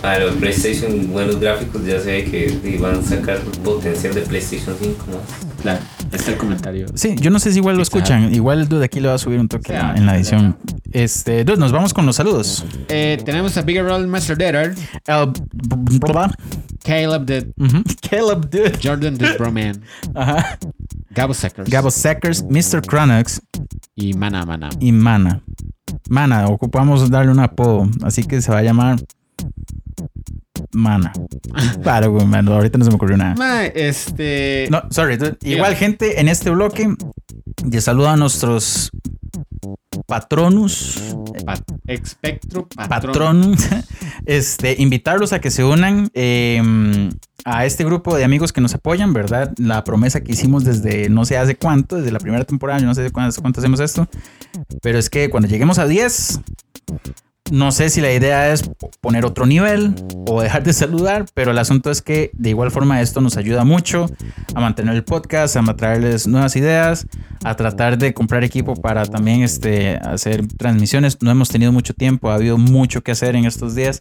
[0.00, 4.76] Para los PlayStation, buenos gráficos, ya se ve que iban a sacar potencial de PlayStation
[4.80, 5.62] 5 más.
[5.62, 5.80] Claro,
[6.12, 6.86] este es el comentario.
[6.94, 8.32] Sí, yo no sé si igual lo escuchan.
[8.34, 10.56] Igual el dude aquí le va a subir un toque Sí, en la- edición.
[10.92, 12.64] Este, dude, nos vamos con los saludos.
[12.88, 14.62] Eh, tenemos a Bigger Roll Master Data.
[14.62, 15.32] El-
[16.84, 17.82] Caleb Ujú.
[18.10, 18.78] Caleb Dude.
[18.82, 19.80] Jordan did Broman,
[20.14, 20.58] Ajá.
[21.10, 22.80] Gabo Seckers Gabo Seckers, Mr.
[22.82, 23.40] Chronix
[23.94, 24.68] y Mana Mana.
[24.80, 25.40] y Mana.
[26.08, 28.98] Mana, ocupamos darle un apodo, así que se va a llamar
[30.72, 31.12] Mana.
[31.82, 33.34] Claro, güey, man, ahorita no se me ocurrió nada.
[33.34, 34.68] Mae, este.
[34.70, 35.18] No, sorry.
[35.42, 36.94] Igual, gente, en este bloque,
[37.70, 38.90] y saludo a nuestros
[40.06, 42.88] patronus, pa- Expectro Patrón.
[43.12, 43.56] patrón,
[44.26, 46.60] este, invitarlos a que se unan eh,
[47.44, 49.52] a este grupo de amigos que nos apoyan, ¿verdad?
[49.58, 52.94] La promesa que hicimos desde no sé hace cuánto, desde la primera temporada, yo no
[52.94, 54.08] sé cuánto, cuánto hacemos esto,
[54.80, 56.40] pero es que cuando lleguemos a 10,
[57.52, 58.70] no sé si la idea es
[59.02, 59.94] poner otro nivel
[60.26, 63.62] o dejar de saludar, pero el asunto es que de igual forma esto nos ayuda
[63.62, 64.06] mucho
[64.54, 67.06] a mantener el podcast, a traerles nuevas ideas,
[67.44, 71.18] a tratar de comprar equipo para también este, hacer transmisiones.
[71.20, 74.00] No hemos tenido mucho tiempo, ha habido mucho que hacer en estos días.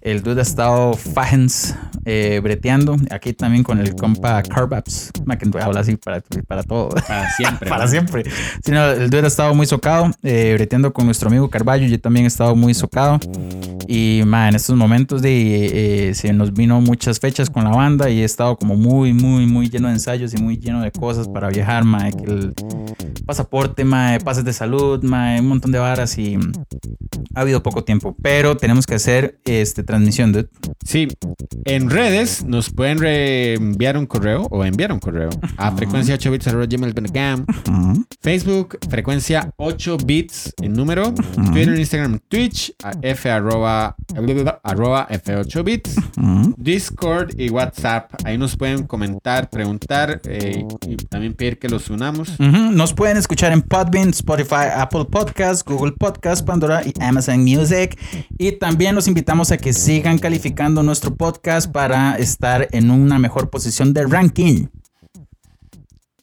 [0.00, 5.80] El dude ha estado fajens eh, breteando, aquí también con el compa Carbaps, que habla
[5.80, 6.88] así para, para todo.
[6.88, 7.68] Para siempre.
[7.68, 7.90] Para ¿no?
[7.90, 8.24] siempre.
[8.64, 11.86] Sí, no, el dude ha estado muy socado, eh, breteando con nuestro amigo Carballo.
[11.86, 12.87] Yo también he estado muy socado.
[13.86, 18.10] Y ma, en estos momentos de, eh, se nos vino muchas fechas con la banda
[18.10, 21.26] y he estado como muy, muy, muy lleno de ensayos y muy lleno de cosas
[21.26, 21.84] para viajar.
[21.84, 22.54] Ma, que el
[23.24, 26.36] pasaporte, ma, pases de salud, ma, un montón de varas y
[27.34, 28.14] ha habido poco tiempo.
[28.20, 30.48] Pero tenemos que hacer este, transmisión, dude.
[30.84, 31.08] Sí,
[31.64, 36.48] en redes nos pueden enviar un correo o enviar un correo a frecuencia 8 bits
[38.20, 41.12] Facebook, frecuencia 8 bits en número,
[41.52, 42.67] Twitter, Instagram, Twitch,
[43.02, 43.96] f arroba,
[44.62, 45.96] arroba f8 bits,
[46.56, 48.12] Discord y WhatsApp.
[48.24, 52.38] Ahí nos pueden comentar, preguntar eh, y también pedir que los unamos.
[52.38, 57.98] Nos pueden escuchar en Podbean, Spotify, Apple Podcasts, Google Podcasts, Pandora y Amazon Music.
[58.38, 63.50] Y también los invitamos a que sigan calificando nuestro podcast para estar en una mejor
[63.50, 64.66] posición de ranking.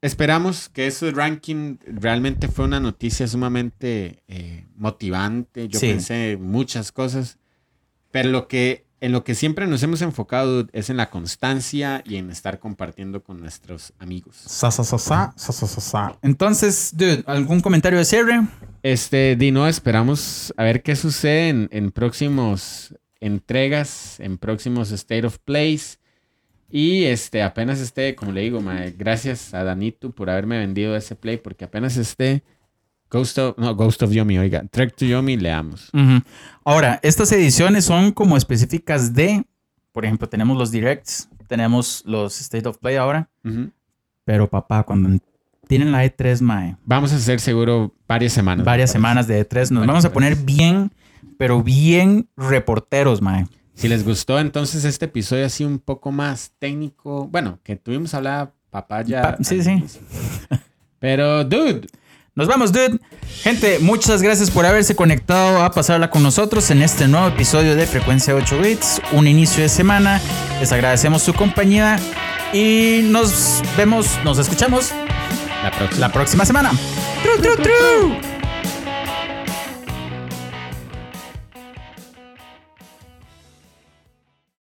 [0.01, 5.67] Esperamos que ese ranking realmente fue una noticia sumamente eh, motivante.
[5.67, 5.87] Yo Sí.
[5.87, 7.37] pensé muchas cosas,
[8.11, 12.15] pero lo que en lo que siempre nos hemos enfocado es en la constancia y
[12.15, 14.35] en estar compartiendo con nuestros amigos.
[14.37, 16.17] Sa, sa, sa, sa, sa, sa, sa, sa.
[16.23, 18.41] Entonces, dude, ¿algún comentario de cierre?
[18.83, 25.37] Este, Dino, esperamos a ver qué sucede en, en próximos entregas, en próximos State of
[25.39, 25.99] Plays.
[26.69, 31.15] Y este, apenas esté, como le digo, mae, gracias a Danito por haberme vendido ese
[31.15, 32.43] play, porque apenas esté
[33.09, 35.91] Ghost of, no, Ghost of Yomi, oiga, Trek to Yomi, leamos.
[36.63, 39.45] Ahora, estas ediciones son como específicas de,
[39.91, 43.29] por ejemplo, tenemos los directs, tenemos los State of Play ahora,
[44.25, 45.19] pero papá, cuando
[45.67, 48.65] tienen la E3, mae, Vamos a hacer seguro varias semanas.
[48.65, 50.91] varias semanas de E3, nos Varias vamos a poner bien,
[51.37, 53.45] pero bien reporteros, mae.
[53.75, 58.51] Si les gustó entonces este episodio así un poco más técnico, bueno, que tuvimos hablada
[58.69, 59.21] papaya.
[59.21, 59.83] Pa- sí, sí.
[60.99, 61.87] Pero, dude,
[62.35, 62.99] Nos vamos, dude.
[63.43, 67.85] Gente, muchas gracias por haberse conectado a pasarla con nosotros en este nuevo episodio de
[67.87, 69.01] Frecuencia 8 Bits.
[69.13, 70.19] Un inicio de semana.
[70.59, 71.97] Les agradecemos su compañía
[72.53, 74.91] y nos vemos, nos escuchamos
[75.63, 75.99] la próxima.
[76.07, 76.71] la próxima semana.
[77.23, 78.44] Tru, tru, tru.